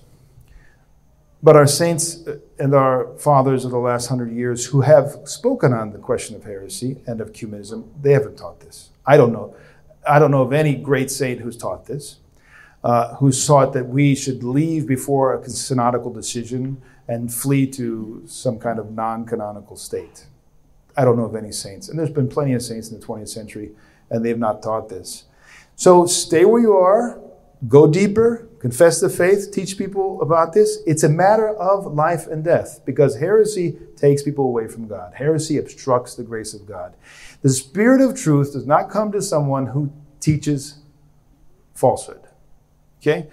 [1.46, 2.28] But our saints
[2.58, 6.44] and our fathers of the last hundred years who have spoken on the question of
[6.44, 8.90] heresy and of ecumenism, they haven't taught this.
[9.06, 9.56] I don't know.
[10.10, 12.18] I don't know of any great saint who's taught this,
[12.84, 18.58] uh, who's taught that we should leave before a synodical decision and flee to some
[18.58, 20.26] kind of non canonical state.
[20.98, 21.90] I don't know of any saints.
[21.90, 23.70] And there's been plenty of saints in the 20th century,
[24.10, 25.26] and they've not taught this.
[25.76, 27.22] So stay where you are,
[27.68, 30.80] go deeper, confess the faith, teach people about this.
[30.88, 35.14] It's a matter of life and death because heresy takes people away from God.
[35.14, 36.96] Heresy obstructs the grace of God.
[37.44, 40.80] The Spirit of truth does not come to someone who teaches
[41.76, 42.22] falsehood.
[43.00, 43.28] Okay?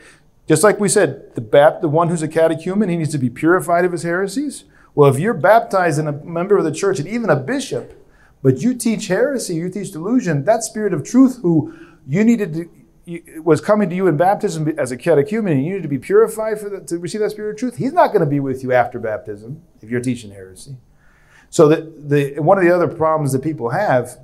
[0.46, 3.30] Just like we said, the, bap- the one who's a catechumen, he needs to be
[3.30, 4.64] purified of his heresies.
[4.94, 7.98] Well, if you're baptized and a member of the church and even a bishop,
[8.42, 11.74] but you teach heresy, you teach delusion, that spirit of truth who
[12.06, 12.68] you needed to,
[13.38, 16.60] was coming to you in baptism as a catechumen, and you need to be purified
[16.60, 17.76] for the, to receive that spirit of truth.
[17.76, 20.76] He's not going to be with you after baptism if you're teaching heresy.
[21.50, 24.18] So the, the, one of the other problems that people have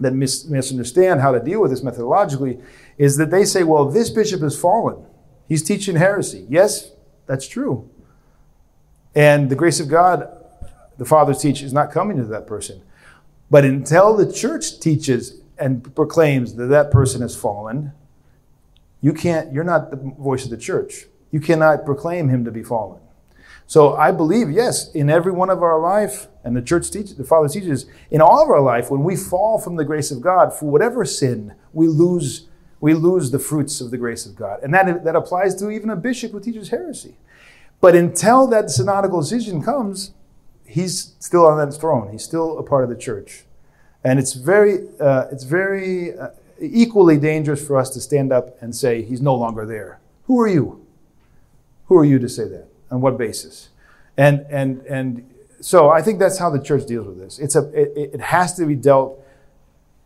[0.00, 2.62] that mis, misunderstand how to deal with this methodologically
[2.98, 5.04] is that they say, well, this bishop has fallen.
[5.48, 6.46] He's teaching heresy.
[6.48, 6.92] Yes,
[7.26, 7.90] that's true.
[9.14, 10.28] And the grace of God,
[10.96, 12.82] the Father's teach, is not coming to that person.
[13.50, 17.92] But until the church teaches and proclaims that that person has fallen,
[19.00, 21.06] you can't, you're not the voice of the church.
[21.30, 23.00] You cannot proclaim him to be fallen.
[23.66, 27.24] So I believe, yes, in every one of our life, and the church teaches, the
[27.24, 30.52] Father teaches, in all of our life, when we fall from the grace of God
[30.52, 32.48] for whatever sin, we lose,
[32.80, 34.60] we lose the fruits of the grace of God.
[34.62, 37.16] And that, that applies to even a bishop who teaches heresy.
[37.80, 40.12] But until that synodical decision comes,
[40.66, 42.12] he's still on that throne.
[42.12, 43.44] He's still a part of the church.
[44.04, 46.28] And it's very, uh, it's very uh,
[46.60, 50.00] equally dangerous for us to stand up and say, he's no longer there.
[50.26, 50.84] Who are you?
[51.86, 52.68] Who are you to say that?
[52.90, 53.68] On what basis?
[54.16, 55.28] And, and, and
[55.60, 57.38] so I think that's how the church deals with this.
[57.38, 59.24] It's a, it, it has to be dealt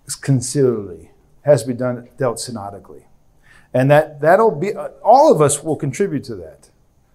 [0.08, 1.08] conciliarly,
[1.42, 3.06] has to be done, dealt synodically.
[3.72, 6.70] And that, that'll be, uh, all of us will contribute to that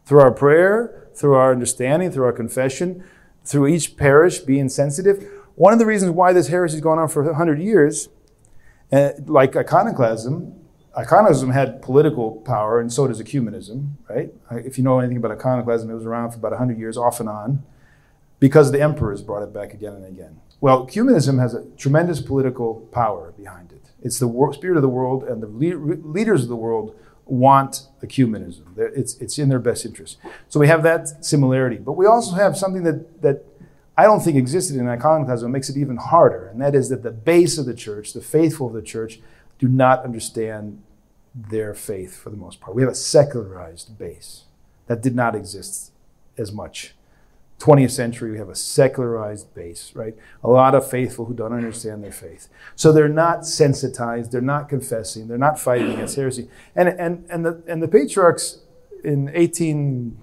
[0.06, 3.03] through our prayer, through our understanding, through our confession,
[3.45, 7.07] through each parish being sensitive one of the reasons why this heresy has gone on
[7.07, 8.10] for 100 years,
[8.91, 10.53] uh, like iconoclasm,
[10.98, 14.34] iconoclasm had political power, and so does ecumenism, right?
[14.52, 17.30] If you know anything about iconoclasm, it was around for about 100 years, off and
[17.30, 17.64] on,
[18.40, 20.41] because the emperors brought it back again and again.
[20.60, 23.90] Well, ecumenism has a tremendous political power behind it.
[24.02, 26.95] It's the wor- spirit of the world, and the le- leaders of the world
[27.26, 28.78] want ecumenism.
[28.78, 30.18] It's, it's in their best interest.
[30.49, 31.78] So we have that similarity.
[31.78, 33.45] But we also have something that, that
[34.02, 35.48] I don't think existed in iconoclasm.
[35.48, 38.22] It makes it even harder, and that is that the base of the church, the
[38.22, 39.19] faithful of the church,
[39.60, 40.82] do not understand
[41.36, 42.76] their faith for the most part.
[42.76, 44.45] We have a secularized base
[44.88, 45.91] that did not exist
[46.36, 46.95] as much.
[47.60, 50.15] 20th century, we have a secularized base, right?
[50.44, 52.49] A lot of faithful who don't understand their faith.
[52.76, 56.49] So they're not sensitized, they're not confessing, they're not fighting against heresy.
[56.76, 58.61] And, and, and, the, and the patriarchs
[59.03, 60.18] in 18,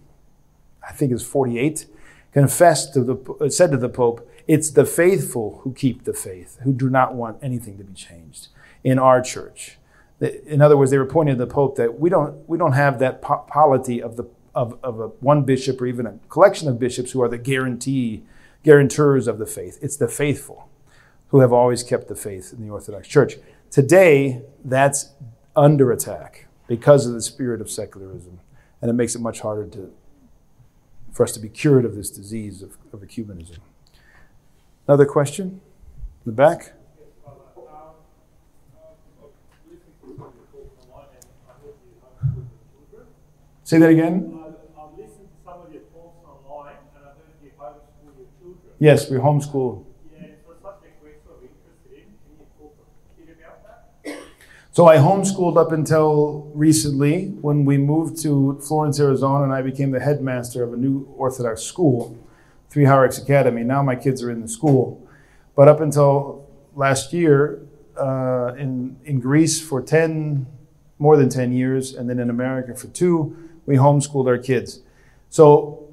[0.82, 1.86] I think it's 48,
[2.32, 6.72] confessed to the, said to the Pope, it's the faithful who keep the faith, who
[6.72, 8.48] do not want anything to be changed
[8.82, 9.78] in our church.
[10.20, 12.98] In other words, they were pointing to the Pope that we don't, we don't have
[12.98, 14.24] that po- polity of the
[14.54, 18.24] of, of a, one bishop or even a collection of bishops who are the guarantee
[18.64, 19.78] guarantors of the faith.
[19.80, 20.68] It's the faithful
[21.28, 23.36] who have always kept the faith in the Orthodox Church.
[23.70, 25.10] Today, that's
[25.54, 28.40] under attack because of the spirit of secularism,
[28.80, 29.92] and it makes it much harder to,
[31.18, 33.58] for us to be cured of this disease of, of ecumenism.
[34.86, 35.60] Another question?
[36.24, 36.74] In the back?
[43.64, 44.38] Say that again.
[44.78, 48.72] I've listened to some of your talks online and I've heard you homeschool your children.
[48.78, 49.84] Yes, we homeschool.
[50.14, 52.14] Yeah, it's a subject we're sort of interested in.
[52.14, 54.16] Can you talk a bit about that?
[54.78, 59.90] So I homeschooled up until recently when we moved to Florence, Arizona, and I became
[59.90, 62.16] the headmaster of a new Orthodox school,
[62.70, 63.64] Three Hierarchs Academy.
[63.64, 65.04] Now my kids are in the school.
[65.56, 70.46] But up until last year, uh, in, in Greece for 10,
[71.00, 73.36] more than 10 years, and then in America for two,
[73.66, 74.82] we homeschooled our kids.
[75.28, 75.92] So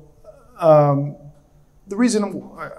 [0.60, 1.16] um,
[1.88, 2.24] the reason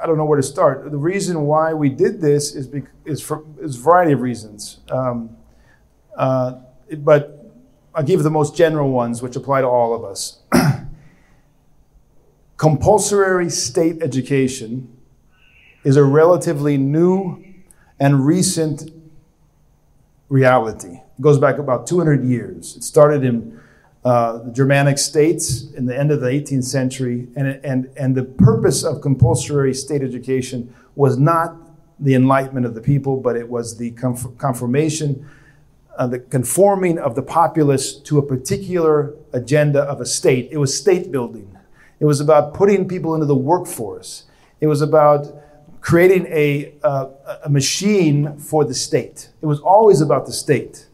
[0.01, 0.89] I don't know where to start.
[0.89, 4.78] The reason why we did this is bec- is for is a variety of reasons.
[4.89, 5.37] Um,
[6.16, 6.55] uh,
[6.98, 7.52] but
[7.94, 10.40] I'll give the most general ones, which apply to all of us.
[12.56, 14.97] Compulsory state education
[15.84, 17.43] is a relatively new
[18.01, 18.90] and recent
[20.28, 21.01] reality.
[21.18, 22.76] It goes back about 200 years.
[22.76, 23.60] It started in
[24.05, 28.22] uh, the Germanic states in the end of the 18th century, and, and, and the
[28.22, 31.56] purpose of compulsory state education was not
[31.98, 35.28] the enlightenment of the people, but it was the conf- confirmation,
[35.97, 40.48] uh, the conforming of the populace to a particular agenda of a state.
[40.51, 41.56] It was state building.
[42.01, 44.24] It was about putting people into the workforce.
[44.60, 45.27] It was about
[45.81, 47.09] creating a, uh,
[47.44, 49.31] a machine for the state.
[49.40, 50.89] It was always about the state.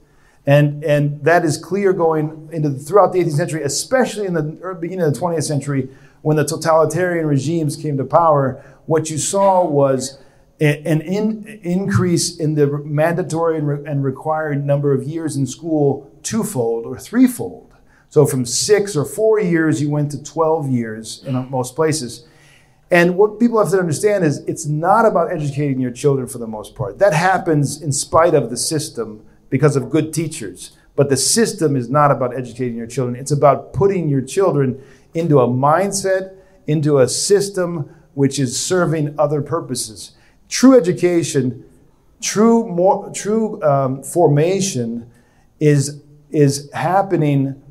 [0.46, 5.06] And, and that is clear going into throughout the 18th century, especially in the beginning
[5.06, 5.88] of the 20th century,
[6.22, 8.62] when the totalitarian regimes came to power.
[8.86, 10.18] What you saw was
[10.62, 16.10] an in, increase in the mandatory and, re- and required number of years in school
[16.22, 17.74] twofold or threefold.
[18.09, 22.26] So from six or four years, you went to 12 years in most places.
[22.90, 26.47] And what people have to understand is it's not about educating your children for the
[26.47, 26.98] most part.
[26.98, 30.76] That happens in spite of the system because of good teachers.
[30.94, 33.16] But the system is not about educating your children.
[33.16, 34.82] It's about putting your children
[35.14, 36.36] into a mindset,
[36.66, 40.12] into a system which is serving other purposes.
[40.52, 41.64] True education,
[42.20, 45.10] true, more, true um, formation
[45.58, 47.62] is, is happening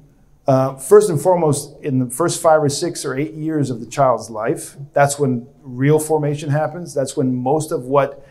[0.48, 3.86] uh, first and foremost, in the first five or six or eight years of the
[3.86, 6.92] child's life, that's when real formation happens.
[6.92, 8.28] That's when most of what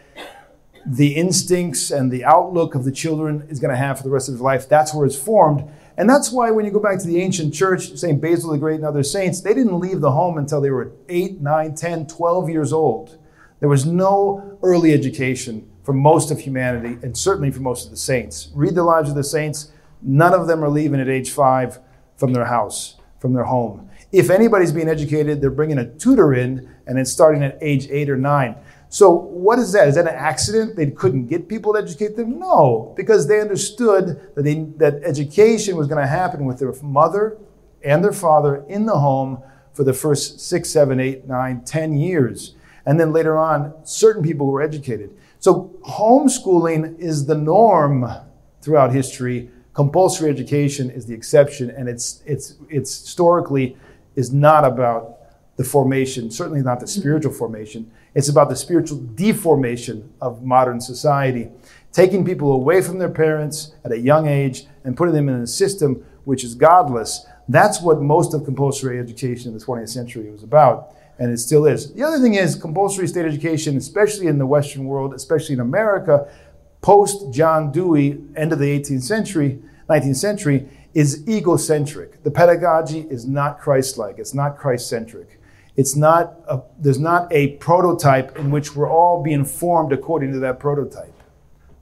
[0.84, 4.28] the instincts and the outlook of the children is going to have for the rest
[4.28, 5.64] of his life, that's where it's formed.
[5.96, 8.20] And that's why when you go back to the ancient church, St.
[8.20, 11.40] Basil the Great and other saints, they didn't leave the home until they were 8,
[11.40, 13.19] 9, 10, 12 years old.
[13.60, 17.96] There was no early education for most of humanity, and certainly for most of the
[17.96, 18.50] saints.
[18.54, 19.72] Read the lives of the saints.
[20.02, 21.78] None of them are leaving at age five
[22.16, 23.88] from their house, from their home.
[24.12, 28.10] If anybody's being educated, they're bringing a tutor in, and it's starting at age eight
[28.10, 28.56] or nine.
[28.88, 29.86] So, what is that?
[29.88, 30.74] Is that an accident?
[30.74, 32.40] They couldn't get people to educate them?
[32.40, 37.38] No, because they understood that, they, that education was going to happen with their mother
[37.84, 39.42] and their father in the home
[39.74, 42.56] for the first six, seven, eight, nine, ten years.
[42.86, 45.16] And then later on, certain people were educated.
[45.38, 48.06] So, homeschooling is the norm
[48.62, 49.50] throughout history.
[49.74, 53.76] Compulsory education is the exception, and it's, it's, it's historically
[54.16, 55.18] is not about
[55.56, 57.90] the formation, certainly not the spiritual formation.
[58.14, 61.48] It's about the spiritual deformation of modern society,
[61.92, 65.46] taking people away from their parents at a young age and putting them in a
[65.46, 67.26] system which is godless.
[67.48, 71.66] That's what most of compulsory education in the 20th century was about, and it still
[71.66, 71.92] is.
[71.92, 76.26] The other thing is compulsory state education, especially in the Western world, especially in America,
[76.80, 82.22] post John Dewey, end of the 18th century, 19th century, is egocentric.
[82.24, 84.18] The pedagogy is not Christ-like.
[84.18, 85.38] It's not Christ-centric.
[85.76, 90.38] It's not a, there's not a prototype in which we're all being formed according to
[90.40, 91.14] that prototype.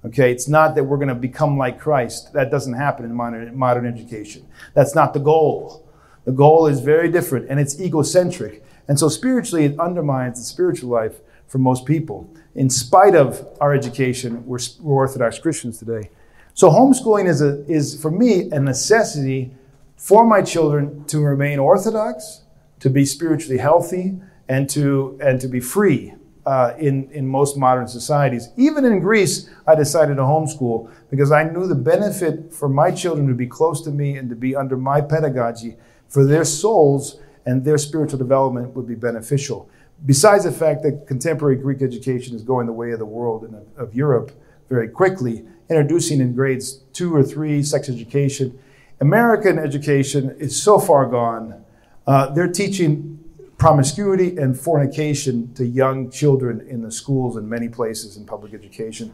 [0.05, 2.33] Okay, it's not that we're going to become like Christ.
[2.33, 4.47] That doesn't happen in modern, modern education.
[4.75, 5.89] That's not the goal.
[6.25, 8.65] The goal is very different and it's egocentric.
[8.89, 12.29] And so spiritually, it undermines the spiritual life for most people.
[12.55, 16.11] In spite of our education, we're, we're Orthodox Christians today.
[16.55, 19.53] So homeschooling is, a, is, for me, a necessity
[19.97, 22.43] for my children to remain Orthodox,
[22.81, 26.15] to be spiritually healthy, and to, and to be free
[26.47, 28.49] uh, in, in most modern societies.
[28.57, 33.29] Even in Greece, I decided to homeschool because I knew the benefit for my children
[33.29, 35.77] to be close to me and to be under my pedagogy
[36.09, 39.69] for their souls and their spiritual development would be beneficial.
[40.07, 43.67] Besides the fact that contemporary Greek education is going the way of the world and
[43.77, 44.31] of, Europe
[44.69, 48.59] very quickly, introducing in grades two or three sex education.
[49.01, 51.65] American education is so far gone.
[52.07, 53.19] Uh, they're teaching
[53.59, 59.13] promiscuity and fornication to young children in the schools in many places in public education.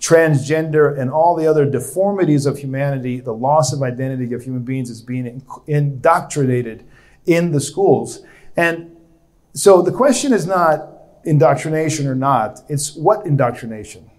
[0.00, 4.90] Transgender and all the other deformities of humanity, the loss of identity of human beings
[4.90, 6.84] is being indoctrinated
[7.26, 8.22] in the schools.
[8.56, 8.96] And
[9.52, 10.90] so the question is not
[11.24, 14.10] indoctrination or not, it's what indoctrination?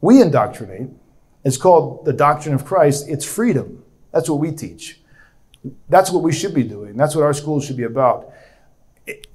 [0.00, 0.88] We indoctrinate.
[1.44, 3.84] It's called the doctrine of Christ, it's freedom.
[4.12, 5.00] That's what we teach.
[5.88, 6.96] That's what we should be doing.
[6.96, 8.32] That's what our schools should be about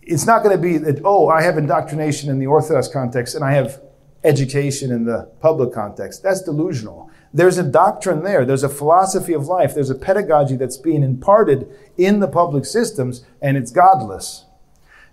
[0.08, 3.44] it's not going to be that, oh, I have indoctrination in the Orthodox context and
[3.44, 3.82] I have
[4.24, 6.24] education in the public context.
[6.24, 7.07] That's delusional.
[7.34, 11.70] There's a doctrine there, there's a philosophy of life, there's a pedagogy that's being imparted
[11.98, 14.46] in the public systems, and it's godless.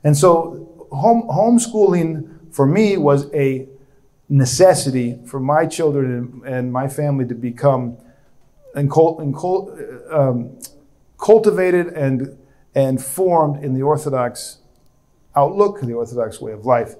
[0.03, 3.69] And so, home, homeschooling for me was a
[4.29, 7.99] necessity for my children and, my family to become
[8.77, 10.59] um,
[11.19, 12.39] cultivated and,
[12.75, 14.59] and formed in the Orthodox
[15.37, 16.95] outlook, the Orthodox way of life.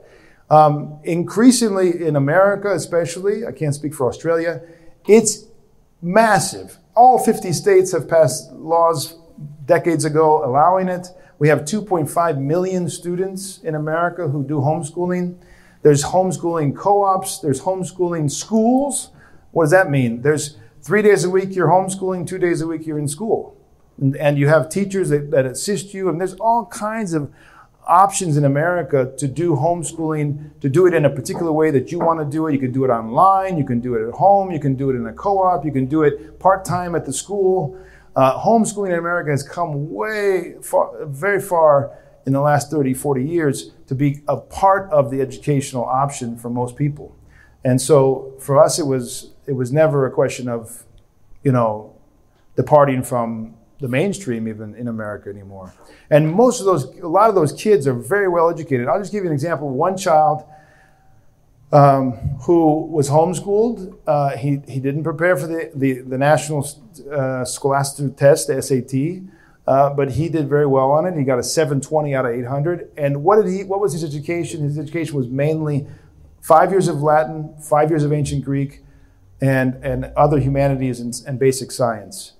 [0.51, 4.61] Um, increasingly in America, especially, I can't speak for Australia,
[5.07, 5.45] it's
[6.01, 6.79] massive.
[6.95, 9.17] All 50 states have passed laws
[9.65, 11.09] decades ago allowing it.
[11.39, 15.37] We have 2.5 million students in America who do homeschooling.
[15.83, 19.11] There's homeschooling co ops, there's homeschooling schools.
[19.51, 20.23] What does that mean?
[20.23, 23.57] There's three days a week you're homeschooling, two days a week you're in school.
[23.99, 27.33] And, you have teachers that, that assist you, and there's all kinds of
[27.87, 31.99] options in America to do homeschooling, to do it in a particular way that you
[31.99, 32.53] want to do it.
[32.53, 34.95] You can do it online, you can do it at home, you can do it
[34.95, 37.79] in a co op, you can do it part time at the school.
[38.17, 43.25] Uh, homeschooling in America has come way far, very far in the last 30, 40
[43.25, 47.17] years to be a part of the educational option for most people.
[47.65, 50.85] And so for us, it was, it was never a question of,
[51.43, 51.95] you know,
[52.57, 55.75] departing from the mainstream even in America anymore.
[56.09, 58.89] And most of those, a lot of those kids are very well educated.
[58.89, 59.69] I'll just give you an example.
[59.69, 60.43] One child
[61.71, 62.13] um,
[62.47, 66.67] who was homeschooled, uh, he, he didn't prepare for the, the, the national
[67.13, 69.29] uh, scholastic test, the SAT,
[69.67, 71.15] uh, but he did very well on it.
[71.15, 72.91] He got a 720 out of 800.
[72.97, 73.65] And what did he?
[73.65, 74.63] What was his education?
[74.63, 75.87] His education was mainly
[76.41, 78.83] five years of Latin, five years of ancient Greek,
[79.43, 82.33] and, and other humanities and, and basic science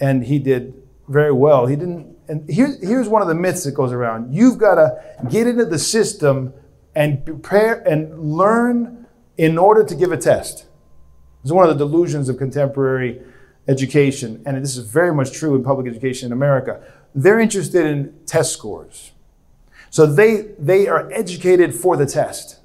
[0.00, 0.74] and he did
[1.08, 1.66] very well.
[1.66, 4.34] He didn't, and here's, here's one of the myths that goes around.
[4.34, 6.52] You've got to get into the system
[6.94, 9.06] and prepare and learn
[9.36, 10.66] in order to give a test.
[11.42, 13.20] It's one of the delusions of contemporary
[13.68, 16.82] education, and this is very much true in public education in America.
[17.14, 19.12] They're interested in test scores.
[19.90, 22.60] So they, they are educated for the test.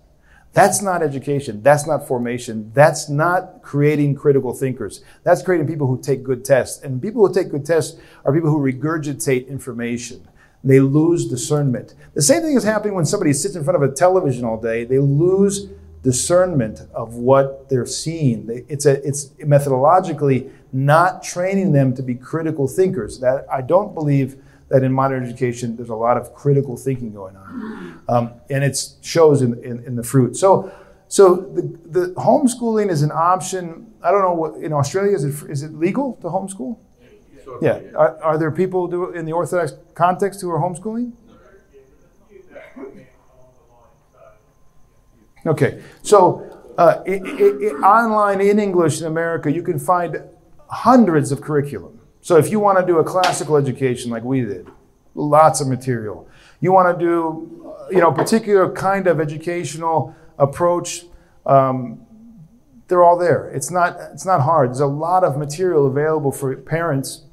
[0.53, 1.61] That's not education.
[1.63, 2.71] That's not formation.
[2.73, 5.01] That's not creating critical thinkers.
[5.23, 6.83] That's creating people who take good tests.
[6.83, 10.27] And people who take good tests are people who regurgitate information.
[10.63, 11.95] They lose discernment.
[12.13, 14.83] The same thing is happening when somebody sits in front of a television all day.
[14.83, 15.69] They lose
[16.03, 18.65] discernment of what they're seeing.
[18.67, 23.19] It's, a, it's methodologically not training them to be critical thinkers.
[23.19, 24.40] That I don't believe
[24.71, 28.77] that in modern education there's a lot of critical thinking going on, um, and it
[29.01, 30.35] shows in, in, in, the fruit.
[30.35, 30.71] So,
[31.07, 33.93] so the, the homeschooling is an option.
[34.01, 36.77] I don't know what in Australia is it is it legal to homeschool?
[37.61, 37.81] Yeah.
[37.95, 41.11] Are, are there people do, in the Orthodox context who are homeschooling?
[45.45, 50.21] Okay, so uh, it, it, it, online in English in America, you can find
[50.69, 51.99] hundreds of curriculum.
[52.21, 54.67] So if you want to do a classical education like we did,
[55.15, 56.27] lots of material.
[56.59, 61.03] You want to do, you know, particular kind of educational approach.
[61.45, 62.05] Um,
[62.87, 63.49] they're all there.
[63.49, 64.69] It's not, it's not hard.
[64.69, 67.23] There's a lot of material available for parents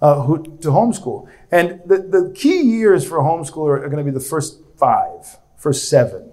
[0.00, 1.28] uh, who, to homeschool.
[1.50, 5.38] And the, the key years for a homeschooler are going to be the first five,
[5.56, 6.30] first seven.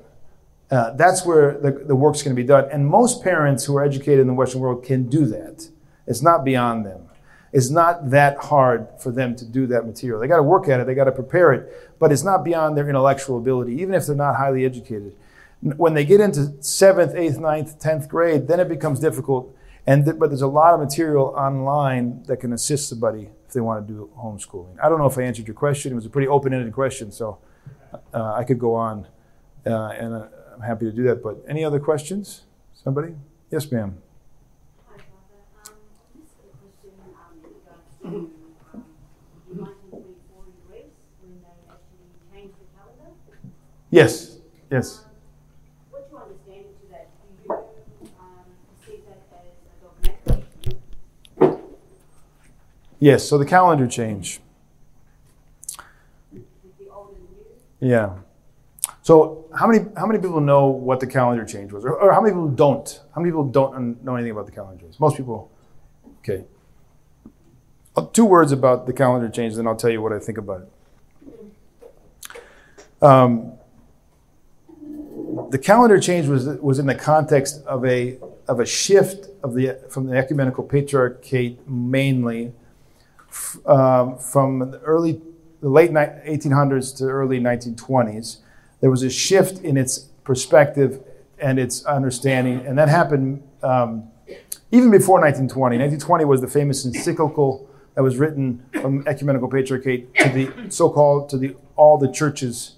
[0.70, 2.70] Uh, that's where the, the work's going to be done.
[2.72, 5.70] And most parents who are educated in the Western world can do that.
[6.06, 7.09] It's not beyond them.
[7.52, 10.20] It's not that hard for them to do that material.
[10.20, 12.78] They got to work at it, they got to prepare it, but it's not beyond
[12.78, 15.16] their intellectual ability, even if they're not highly educated.
[15.62, 19.56] When they get into seventh, eighth, ninth, tenth grade, then it becomes difficult.
[19.86, 23.62] And th- but there's a lot of material online that can assist somebody if they
[23.62, 24.78] want to do homeschooling.
[24.82, 25.92] I don't know if I answered your question.
[25.92, 27.40] It was a pretty open-ended question, so
[28.14, 29.08] uh, I could go on,
[29.66, 31.24] uh, and uh, I'm happy to do that.
[31.24, 32.44] But any other questions?
[32.74, 33.16] Somebody?
[33.50, 33.98] Yes, ma'am.
[49.82, 51.58] Dogmatic issue?
[53.00, 53.28] Yes.
[53.28, 54.42] So the calendar change.
[57.80, 58.18] Yeah.
[59.02, 62.22] So how many how many people know what the calendar change was, or, or how
[62.22, 63.02] many people don't?
[63.16, 65.00] How many people don't know anything about the calendar change?
[65.00, 65.50] Most people.
[66.20, 66.44] Okay.
[68.00, 70.62] Uh, two words about the calendar change, then I'll tell you what I think about
[70.62, 70.70] it.
[73.02, 73.54] Um,
[75.50, 78.18] the calendar change was was in the context of a
[78.48, 82.54] of a shift of the from the ecumenical patriarchate mainly
[83.30, 85.22] f- um, from the early
[85.62, 88.38] the late ni- 1800s to early 1920s
[88.80, 91.02] there was a shift in its perspective
[91.38, 94.10] and its understanding, and that happened um,
[94.72, 95.78] even before 1920.
[95.78, 97.69] 1920 was the famous encyclical
[98.00, 102.78] that was written from ecumenical patriarchate to the so-called to the all the churches,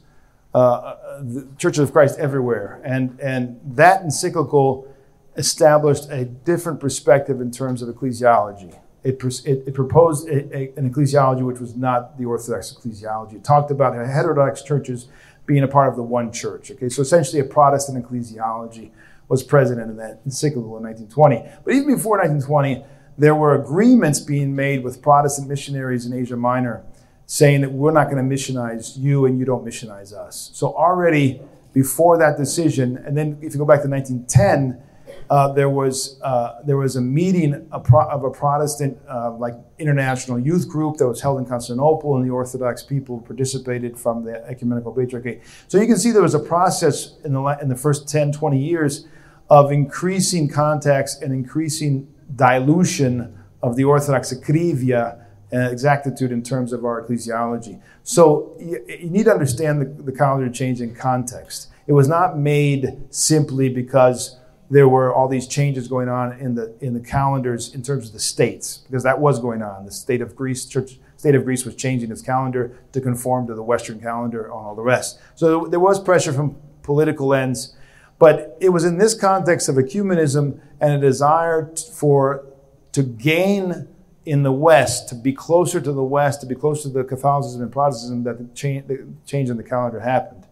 [0.56, 4.92] uh, the churches of Christ everywhere, and and that encyclical
[5.38, 8.76] established a different perspective in terms of ecclesiology.
[9.04, 13.36] It, it, it proposed a, a- an ecclesiology which was not the Orthodox ecclesiology.
[13.36, 15.08] It talked about heterodox churches
[15.46, 16.72] being a part of the one church.
[16.72, 18.90] Okay, so essentially a Protestant ecclesiology
[19.28, 21.62] was present in that encyclical in 1920.
[21.64, 22.84] But even before 1920,
[23.18, 26.84] there were agreements being made with Protestant missionaries in Asia Minor
[27.26, 30.50] saying that we're not going to missionize you and you don't missionize us.
[30.54, 31.42] So already
[31.74, 34.84] before that decision, and then if you go back to 1910,
[35.30, 40.68] uh, there was uh, there was a meeting of a Protestant uh, like international youth
[40.68, 45.42] group that was held in Constantinople, and the Orthodox people participated from the ecumenical patriarchate.
[45.70, 48.58] So you can see there was a process in the in the first 10, 20
[48.58, 49.08] years
[49.50, 56.72] of increasing contacts and increasing dilution of the Orthodox akrivia and uh, exactitude in terms
[56.72, 57.82] of our ecclesiology.
[58.04, 61.68] So you, you need to understand the, the calendar change in context.
[61.88, 64.38] It was not made simply because
[64.70, 68.14] there were all these changes going on in the in the calendars in terms of
[68.14, 69.84] the states, because that was going on.
[69.86, 73.54] The state of Greece, church state of Greece was changing its calendar to conform to
[73.54, 75.20] the Western calendar and all the rest.
[75.36, 77.76] So there was pressure from political ends,
[78.22, 82.46] but it was in this context of ecumenism and a desire for
[82.92, 83.88] to gain
[84.28, 87.64] in the West, to be closer to the West, to be closer to the Catholicism
[87.64, 90.46] and Protestantism, that the change, the change in the calendar happened.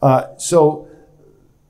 [0.00, 0.86] Uh, so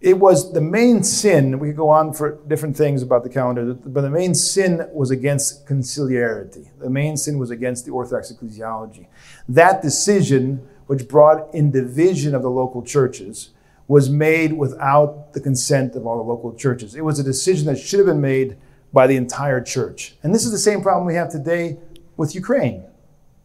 [0.02, 1.58] it was the main sin.
[1.58, 5.10] We could go on for different things about the calendar, but the main sin was
[5.10, 6.68] against conciliarity.
[6.78, 9.06] The main sin was against the Orthodox ecclesiology.
[9.48, 13.52] That decision, which brought in division of the local churches,
[13.90, 16.94] was made without the consent of all the local churches.
[16.94, 18.56] It was a decision that should have been made
[18.92, 20.14] by the entire church.
[20.22, 21.76] And this is the same problem we have today
[22.16, 22.84] with Ukraine.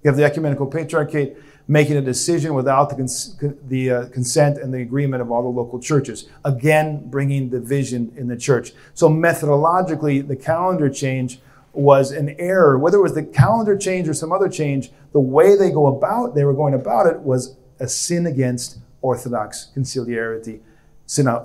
[0.04, 1.36] You have the ecumenical patriarchate
[1.68, 3.36] making a decision without the, cons-
[3.68, 6.30] the uh, consent and the agreement of all the local churches.
[6.44, 8.72] Again, bringing division in the church.
[8.94, 11.40] So, methodologically, the calendar change
[11.74, 12.78] was an error.
[12.78, 16.36] Whether it was the calendar change or some other change, the way they go about,
[16.36, 20.60] they were going about it was a sin against Orthodox conciliarity,
[21.08, 21.36] syno,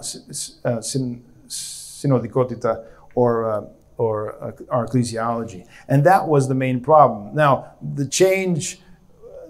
[0.64, 3.64] uh, syn, synodicotita, or uh,
[3.98, 5.66] or uh, our ecclesiology.
[5.86, 7.34] And that was the main problem.
[7.34, 8.80] Now, the change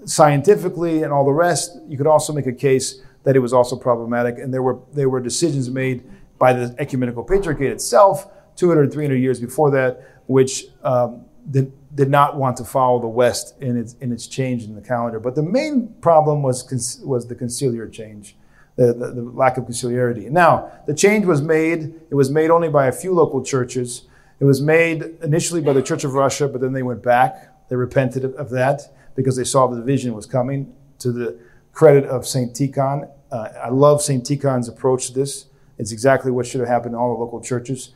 [0.05, 3.77] scientifically and all the rest, you could also make a case that it was also
[3.77, 4.39] problematic.
[4.39, 6.03] And there were, there were decisions made
[6.41, 8.27] by the ecumenical patriarchate itself
[8.57, 13.61] 200, 300 years before that, which um, did, did not want to follow the West
[13.61, 15.19] in its, in its change in the calendar.
[15.19, 18.37] But the main problem was, was the conciliar change.
[18.77, 20.31] The, the, the lack of conciliarity.
[20.31, 24.07] Now, the change was made, it was made only by a few local churches.
[24.39, 27.69] It was made initially by the Church of Russia, but then they went back.
[27.69, 28.83] They repented of, that
[29.15, 31.39] because they saw the division was coming to the
[31.73, 32.55] credit of St.
[32.55, 33.11] Tikhon.
[33.31, 34.25] Uh, I love St.
[34.25, 35.47] Tikhon's approach to this.
[35.79, 37.91] It's exactly what should have happened in all the local churches.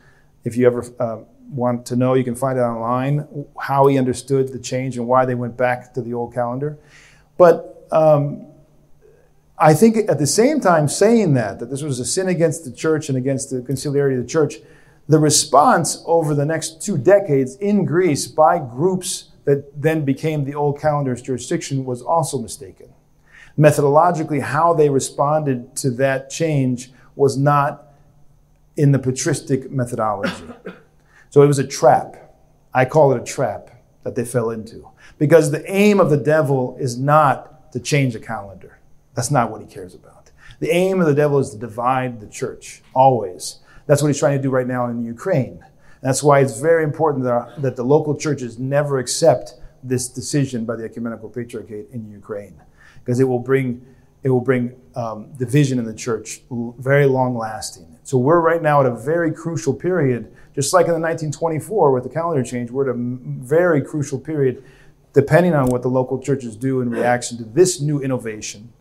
[0.45, 1.19] If you ever uh,
[1.55, 5.25] want to know, you can find it online how he understood the change and why
[5.25, 6.79] they went back to the old calendar.
[7.37, 8.47] But um,
[9.59, 12.73] I think at the same time, saying that, that this was a sin against the
[12.73, 14.55] church and against the conciliarity of the church,
[15.09, 20.55] the response over the next two decades in Greece by groups that then became the
[20.55, 22.93] old calendar's jurisdiction was also mistaken.
[23.59, 27.93] Methodologically, how they responded to that change was not
[28.77, 30.45] in the patristic methodology.
[31.35, 32.33] So it was a trap.
[32.73, 33.69] I call it a trap
[34.05, 34.89] that they fell into.
[35.19, 38.79] Because the aim of the devil is not to change the calendar.
[39.15, 40.31] That's not what he cares about.
[40.61, 43.59] The aim of the devil is to divide the church, always.
[43.87, 45.65] That's what he's trying to do right now in Ukraine.
[46.03, 50.77] That's why it's very important that, that the local churches never accept this decision by
[50.77, 52.63] the ecumenical patriarchate in Ukraine,
[53.01, 53.85] because it will bring
[54.25, 56.41] it will bring um, division in the church,
[56.79, 57.87] very long lasting.
[58.05, 62.05] So we're right now at a very crucial period, just like in the 1924 with
[62.05, 62.71] the calendar change.
[62.71, 64.65] We're at a very crucial period,
[65.13, 68.73] depending on what the local churches do in reaction to this new innovation,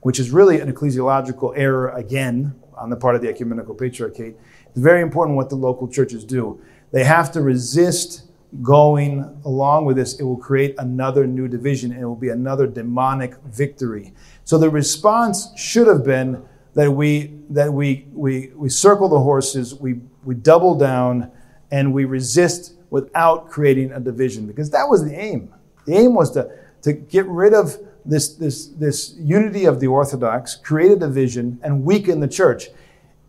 [0.00, 4.36] which is really an ecclesiological error again on the part of the ecumenical patriarchate.
[4.66, 6.60] It's very important what the local churches do.
[6.90, 8.24] They have to resist
[8.60, 10.18] going along with this.
[10.20, 14.12] It will create another new division and it will be another demonic victory.
[14.44, 16.42] So the response should have been
[16.74, 21.30] that we that we we we circle the horses, we we double down,
[21.70, 25.52] and we resist without creating a division because that was the aim.
[25.86, 26.50] The aim was to
[26.82, 31.84] to get rid of this this this unity of the Orthodox, create a division, and
[31.84, 32.68] weaken the church.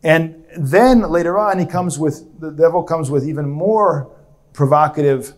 [0.03, 4.09] And then later on, he comes with the devil comes with even more
[4.53, 5.33] provocative,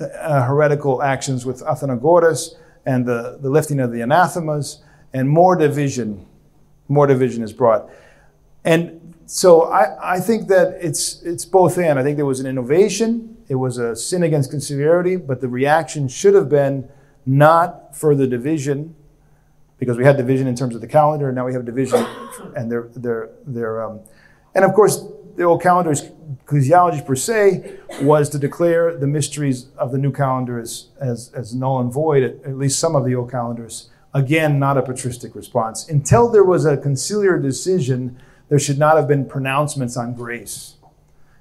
[0.00, 2.54] uh, heretical actions with Athenagoras
[2.86, 4.82] and the, the lifting of the anathemas,
[5.12, 6.26] and more division.
[6.88, 7.88] More division is brought.
[8.64, 11.98] And so I, I think that it's, it's both and.
[11.98, 16.08] I think there was an innovation, it was a sin against conciliarity, but the reaction
[16.08, 16.88] should have been
[17.24, 18.94] not further division,
[19.78, 22.06] because we had division in terms of the calendar, and now we have division,
[22.56, 24.00] and they're, they're, they're um,
[24.54, 25.04] and of course,
[25.36, 26.02] the old calendar's
[26.46, 31.54] ecclesiology per se was to declare the mysteries of the new calendar as, as, as
[31.54, 33.90] null and void, at, at least some of the old calendars.
[34.12, 35.88] Again, not a patristic response.
[35.88, 38.16] Until there was a conciliar decision,
[38.48, 40.74] there should not have been pronouncements on grace.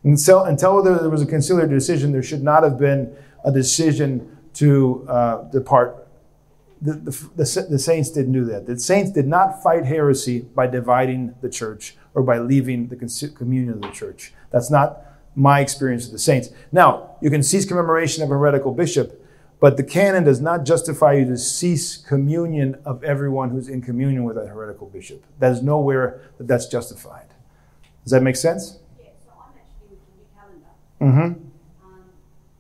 [0.04, 3.16] Until, until there was a conciliar decision, there should not have been
[3.46, 6.08] a decision to uh, depart.
[6.82, 8.66] The, the, the, the saints didn't do that.
[8.66, 13.74] The saints did not fight heresy by dividing the church or by leaving the communion
[13.74, 14.34] of the church.
[14.52, 15.02] That's not
[15.36, 16.50] my experience of the saints.
[16.72, 19.20] Now, you can cease commemoration of a heretical bishop,
[19.60, 24.26] but the canon does not justify you to cease communion of everyone who's in communion
[24.26, 25.24] with a heretical bishop.
[25.40, 27.28] There's nowhere that that's justified.
[28.04, 28.80] Does that make sense?
[29.00, 30.70] Yeah, so I'm actually with the calendar.
[31.00, 31.48] Mm-hmm.
[31.82, 32.04] Um,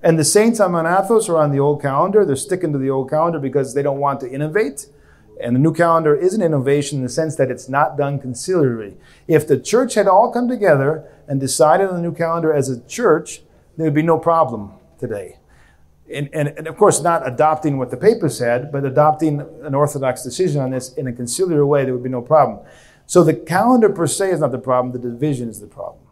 [0.02, 2.26] And the saints on Mount Athos are on the old calendar.
[2.26, 4.86] They're sticking to the old calendar because they don't want to innovate.
[5.40, 8.96] And the new calendar is an innovation in the sense that it's not done conciliarly.
[9.26, 12.80] If the church had all come together and decided on the new calendar as a
[12.82, 13.40] church,
[13.76, 15.38] there would be no problem today.
[16.12, 20.22] And, and, and of course, not adopting what the paper said, but adopting an Orthodox
[20.22, 22.64] decision on this in a conciliar way, there would be no problem.
[23.06, 26.04] So the calendar per se is not the problem, the division is the problem.